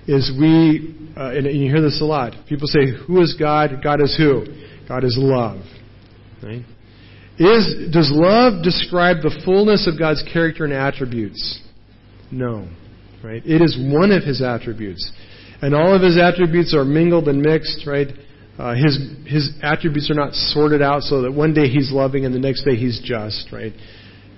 is 0.07 0.31
we, 0.39 0.95
uh, 1.15 1.31
and 1.31 1.45
you 1.45 1.69
hear 1.69 1.81
this 1.81 2.01
a 2.01 2.05
lot. 2.05 2.33
People 2.47 2.67
say, 2.67 2.87
Who 3.05 3.21
is 3.21 3.35
God? 3.37 3.81
God 3.83 4.01
is 4.01 4.15
who? 4.17 4.45
God 4.87 5.03
is 5.03 5.17
love. 5.19 5.61
Right? 6.41 6.63
Is, 7.39 7.91
does 7.91 8.11
love 8.13 8.63
describe 8.63 9.17
the 9.21 9.41
fullness 9.45 9.87
of 9.87 9.99
God's 9.99 10.23
character 10.31 10.65
and 10.65 10.73
attributes? 10.73 11.61
No. 12.31 12.67
Right? 13.23 13.43
It 13.45 13.61
is 13.61 13.77
one 13.79 14.11
of 14.11 14.23
his 14.23 14.41
attributes. 14.41 15.11
And 15.61 15.75
all 15.75 15.95
of 15.95 16.01
his 16.01 16.17
attributes 16.17 16.73
are 16.73 16.85
mingled 16.85 17.27
and 17.27 17.41
mixed, 17.41 17.85
right? 17.85 18.07
Uh, 18.57 18.73
his, 18.73 18.97
his 19.25 19.51
attributes 19.61 20.09
are 20.09 20.15
not 20.15 20.33
sorted 20.33 20.81
out 20.81 21.03
so 21.03 21.21
that 21.21 21.31
one 21.31 21.53
day 21.53 21.67
he's 21.67 21.91
loving 21.91 22.25
and 22.25 22.33
the 22.33 22.39
next 22.39 22.63
day 22.63 22.75
he's 22.75 22.99
just, 23.03 23.51
right? 23.51 23.73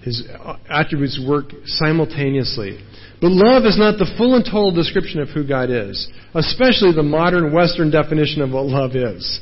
His 0.03 0.27
attributes 0.69 1.21
work 1.25 1.51
simultaneously. 1.65 2.79
But 3.21 3.31
love 3.31 3.63
is 3.65 3.77
not 3.77 3.97
the 3.97 4.11
full 4.17 4.35
and 4.35 4.45
total 4.45 4.71
description 4.71 5.19
of 5.19 5.29
who 5.29 5.47
God 5.47 5.69
is, 5.69 6.07
especially 6.33 6.93
the 6.93 7.03
modern 7.03 7.53
Western 7.53 7.91
definition 7.91 8.41
of 8.41 8.51
what 8.51 8.65
love 8.65 8.95
is. 8.95 9.41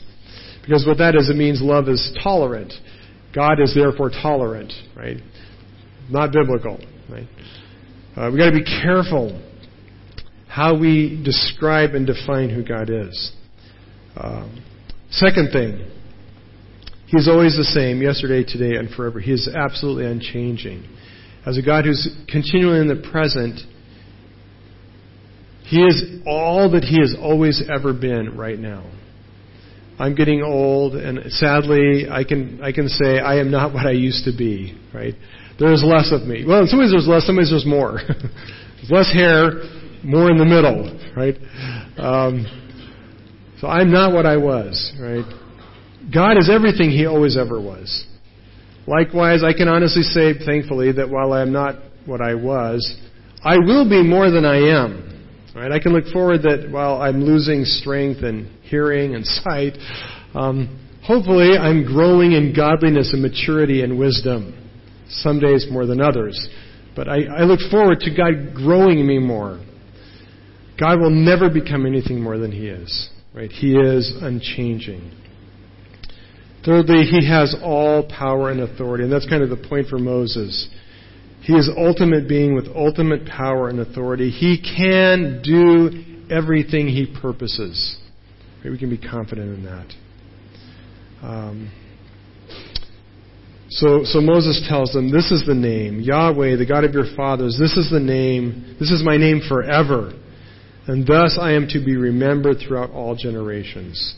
Because 0.61 0.85
what 0.85 0.97
that 0.97 1.15
is, 1.15 1.29
it 1.29 1.35
means 1.35 1.61
love 1.61 1.87
is 1.87 2.11
tolerant. 2.23 2.73
God 3.37 3.59
is 3.59 3.75
therefore 3.75 4.09
tolerant, 4.09 4.73
right? 4.95 5.17
Not 6.09 6.31
biblical, 6.31 6.79
right? 7.07 7.27
Uh, 8.15 8.31
we've 8.31 8.39
got 8.39 8.49
to 8.49 8.51
be 8.51 8.63
careful 8.63 9.39
how 10.47 10.75
we 10.75 11.21
describe 11.23 11.91
and 11.91 12.07
define 12.07 12.49
who 12.49 12.63
God 12.65 12.89
is. 12.89 13.31
Um, 14.15 14.65
second 15.11 15.51
thing, 15.51 15.87
He's 17.05 17.27
always 17.27 17.55
the 17.55 17.63
same, 17.63 18.01
yesterday, 18.01 18.43
today, 18.43 18.75
and 18.75 18.89
forever. 18.89 19.19
He 19.19 19.31
is 19.31 19.47
absolutely 19.55 20.05
unchanging. 20.05 20.83
As 21.45 21.59
a 21.59 21.61
God 21.61 21.85
who's 21.85 22.09
continually 22.27 22.79
in 22.79 22.87
the 22.87 23.07
present, 23.11 23.59
He 25.63 25.83
is 25.83 26.21
all 26.25 26.71
that 26.71 26.83
He 26.83 26.99
has 26.99 27.15
always 27.21 27.63
ever 27.69 27.93
been 27.93 28.35
right 28.35 28.57
now. 28.57 28.83
I'm 29.99 30.13
getting 30.13 30.43
old, 30.43 30.95
and 30.95 31.31
sadly, 31.31 32.05
I 32.09 32.23
can 32.23 32.59
I 32.61 32.71
can 32.71 32.87
say 32.87 33.19
I 33.19 33.39
am 33.39 33.49
not 33.49 33.73
what 33.73 33.85
I 33.85 33.91
used 33.91 34.25
to 34.25 34.31
be. 34.35 34.77
Right? 34.93 35.15
There 35.59 35.73
is 35.73 35.83
less 35.83 36.11
of 36.11 36.27
me. 36.27 36.45
Well, 36.47 36.61
in 36.61 36.67
some 36.67 36.79
ways 36.79 36.91
there's 36.91 37.07
less. 37.07 37.25
Some 37.25 37.37
ways 37.37 37.49
there's 37.49 37.65
more. 37.65 37.99
there's 38.07 38.91
less 38.91 39.11
hair, 39.11 39.63
more 40.03 40.29
in 40.29 40.37
the 40.37 40.45
middle. 40.45 40.93
Right? 41.15 41.35
Um, 41.97 42.45
so 43.59 43.67
I'm 43.67 43.91
not 43.91 44.13
what 44.13 44.27
I 44.27 44.37
was. 44.37 44.93
Right? 44.99 45.25
God 46.13 46.37
is 46.37 46.49
everything 46.49 46.91
He 46.91 47.07
always 47.07 47.35
ever 47.35 47.59
was. 47.59 48.05
Likewise, 48.85 49.43
I 49.43 49.51
can 49.51 49.67
honestly 49.67 50.03
say, 50.03 50.33
thankfully, 50.45 50.93
that 50.93 51.09
while 51.09 51.33
I 51.33 51.41
am 51.41 51.51
not 51.51 51.75
what 52.05 52.21
I 52.21 52.35
was, 52.35 52.97
I 53.43 53.57
will 53.57 53.89
be 53.89 54.01
more 54.01 54.31
than 54.31 54.45
I 54.45 54.57
am. 54.57 55.03
Right? 55.53 55.71
I 55.71 55.79
can 55.79 55.91
look 55.91 56.05
forward 56.13 56.43
that 56.43 56.69
while 56.71 57.01
I'm 57.01 57.23
losing 57.23 57.65
strength 57.65 58.23
and 58.23 58.47
hearing 58.69 59.15
and 59.15 59.25
sight, 59.25 59.73
um, 60.33 60.79
hopefully 61.03 61.57
I'm 61.57 61.85
growing 61.85 62.33
in 62.33 62.53
godliness 62.55 63.11
and 63.13 63.21
maturity 63.21 63.81
and 63.81 63.97
wisdom. 63.97 64.63
Some 65.09 65.39
days 65.39 65.67
more 65.71 65.85
than 65.85 66.01
others. 66.01 66.47
But 66.95 67.07
I, 67.07 67.23
I 67.23 67.43
look 67.43 67.59
forward 67.71 67.99
to 68.01 68.15
God 68.15 68.55
growing 68.55 69.07
me 69.07 69.19
more. 69.19 69.63
God 70.79 70.99
will 70.99 71.11
never 71.11 71.49
become 71.49 71.85
anything 71.85 72.21
more 72.21 72.37
than 72.37 72.51
He 72.51 72.67
is. 72.67 73.09
Right? 73.33 73.51
He 73.51 73.75
is 73.75 74.15
unchanging. 74.21 75.11
Thirdly, 76.65 77.05
He 77.05 77.25
has 77.27 77.55
all 77.63 78.09
power 78.09 78.49
and 78.49 78.61
authority. 78.61 79.03
And 79.03 79.13
that's 79.13 79.29
kind 79.29 79.43
of 79.43 79.49
the 79.49 79.67
point 79.69 79.87
for 79.87 79.97
Moses. 79.97 80.67
He 81.41 81.53
is 81.53 81.69
ultimate 81.77 82.27
being 82.27 82.55
with 82.55 82.67
ultimate 82.75 83.25
power 83.25 83.69
and 83.69 83.79
authority. 83.79 84.29
He 84.29 84.59
can 84.59 85.41
do 85.43 86.33
everything 86.33 86.87
He 86.87 87.15
purposes. 87.21 87.97
We 88.63 88.77
can 88.77 88.89
be 88.89 88.97
confident 88.97 89.57
in 89.57 89.65
that. 89.65 89.93
Um, 91.21 91.71
so, 93.69 94.03
so 94.03 94.21
Moses 94.21 94.65
tells 94.69 94.93
them, 94.93 95.11
This 95.11 95.31
is 95.31 95.45
the 95.45 95.53
name, 95.53 95.99
Yahweh, 95.99 96.55
the 96.55 96.65
God 96.65 96.83
of 96.83 96.93
your 96.93 97.05
fathers. 97.15 97.57
This 97.59 97.75
is 97.75 97.89
the 97.91 97.99
name, 97.99 98.77
this 98.79 98.91
is 98.91 99.03
my 99.03 99.17
name 99.17 99.41
forever. 99.47 100.13
And 100.87 101.05
thus 101.05 101.37
I 101.39 101.51
am 101.51 101.67
to 101.69 101.83
be 101.83 101.97
remembered 101.97 102.57
throughout 102.65 102.91
all 102.91 103.15
generations. 103.15 104.15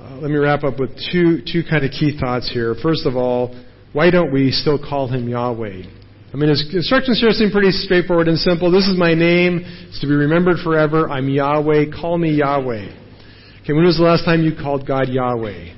Uh, 0.00 0.16
let 0.16 0.30
me 0.30 0.36
wrap 0.36 0.64
up 0.64 0.78
with 0.78 0.90
two, 1.12 1.40
two 1.50 1.62
kind 1.68 1.84
of 1.84 1.92
key 1.92 2.18
thoughts 2.18 2.50
here. 2.52 2.74
First 2.82 3.06
of 3.06 3.16
all, 3.16 3.54
why 3.92 4.10
don't 4.10 4.32
we 4.32 4.50
still 4.50 4.78
call 4.78 5.08
him 5.08 5.28
Yahweh? 5.28 5.82
I 6.32 6.36
mean, 6.36 6.50
his 6.50 6.68
instructions 6.74 7.20
here 7.20 7.30
seem 7.30 7.50
pretty 7.50 7.70
straightforward 7.70 8.28
and 8.28 8.38
simple. 8.38 8.70
This 8.70 8.86
is 8.88 8.98
my 8.98 9.14
name. 9.14 9.62
It's 9.88 10.00
to 10.00 10.06
be 10.06 10.14
remembered 10.14 10.58
forever. 10.62 11.08
I'm 11.08 11.28
Yahweh. 11.28 11.92
Call 11.98 12.18
me 12.18 12.32
Yahweh. 12.32 13.05
Okay, 13.66 13.72
when 13.72 13.84
was 13.84 13.96
the 13.96 14.04
last 14.04 14.24
time 14.24 14.44
you 14.44 14.52
called 14.54 14.86
God 14.86 15.08
Yahweh? 15.08 15.74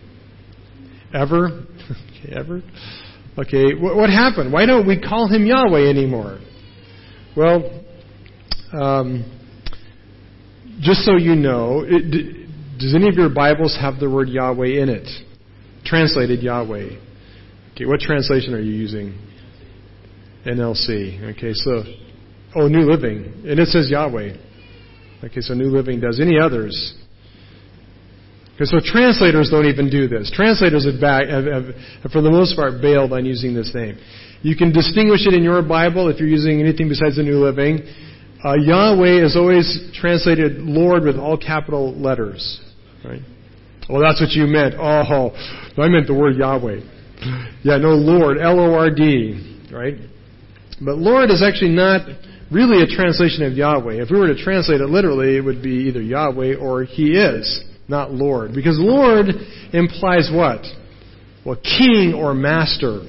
Ever? 1.15 1.47
okay, 2.21 2.35
ever? 2.37 2.61
Okay, 3.39 3.73
what, 3.81 3.97
what, 3.97 4.11
happened? 4.11 4.53
Why 4.53 4.67
don't 4.67 4.87
we 4.87 5.01
call 5.01 5.27
him 5.27 5.47
Yahweh 5.47 5.89
anymore? 5.89 6.39
Well, 7.35 7.83
um, 8.79 9.25
just 10.83 11.01
so 11.01 11.17
you 11.17 11.35
know, 11.35 11.83
it, 11.89 12.79
does 12.79 12.95
any 12.95 13.09
of 13.09 13.15
your 13.15 13.31
Bibles 13.31 13.75
have 13.81 13.99
the 13.99 14.11
word 14.11 14.29
Yahweh 14.29 14.83
in 14.83 14.91
it? 14.91 15.09
Translated 15.87 16.43
Yahweh. 16.43 16.91
Okay, 17.73 17.87
what 17.87 18.01
translation 18.01 18.53
are 18.53 18.61
you 18.61 18.73
using? 18.73 19.19
NLT. 20.45 21.37
Okay, 21.39 21.55
so, 21.55 21.85
oh, 22.55 22.69
New 22.69 22.83
Living. 22.83 23.45
And 23.49 23.59
it 23.59 23.69
says 23.69 23.89
Yahweh. 23.89 24.37
Okay, 25.25 25.41
so 25.41 25.55
New 25.55 25.71
Living 25.71 26.01
does. 26.01 26.21
Any 26.21 26.39
others? 26.39 26.95
Okay, 28.59 28.65
so 28.65 28.81
translators 28.83 29.51
don't 29.51 29.67
even 29.67 29.89
do 29.89 30.09
this. 30.09 30.33
Translators 30.35 30.85
have, 30.85 31.01
back, 31.01 31.29
have, 31.29 31.45
have, 31.45 31.65
have, 32.03 32.11
for 32.11 32.21
the 32.21 32.31
most 32.31 32.57
part, 32.57 32.83
bailed 32.83 33.13
on 33.13 33.25
using 33.25 33.55
this 33.55 33.71
name. 33.73 33.97
You 34.43 34.57
can 34.57 34.73
distinguish 34.73 35.29
it 35.29 35.35
in 35.35 35.45
your 35.45 35.63
Bible 35.63 36.09
if 36.09 36.19
you're 36.19 36.29
using 36.29 36.59
anything 36.59 36.89
besides 36.89 37.15
the 37.15 37.23
New 37.23 37.39
Living. 37.39 37.87
Uh, 38.45 38.55
Yahweh 38.55 39.25
is 39.25 39.37
always 39.37 39.91
translated 39.95 40.59
Lord 40.59 41.05
with 41.05 41.19
all 41.19 41.39
capital 41.39 41.95
letters. 41.95 42.61
Right? 43.05 43.23
Well, 43.89 44.01
that's 44.01 44.21
what 44.21 44.31
you 44.31 44.47
meant. 44.47 44.75
Oh, 44.77 45.31
I 45.79 45.87
meant 45.87 46.09
the 46.09 46.19
word 46.19 46.35
Yahweh. 46.35 46.81
Yeah, 47.63 47.79
no, 47.79 47.91
Lord, 47.95 48.39
L-O-R-D, 48.39 49.71
right? 49.73 49.95
But 50.85 50.99
Lord 50.99 51.31
is 51.31 51.45
actually 51.47 51.71
not 51.71 52.09
really 52.51 52.83
a 52.83 52.87
translation 52.87 53.45
of 53.45 53.53
Yahweh. 53.53 54.03
If 54.03 54.11
we 54.11 54.19
were 54.19 54.35
to 54.35 54.43
translate 54.43 54.81
it 54.81 54.89
literally, 54.89 55.37
it 55.37 55.45
would 55.45 55.63
be 55.63 55.87
either 55.89 56.03
Yahweh 56.03 56.57
or 56.57 56.83
He 56.83 57.13
is, 57.13 57.65
not 57.89 58.13
Lord. 58.13 58.53
Because 58.55 58.77
Lord 58.79 59.27
implies 59.73 60.31
what? 60.33 60.63
Well, 61.45 61.57
king 61.57 62.15
or 62.15 62.35
master. 62.35 63.01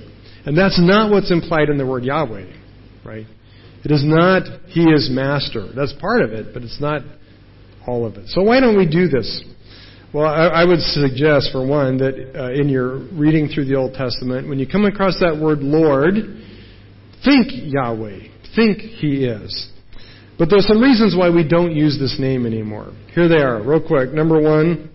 And 0.45 0.57
that's 0.57 0.79
not 0.81 1.11
what's 1.11 1.31
implied 1.31 1.69
in 1.69 1.77
the 1.77 1.85
word 1.85 2.03
Yahweh, 2.03 2.51
right? 3.05 3.25
It 3.83 3.91
is 3.91 4.03
not 4.03 4.43
He 4.67 4.83
is 4.83 5.09
master. 5.11 5.69
That's 5.75 5.93
part 5.93 6.21
of 6.21 6.31
it, 6.31 6.53
but 6.53 6.63
it's 6.63 6.79
not 6.81 7.01
all 7.85 8.05
of 8.05 8.15
it. 8.15 8.27
So 8.29 8.41
why 8.43 8.59
don't 8.59 8.77
we 8.77 8.89
do 8.89 9.07
this? 9.07 9.43
Well, 10.13 10.25
I, 10.25 10.47
I 10.47 10.65
would 10.65 10.79
suggest, 10.79 11.51
for 11.51 11.65
one, 11.65 11.97
that 11.97 12.31
uh, 12.35 12.51
in 12.51 12.67
your 12.67 12.97
reading 13.13 13.47
through 13.47 13.65
the 13.65 13.75
Old 13.75 13.93
Testament, 13.93 14.49
when 14.49 14.57
you 14.57 14.67
come 14.67 14.85
across 14.85 15.19
that 15.19 15.37
word 15.39 15.59
Lord, 15.59 16.15
think 17.23 17.47
Yahweh. 17.51 18.19
Think 18.55 18.79
He 18.79 19.25
is. 19.25 19.71
But 20.39 20.49
there's 20.49 20.65
some 20.65 20.81
reasons 20.81 21.15
why 21.17 21.29
we 21.29 21.45
don't 21.45 21.75
use 21.75 21.99
this 21.99 22.15
name 22.17 22.45
anymore. 22.45 22.93
Here 23.13 23.27
they 23.27 23.43
are, 23.43 23.61
real 23.61 23.85
quick. 23.85 24.13
Number 24.13 24.41
one, 24.41 24.89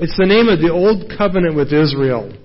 it's 0.00 0.16
the 0.18 0.26
name 0.26 0.48
of 0.48 0.58
the 0.58 0.72
Old 0.72 1.12
Covenant 1.16 1.54
with 1.54 1.72
Israel. 1.72 2.36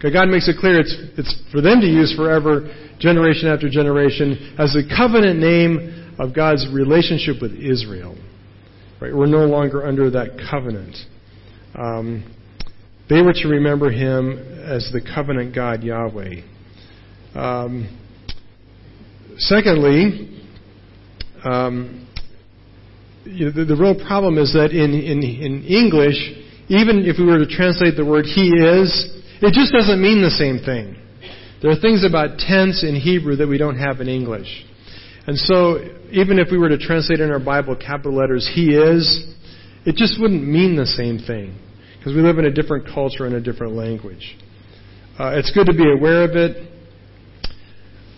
God 0.00 0.28
makes 0.28 0.48
it 0.48 0.56
clear 0.58 0.80
it's, 0.80 0.94
it's 1.18 1.42
for 1.50 1.60
them 1.60 1.80
to 1.80 1.86
use 1.86 2.14
forever, 2.14 2.72
generation 2.98 3.48
after 3.48 3.68
generation, 3.68 4.54
as 4.58 4.72
the 4.72 4.82
covenant 4.96 5.40
name 5.40 6.14
of 6.18 6.34
God's 6.34 6.66
relationship 6.72 7.42
with 7.42 7.52
Israel. 7.52 8.16
Right? 9.00 9.14
We're 9.14 9.26
no 9.26 9.46
longer 9.46 9.84
under 9.84 10.10
that 10.10 10.38
covenant. 10.48 10.96
Um, 11.74 12.36
they 13.08 13.20
were 13.20 13.32
to 13.32 13.48
remember 13.48 13.90
him 13.90 14.38
as 14.62 14.90
the 14.92 15.00
covenant 15.00 15.54
God 15.54 15.82
Yahweh. 15.82 16.42
Um, 17.34 17.98
secondly, 19.38 20.31
um, 21.44 22.08
you 23.24 23.46
know, 23.46 23.52
the, 23.52 23.64
the, 23.64 23.76
real 23.76 23.94
problem 23.94 24.38
is 24.38 24.52
that 24.52 24.70
in, 24.70 24.94
in, 24.94 25.22
in 25.22 25.64
English, 25.64 26.16
even 26.68 27.04
if 27.04 27.18
we 27.18 27.26
were 27.26 27.38
to 27.38 27.46
translate 27.46 27.96
the 27.96 28.04
word 28.04 28.24
he 28.24 28.50
is, 28.50 28.90
it 29.42 29.52
just 29.52 29.72
doesn't 29.72 30.00
mean 30.00 30.22
the 30.22 30.30
same 30.30 30.58
thing. 30.58 30.96
There 31.60 31.70
are 31.70 31.78
things 31.78 32.04
about 32.04 32.38
tense 32.38 32.82
in 32.82 32.94
Hebrew 32.94 33.36
that 33.36 33.46
we 33.46 33.58
don't 33.58 33.78
have 33.78 34.00
in 34.00 34.08
English. 34.08 34.48
And 35.26 35.38
so, 35.38 35.78
even 36.10 36.38
if 36.38 36.48
we 36.50 36.58
were 36.58 36.68
to 36.68 36.78
translate 36.78 37.20
in 37.20 37.30
our 37.30 37.38
Bible 37.38 37.76
capital 37.76 38.14
letters, 38.14 38.50
He 38.52 38.74
is, 38.74 39.32
it 39.86 39.94
just 39.94 40.20
wouldn't 40.20 40.46
mean 40.46 40.76
the 40.76 40.86
same 40.86 41.18
thing. 41.18 41.56
Because 41.98 42.14
we 42.14 42.22
live 42.22 42.38
in 42.38 42.46
a 42.46 42.50
different 42.50 42.86
culture 42.92 43.26
and 43.26 43.36
a 43.36 43.40
different 43.40 43.74
language. 43.74 44.36
Uh, 45.18 45.38
it's 45.38 45.52
good 45.52 45.66
to 45.66 45.72
be 45.72 45.88
aware 45.88 46.24
of 46.24 46.34
it, 46.34 46.71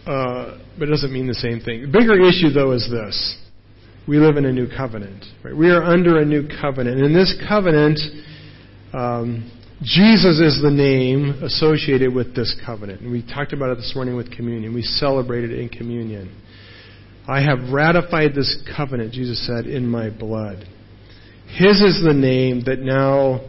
uh, 0.07 0.59
but 0.79 0.89
it 0.89 0.91
doesn't 0.91 1.13
mean 1.13 1.27
the 1.27 1.35
same 1.35 1.61
thing. 1.61 1.83
The 1.83 1.89
bigger 1.89 2.21
issue, 2.21 2.51
though, 2.51 2.73
is 2.73 2.89
this. 2.91 3.39
We 4.07 4.19
live 4.19 4.37
in 4.37 4.45
a 4.45 4.53
new 4.53 4.69
covenant. 4.69 5.25
Right? 5.43 5.57
We 5.57 5.71
are 5.71 5.83
under 5.83 6.19
a 6.19 6.25
new 6.25 6.47
covenant. 6.61 6.99
And 6.99 7.07
in 7.07 7.15
this 7.15 7.35
covenant, 7.49 7.99
um, 8.93 9.51
Jesus 9.83 10.41
is 10.41 10.61
the 10.63 10.71
name 10.71 11.43
associated 11.43 12.15
with 12.15 12.37
this 12.37 12.55
covenant. 12.65 13.01
And 13.01 13.11
we 13.11 13.23
talked 13.23 13.53
about 13.53 13.71
it 13.71 13.77
this 13.77 13.93
morning 13.95 14.17
with 14.17 14.31
communion. 14.31 14.75
We 14.75 14.83
celebrated 14.83 15.53
it 15.53 15.59
in 15.59 15.69
communion. 15.69 16.41
I 17.27 17.41
have 17.41 17.73
ratified 17.73 18.35
this 18.35 18.63
covenant, 18.77 19.13
Jesus 19.13 19.47
said, 19.47 19.67
in 19.67 19.87
my 19.87 20.11
blood. 20.11 20.67
His 21.47 21.81
is 21.81 22.03
the 22.05 22.13
name 22.15 22.63
that 22.67 22.81
now 22.81 23.41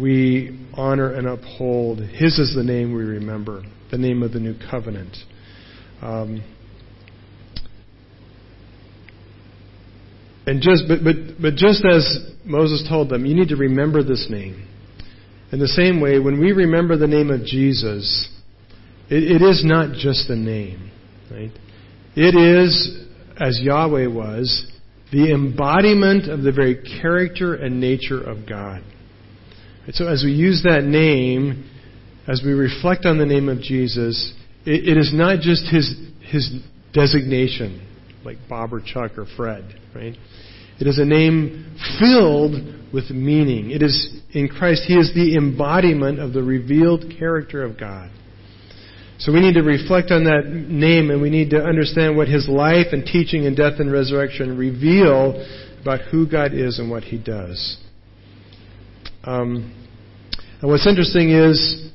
we 0.00 0.66
honor 0.74 1.14
and 1.14 1.26
uphold. 1.26 1.98
His 1.98 2.38
is 2.38 2.54
the 2.54 2.62
name 2.62 2.94
we 2.94 3.02
remember, 3.02 3.62
the 3.90 3.98
name 3.98 4.22
of 4.22 4.32
the 4.32 4.38
new 4.38 4.54
covenant. 4.70 5.16
Um, 6.02 6.42
and 10.46 10.62
just, 10.62 10.84
but, 10.88 11.04
but, 11.04 11.14
but 11.40 11.54
just 11.54 11.84
as 11.84 12.18
Moses 12.44 12.86
told 12.88 13.10
them, 13.10 13.26
you 13.26 13.34
need 13.34 13.48
to 13.48 13.56
remember 13.56 14.02
this 14.02 14.26
name. 14.30 14.66
In 15.52 15.58
the 15.58 15.68
same 15.68 16.00
way, 16.00 16.18
when 16.18 16.40
we 16.40 16.52
remember 16.52 16.96
the 16.96 17.08
name 17.08 17.30
of 17.30 17.44
Jesus, 17.44 18.28
it, 19.10 19.42
it 19.42 19.42
is 19.42 19.62
not 19.64 19.92
just 19.94 20.30
a 20.30 20.36
name, 20.36 20.90
right? 21.30 21.50
It 22.16 22.34
is, 22.34 23.04
as 23.38 23.60
Yahweh 23.60 24.06
was, 24.06 24.70
the 25.12 25.32
embodiment 25.32 26.30
of 26.30 26.42
the 26.42 26.52
very 26.52 27.00
character 27.00 27.54
and 27.54 27.80
nature 27.80 28.20
of 28.22 28.48
God. 28.48 28.82
And 29.86 29.94
so 29.94 30.06
as 30.06 30.22
we 30.24 30.32
use 30.32 30.62
that 30.62 30.84
name, 30.84 31.68
as 32.28 32.42
we 32.44 32.52
reflect 32.52 33.06
on 33.06 33.18
the 33.18 33.26
name 33.26 33.48
of 33.48 33.60
Jesus, 33.60 34.32
it, 34.64 34.88
it 34.88 34.98
is 34.98 35.12
not 35.14 35.40
just 35.40 35.64
his, 35.70 35.94
his 36.22 36.50
designation, 36.92 37.86
like 38.24 38.36
Bob 38.48 38.72
or 38.72 38.80
Chuck 38.80 39.18
or 39.18 39.26
Fred, 39.36 39.74
right? 39.94 40.14
It 40.80 40.86
is 40.86 40.98
a 40.98 41.04
name 41.04 41.76
filled 41.98 42.54
with 42.92 43.10
meaning. 43.10 43.70
It 43.70 43.82
is 43.82 44.20
in 44.32 44.48
Christ, 44.48 44.84
He 44.86 44.94
is 44.94 45.12
the 45.14 45.36
embodiment 45.36 46.18
of 46.18 46.32
the 46.32 46.42
revealed 46.42 47.12
character 47.18 47.62
of 47.62 47.78
God. 47.78 48.10
So 49.18 49.32
we 49.32 49.40
need 49.40 49.54
to 49.54 49.62
reflect 49.62 50.10
on 50.10 50.24
that 50.24 50.46
name 50.46 51.10
and 51.10 51.20
we 51.20 51.28
need 51.28 51.50
to 51.50 51.62
understand 51.62 52.16
what 52.16 52.26
his 52.26 52.48
life 52.48 52.86
and 52.92 53.04
teaching 53.04 53.46
and 53.46 53.54
death 53.54 53.74
and 53.78 53.92
resurrection 53.92 54.56
reveal 54.56 55.46
about 55.82 56.00
who 56.10 56.26
God 56.26 56.54
is 56.54 56.78
and 56.78 56.90
what 56.90 57.04
he 57.04 57.18
does. 57.18 57.76
Um, 59.22 59.74
and 60.62 60.70
what's 60.70 60.86
interesting 60.86 61.30
is 61.30 61.90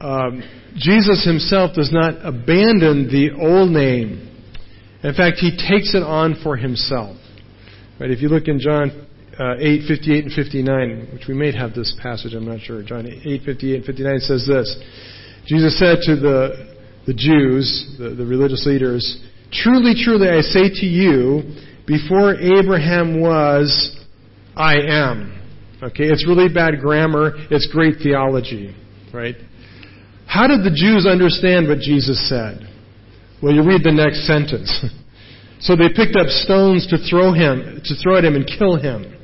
um, 0.00 0.42
Jesus 0.76 1.24
himself 1.24 1.74
does 1.74 1.92
not 1.92 2.14
abandon 2.24 3.08
the 3.08 3.30
old 3.40 3.70
name. 3.70 4.30
In 5.02 5.14
fact, 5.14 5.38
he 5.38 5.50
takes 5.50 5.94
it 5.94 6.02
on 6.02 6.36
for 6.42 6.56
himself. 6.56 7.16
Right? 8.00 8.10
If 8.10 8.22
you 8.22 8.28
look 8.28 8.48
in 8.48 8.58
John 8.58 9.06
uh, 9.38 9.54
8, 9.58 9.82
58 9.86 10.24
and 10.24 10.32
59, 10.32 11.08
which 11.12 11.28
we 11.28 11.34
may 11.34 11.52
have 11.52 11.74
this 11.74 11.96
passage, 12.02 12.34
I'm 12.34 12.46
not 12.46 12.60
sure. 12.60 12.82
John 12.82 13.06
8, 13.06 13.42
58 13.44 13.76
and 13.76 13.84
59 13.84 14.18
says 14.20 14.46
this. 14.48 14.76
Jesus 15.46 15.78
said 15.78 15.98
to 16.06 16.16
the, 16.16 16.74
the 17.06 17.14
Jews, 17.14 17.96
the, 17.98 18.10
the 18.10 18.24
religious 18.24 18.66
leaders, 18.66 19.22
Truly, 19.52 19.94
truly, 20.02 20.28
I 20.28 20.40
say 20.40 20.68
to 20.68 20.86
you, 20.86 21.42
before 21.86 22.34
Abraham 22.34 23.20
was, 23.20 23.94
I 24.56 24.76
am. 24.80 25.30
Okay, 25.82 26.04
it's 26.04 26.26
really 26.26 26.52
bad 26.52 26.80
grammar. 26.80 27.32
It's 27.50 27.68
great 27.70 27.96
theology, 28.02 28.74
right? 29.12 29.34
How 30.34 30.48
did 30.48 30.66
the 30.66 30.74
Jews 30.74 31.06
understand 31.06 31.68
what 31.68 31.78
Jesus 31.78 32.28
said? 32.28 32.66
Well, 33.40 33.54
you 33.54 33.62
read 33.62 33.86
the 33.86 33.94
next 33.94 34.26
sentence. 34.26 34.66
so 35.60 35.76
they 35.76 35.86
picked 35.94 36.16
up 36.18 36.26
stones 36.26 36.88
to 36.90 36.98
throw 36.98 37.30
him, 37.30 37.78
to 37.84 37.94
throw 38.02 38.18
at 38.18 38.24
him 38.24 38.34
and 38.34 38.42
kill 38.42 38.74
him. 38.74 39.14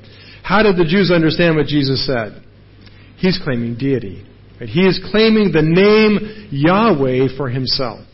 How 0.45 0.63
did 0.63 0.77
the 0.77 0.87
Jews 0.87 1.11
understand 1.11 1.57
what 1.57 1.67
Jesus 1.67 2.07
said? 2.07 2.47
He's 3.17 3.41
claiming 3.43 3.75
deity. 3.75 4.25
Right? 4.61 4.69
He 4.69 4.87
is 4.87 5.03
claiming 5.11 5.51
the 5.51 5.67
name 5.67 6.47
Yahweh 6.53 7.37
for 7.37 7.51
himself. 7.51 8.07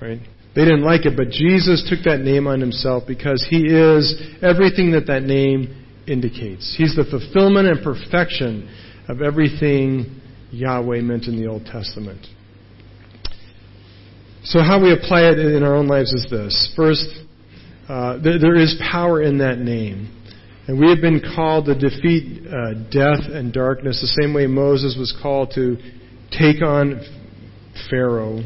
Right? 0.00 0.20
They 0.56 0.64
didn't 0.64 0.84
like 0.84 1.04
it, 1.04 1.12
but 1.14 1.28
Jesus 1.28 1.84
took 1.92 2.04
that 2.08 2.20
name 2.20 2.46
on 2.46 2.58
himself 2.58 3.04
because 3.06 3.46
he 3.50 3.66
is 3.68 4.16
everything 4.40 4.92
that 4.92 5.08
that 5.08 5.24
name 5.24 5.84
indicates. 6.06 6.74
He's 6.74 6.96
the 6.96 7.04
fulfillment 7.04 7.68
and 7.68 7.84
perfection 7.84 8.64
of 9.08 9.20
everything 9.20 10.21
Yahweh 10.52 11.00
meant 11.00 11.24
in 11.24 11.40
the 11.40 11.48
Old 11.48 11.64
Testament. 11.66 12.26
So, 14.44 14.60
how 14.60 14.82
we 14.82 14.92
apply 14.92 15.22
it 15.30 15.38
in 15.38 15.62
our 15.62 15.74
own 15.74 15.86
lives 15.86 16.12
is 16.12 16.26
this. 16.30 16.72
First, 16.76 17.06
uh, 17.88 18.18
there, 18.22 18.56
is 18.56 18.80
power 18.90 19.22
in 19.22 19.38
that 19.38 19.58
name. 19.58 20.18
And 20.66 20.78
we 20.78 20.88
have 20.90 21.00
been 21.00 21.20
called 21.34 21.66
to 21.66 21.74
defeat 21.74 22.46
uh, 22.46 22.74
death 22.90 23.30
and 23.32 23.52
darkness 23.52 24.00
the 24.00 24.22
same 24.22 24.32
way 24.32 24.46
Moses 24.46 24.96
was 24.98 25.16
called 25.20 25.52
to 25.54 25.76
take 26.30 26.62
on 26.62 27.00
Pharaoh. 27.90 28.40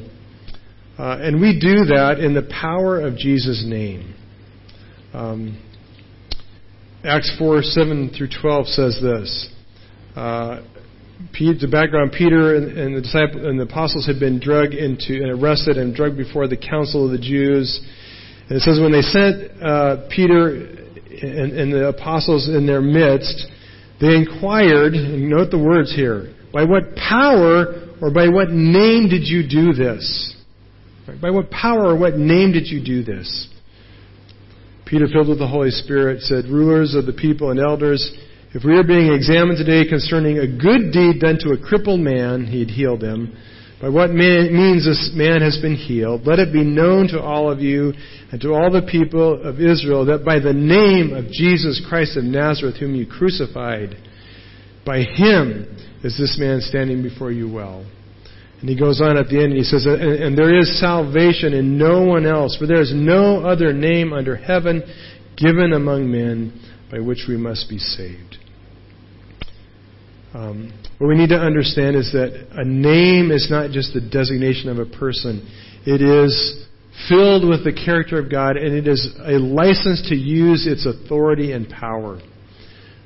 Uh, 0.99 1.19
and 1.21 1.41
we 1.41 1.59
do 1.59 1.85
that 1.85 2.19
in 2.21 2.35
the 2.35 2.49
power 2.61 3.01
of 3.01 3.17
Jesus' 3.17 3.65
name. 3.67 4.15
Um, 5.13 5.63
Acts 7.05 7.35
4 7.39 7.63
7 7.63 8.13
through 8.17 8.29
12 8.41 8.67
says 8.69 8.99
this. 9.03 9.51
Uh, 10.15 10.63
the 11.33 11.69
background 11.71 12.13
Peter 12.13 12.57
and, 12.57 12.77
and 12.77 12.97
the 12.97 13.01
disciples 13.01 13.45
and 13.45 13.59
the 13.59 13.65
apostles 13.65 14.07
had 14.07 14.21
been 14.21 14.39
drugged 14.39 14.75
into 14.75 15.15
and 15.23 15.31
arrested 15.31 15.77
and 15.77 15.95
drugged 15.95 16.17
before 16.17 16.49
the 16.49 16.57
council 16.57 17.07
of 17.07 17.13
the 17.13 17.19
Jews. 17.19 17.81
And 18.49 18.57
it 18.57 18.63
says 18.63 18.79
when 18.81 18.93
they 18.93 19.03
sent 19.03 19.63
uh, 19.63 20.09
Peter 20.09 20.49
and, 20.49 21.53
and 21.53 21.73
the 21.73 21.89
apostles 21.89 22.49
in 22.49 22.67
their 22.67 22.83
midst, 22.83 23.47
They 24.01 24.15
inquired, 24.15 24.93
and 24.93 25.31
note 25.31 25.51
the 25.51 25.59
words 25.59 25.95
here, 25.95 26.35
by 26.53 26.65
what 26.65 26.95
power 26.97 27.89
or 28.01 28.11
by 28.13 28.29
what 28.29 28.51
name 28.51 29.09
did 29.09 29.27
you 29.27 29.43
do 29.49 29.73
this? 29.73 30.35
By 31.21 31.31
what 31.31 31.51
power 31.51 31.87
or 31.87 31.99
what 31.99 32.19
name 32.19 32.53
did 32.53 32.67
you 32.67 32.85
do 32.85 33.03
this? 33.03 33.49
Peter, 34.85 35.07
filled 35.09 35.29
with 35.29 35.39
the 35.39 35.49
Holy 35.49 35.71
Spirit, 35.71 36.21
said, 36.23 36.45
Rulers 36.45 36.95
of 36.95 37.07
the 37.07 37.13
people 37.13 37.51
and 37.51 37.59
elders, 37.59 38.13
if 38.57 38.65
we 38.65 38.75
are 38.75 38.83
being 38.83 39.13
examined 39.13 39.59
today 39.59 39.87
concerning 39.87 40.39
a 40.39 40.49
good 40.49 40.91
deed 40.91 41.21
done 41.21 41.37
to 41.41 41.51
a 41.51 41.59
crippled 41.61 42.01
man, 42.01 42.47
he 42.47 42.61
had 42.61 42.71
healed 42.71 43.03
him. 43.03 43.37
By 43.83 43.91
what 43.91 44.13
means 44.13 44.87
this 44.87 45.11
man 45.13 45.43
has 45.43 45.59
been 45.61 45.77
healed, 45.77 46.27
let 46.27 46.39
it 46.39 46.55
be 46.55 46.65
known 46.65 47.07
to 47.09 47.21
all 47.21 47.53
of 47.53 47.61
you 47.61 47.93
and 48.33 48.41
to 48.41 48.55
all 48.55 48.73
the 48.73 48.89
people 48.91 49.43
of 49.47 49.61
Israel 49.61 50.07
that 50.07 50.25
by 50.25 50.39
the 50.39 50.55
name 50.55 51.13
of 51.13 51.31
Jesus 51.31 51.85
Christ 51.87 52.17
of 52.17 52.25
Nazareth, 52.25 52.77
whom 52.77 52.95
you 52.95 53.07
crucified, 53.07 53.95
by 54.87 55.03
him 55.03 55.77
is 56.03 56.17
this 56.17 56.39
man 56.41 56.63
standing 56.63 57.03
before 57.03 57.31
you 57.31 57.53
well. 57.53 57.85
And 58.61 58.71
he 58.71 58.79
goes 58.79 59.03
on 59.03 59.19
at 59.19 59.29
the 59.29 59.37
end 59.37 59.53
and 59.53 59.59
he 59.59 59.65
says, 59.65 59.85
and, 59.85 60.01
and 60.01 60.39
there 60.39 60.59
is 60.59 60.81
salvation 60.81 61.53
in 61.53 61.77
no 61.77 62.05
one 62.05 62.25
else, 62.25 62.57
for 62.57 62.67
there 62.67 62.81
is 62.81 62.95
no 62.95 63.45
other 63.45 63.75
name 63.75 64.15
under 64.15 64.35
heaven 64.35 64.83
given 65.37 65.75
among 65.75 66.11
men 66.11 66.59
by 66.91 67.01
which 67.01 67.27
we 67.29 67.37
must 67.37 67.69
be 67.69 67.77
saved. 67.77 68.39
Um, 70.37 70.71
what 70.99 71.07
we 71.09 71.17
need 71.17 71.31
to 71.31 71.39
understand 71.39 71.97
is 71.97 72.13
that 72.13 72.49
a 72.53 72.63
name 72.63 73.31
is 73.31 73.49
not 73.51 73.71
just 73.71 73.95
the 73.95 74.03
designation 74.03 74.69
of 74.69 74.79
a 74.79 74.85
person. 74.85 75.49
It 75.87 76.03
is 76.03 76.67
filled 77.09 77.49
with 77.49 77.65
the 77.65 77.73
character 77.73 78.19
of 78.19 78.31
God, 78.31 78.59
and 78.59 78.75
it 78.75 78.87
is 78.87 79.17
a 79.25 79.39
license 79.39 80.07
to 80.11 80.15
use 80.15 80.67
its 80.67 80.85
authority 80.85 81.53
and 81.53 81.67
power. 81.71 82.21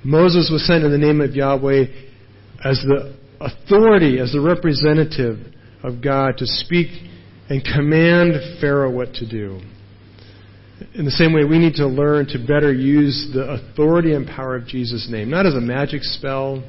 Moses 0.03 0.51
was 0.53 0.67
sent 0.67 0.83
in 0.83 0.91
the 0.91 0.99
name 0.99 1.21
of 1.21 1.37
Yahweh 1.37 1.85
as 2.65 2.83
the 2.83 3.15
authority, 3.41 4.19
as 4.19 4.33
the 4.33 4.41
representative 4.41 5.55
of 5.85 6.03
God 6.03 6.37
to 6.39 6.47
speak 6.47 6.89
and 7.49 7.63
command 7.65 8.61
Pharaoh 8.61 8.91
what 8.91 9.15
to 9.15 9.29
do. 9.29 9.61
In 10.95 11.05
the 11.05 11.13
same 11.13 11.33
way, 11.33 11.45
we 11.45 11.61
need 11.61 11.75
to 11.75 11.87
learn 11.87 12.27
to 12.29 12.39
better 12.39 12.73
use 12.73 13.31
the 13.33 13.53
authority 13.53 14.15
and 14.15 14.27
power 14.27 14.57
of 14.57 14.67
Jesus' 14.67 15.07
name, 15.09 15.31
not 15.31 15.47
as 15.47 15.55
a 15.55 15.61
magic 15.61 16.03
spell, 16.03 16.65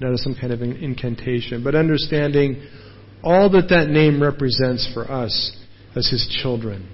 not 0.00 0.12
as 0.12 0.22
some 0.22 0.34
kind 0.38 0.52
of 0.52 0.62
an 0.62 0.72
incantation, 0.72 1.64
but 1.64 1.74
understanding 1.74 2.62
all 3.22 3.50
that 3.50 3.68
that 3.70 3.88
name 3.88 4.22
represents 4.22 4.88
for 4.92 5.10
us 5.10 5.56
as 5.94 6.08
His 6.08 6.26
children. 6.42 6.88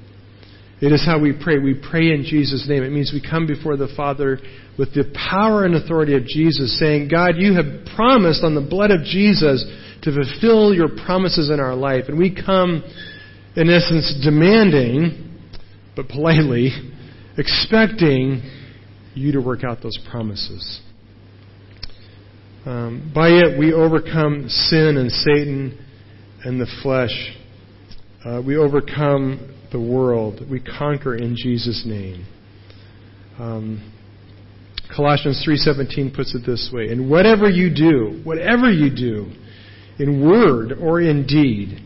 It 0.81 0.93
is 0.93 1.05
how 1.07 1.21
we 1.21 1.33
pray. 1.33 1.59
We 1.59 1.75
pray 1.75 2.13
in 2.13 2.25
Jesus' 2.25 2.67
name. 2.69 2.83
It 2.83 2.91
means 2.91 3.13
we 3.13 3.23
come 3.23 3.47
before 3.47 3.77
the 3.77 3.93
Father 3.97 4.39
with 4.77 4.93
the 4.95 5.05
power 5.31 5.65
and 5.65 5.77
authority 5.77 6.17
of 6.17 6.25
Jesus, 6.25 6.79
saying, 6.81 7.09
God, 7.09 7.37
you 7.37 7.55
have 7.55 7.87
promised 7.95 8.43
on 8.43 8.55
the 8.55 8.61
blood 8.61 8.91
of 8.91 9.05
Jesus 9.05 9.65
to 10.03 10.11
fulfill 10.13 10.75
your 10.75 10.89
promises 11.05 11.51
in 11.51 11.61
our 11.61 11.77
life. 11.77 12.05
And 12.09 12.19
we 12.19 12.35
come, 12.35 12.83
in 13.55 13.71
essence, 13.71 14.21
demanding, 14.25 15.39
but 15.95 16.09
politely, 16.09 16.71
expecting 17.39 18.43
you 19.15 19.33
to 19.33 19.41
work 19.41 19.63
out 19.63 19.83
those 19.83 19.99
promises. 20.11 20.81
Um, 22.65 23.11
by 23.13 23.29
it, 23.29 23.59
we 23.59 23.73
overcome 23.73 24.49
sin 24.49 24.97
and 24.97 25.11
Satan 25.11 25.79
and 26.45 26.61
the 26.61 26.67
flesh. 26.83 27.37
Uh, 28.25 28.41
we 28.45 28.57
overcome 28.57 29.53
the 29.73 29.81
world. 29.81 30.41
We 30.49 30.61
conquer 30.61 31.17
in 31.17 31.35
Jesus' 31.37 31.83
name. 31.85 32.25
Um, 33.39 33.93
Colossians 34.95 35.43
3:17 35.45 36.11
puts 36.15 36.35
it 36.35 36.45
this 36.45 36.71
way, 36.73 36.89
"And 36.91 37.11
whatever 37.11 37.49
you 37.49 37.71
do, 37.71 38.21
whatever 38.23 38.71
you 38.71 38.91
do, 38.91 39.27
in 39.99 40.21
word 40.21 40.73
or 40.73 41.01
in 41.01 41.25
deed, 41.27 41.81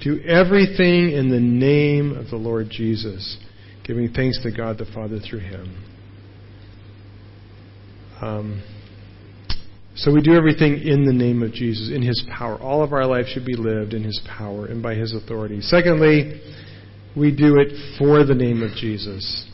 do 0.00 0.20
everything 0.20 1.10
in 1.10 1.28
the 1.28 1.40
name 1.40 2.12
of 2.16 2.30
the 2.30 2.36
Lord 2.36 2.70
Jesus, 2.70 3.36
giving 3.84 4.08
thanks 4.08 4.38
to 4.42 4.50
God 4.50 4.78
the 4.78 4.86
Father 4.86 5.18
through 5.18 5.40
him." 5.40 5.68
Um, 8.20 8.62
so 9.98 10.12
we 10.12 10.22
do 10.22 10.34
everything 10.34 10.80
in 10.86 11.04
the 11.04 11.12
name 11.12 11.42
of 11.42 11.52
Jesus, 11.52 11.90
in 11.92 12.02
His 12.02 12.24
power. 12.30 12.56
All 12.60 12.84
of 12.84 12.92
our 12.92 13.04
life 13.04 13.26
should 13.26 13.44
be 13.44 13.56
lived 13.56 13.94
in 13.94 14.04
His 14.04 14.20
power 14.28 14.66
and 14.66 14.80
by 14.80 14.94
His 14.94 15.12
authority. 15.12 15.60
Secondly, 15.60 16.40
we 17.16 17.34
do 17.34 17.56
it 17.58 17.98
for 17.98 18.24
the 18.24 18.34
name 18.34 18.62
of 18.62 18.70
Jesus. 18.76 19.44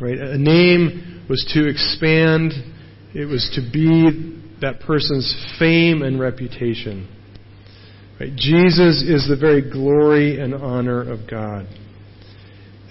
Right? 0.00 0.16
A 0.16 0.38
name 0.38 1.26
was 1.28 1.44
to 1.52 1.68
expand, 1.68 2.52
it 3.12 3.24
was 3.24 3.50
to 3.56 3.72
be 3.72 4.40
that 4.60 4.78
person's 4.80 5.56
fame 5.58 6.02
and 6.02 6.20
reputation. 6.20 7.08
Right? 8.20 8.30
Jesus 8.36 9.02
is 9.02 9.26
the 9.28 9.36
very 9.38 9.68
glory 9.68 10.40
and 10.40 10.54
honor 10.54 11.00
of 11.00 11.28
God. 11.28 11.66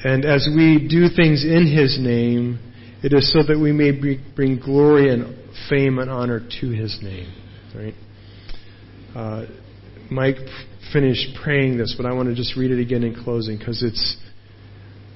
And 0.04 0.26
as 0.26 0.46
we 0.54 0.88
do 0.90 1.08
things 1.08 1.46
in 1.46 1.74
His 1.74 1.98
name, 1.98 2.60
it 3.04 3.14
is 3.14 3.32
so 3.32 3.44
that 3.44 3.60
we 3.60 3.72
may 3.72 3.92
bring 3.92 4.60
glory 4.60 5.14
and 5.14 5.36
fame 5.70 6.00
and 6.00 6.10
honor 6.10 6.40
to 6.62 6.70
His 6.70 7.00
name. 7.02 7.34
Right? 7.76 7.94
Uh, 9.16 9.46
Mike 10.10 10.38
finished 10.94 11.38
praying 11.44 11.78
this, 11.78 11.94
but 11.98 12.06
I 12.06 12.14
want 12.14 12.30
to 12.30 12.36
just 12.36 12.56
read 12.56 12.72
it 12.72 12.80
again 12.80 13.04
in 13.04 13.24
closing 13.24 13.58
because 13.58 13.84
it's 13.84 14.18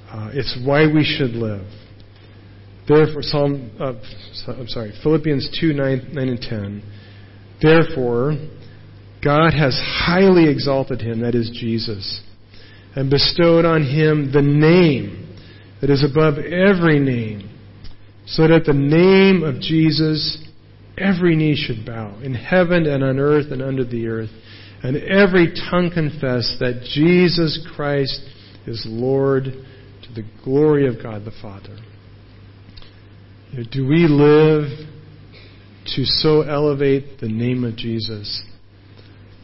uh, 0.09 0.31
it's 0.33 0.59
why 0.65 0.85
we 0.91 1.03
should 1.05 1.31
live. 1.31 1.65
Therefore, 2.87 3.21
Psalm, 3.21 3.71
uh, 3.79 3.93
I'm 4.47 4.67
sorry, 4.67 4.91
Philippians 5.01 5.57
2, 5.61 5.73
9, 5.73 6.09
9 6.13 6.27
and 6.27 6.41
10. 6.41 6.83
Therefore, 7.61 8.35
God 9.23 9.53
has 9.53 9.79
highly 9.79 10.49
exalted 10.49 10.99
him, 10.99 11.21
that 11.21 11.35
is 11.35 11.49
Jesus, 11.53 12.21
and 12.95 13.09
bestowed 13.09 13.65
on 13.65 13.83
him 13.83 14.31
the 14.33 14.41
name 14.41 15.37
that 15.79 15.89
is 15.89 16.03
above 16.03 16.39
every 16.39 16.99
name, 16.99 17.50
so 18.31 18.47
that 18.47 18.63
the 18.65 18.73
name 18.73 19.43
of 19.43 19.59
Jesus 19.61 20.41
every 20.97 21.35
knee 21.35 21.55
should 21.55 21.85
bow, 21.85 22.17
in 22.21 22.33
heaven 22.33 22.85
and 22.85 23.03
on 23.03 23.19
earth 23.19 23.51
and 23.51 23.61
under 23.61 23.83
the 23.83 24.07
earth, 24.07 24.29
and 24.83 24.95
every 24.97 25.53
tongue 25.69 25.91
confess 25.93 26.55
that 26.59 26.81
Jesus 26.93 27.67
Christ 27.75 28.21
is 28.65 28.85
Lord 28.87 29.43
to 29.45 30.13
the 30.13 30.23
glory 30.43 30.87
of 30.87 31.03
God 31.03 31.25
the 31.25 31.33
Father. 31.41 31.77
Do 33.71 33.85
we 33.85 34.07
live 34.07 34.87
to 35.95 36.05
so 36.05 36.41
elevate 36.41 37.19
the 37.19 37.27
name 37.27 37.65
of 37.65 37.75
Jesus 37.75 38.43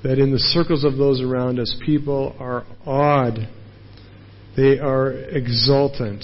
that 0.04 0.18
in 0.18 0.32
the 0.32 0.40
circles 0.40 0.86
of 0.86 0.96
those 0.96 1.20
around 1.22 1.60
us, 1.60 1.76
people 1.86 2.36
are 2.40 2.66
awed, 2.86 3.50
they 4.56 4.80
are 4.80 5.12
exultant 5.12 6.24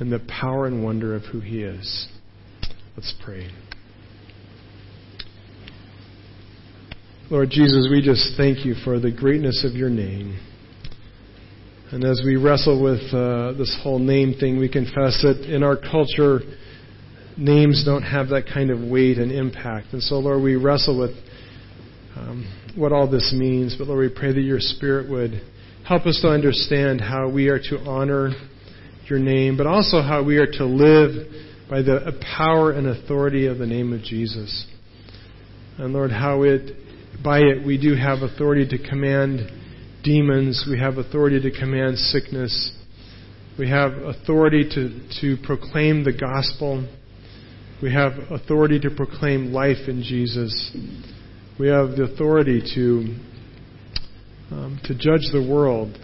in 0.00 0.10
the 0.10 0.20
power 0.20 0.66
and 0.66 0.82
wonder 0.84 1.14
of 1.14 1.22
who 1.24 1.40
He 1.40 1.62
is? 1.62 2.08
Let's 2.96 3.14
pray. 3.24 3.50
Lord 7.30 7.50
Jesus, 7.50 7.88
we 7.90 8.00
just 8.00 8.36
thank 8.36 8.64
you 8.64 8.74
for 8.84 8.98
the 8.98 9.10
greatness 9.10 9.64
of 9.64 9.74
your 9.76 9.90
name. 9.90 10.40
And 11.90 12.04
as 12.04 12.22
we 12.24 12.36
wrestle 12.36 12.82
with 12.82 13.02
uh, 13.12 13.52
this 13.52 13.78
whole 13.82 13.98
name 13.98 14.34
thing, 14.38 14.58
we 14.58 14.68
confess 14.68 15.22
that 15.22 15.46
in 15.48 15.62
our 15.62 15.76
culture, 15.76 16.40
names 17.36 17.82
don't 17.84 18.02
have 18.02 18.28
that 18.28 18.44
kind 18.52 18.70
of 18.70 18.80
weight 18.80 19.18
and 19.18 19.30
impact. 19.30 19.92
And 19.92 20.02
so, 20.02 20.16
Lord, 20.16 20.42
we 20.42 20.56
wrestle 20.56 20.98
with 20.98 21.16
um, 22.16 22.46
what 22.76 22.92
all 22.92 23.10
this 23.10 23.34
means. 23.36 23.76
But, 23.78 23.88
Lord, 23.88 24.10
we 24.10 24.14
pray 24.14 24.32
that 24.32 24.40
your 24.40 24.60
Spirit 24.60 25.10
would 25.10 25.40
help 25.86 26.06
us 26.06 26.18
to 26.22 26.28
understand 26.28 27.00
how 27.00 27.28
we 27.28 27.48
are 27.48 27.58
to 27.58 27.78
honor 27.86 28.32
your 29.08 29.18
name, 29.18 29.56
but 29.56 29.66
also 29.66 30.02
how 30.02 30.22
we 30.24 30.36
are 30.36 30.50
to 30.50 30.64
live 30.64 31.26
by 31.68 31.82
the 31.82 32.18
power 32.36 32.72
and 32.72 32.86
authority 32.86 33.46
of 33.46 33.58
the 33.58 33.66
name 33.66 33.92
of 33.92 34.02
Jesus. 34.02 34.66
And, 35.78 35.92
Lord, 35.92 36.10
how 36.10 36.42
it 36.42 36.76
by 37.22 37.38
it, 37.40 37.66
we 37.66 37.78
do 37.78 37.94
have 37.94 38.22
authority 38.22 38.66
to 38.68 38.88
command 38.88 39.50
demons. 40.04 40.66
We 40.70 40.78
have 40.78 40.98
authority 40.98 41.40
to 41.40 41.58
command 41.58 41.98
sickness. 41.98 42.72
We 43.58 43.68
have 43.70 43.92
authority 43.92 44.68
to, 44.74 45.08
to 45.20 45.42
proclaim 45.44 46.04
the 46.04 46.12
gospel. 46.12 46.88
We 47.82 47.92
have 47.92 48.12
authority 48.30 48.78
to 48.80 48.90
proclaim 48.90 49.52
life 49.52 49.88
in 49.88 50.02
Jesus. 50.02 50.76
We 51.58 51.68
have 51.68 51.96
the 51.96 52.04
authority 52.04 52.62
to, 52.74 53.16
um, 54.54 54.80
to 54.84 54.94
judge 54.94 55.26
the 55.32 55.46
world. 55.48 55.96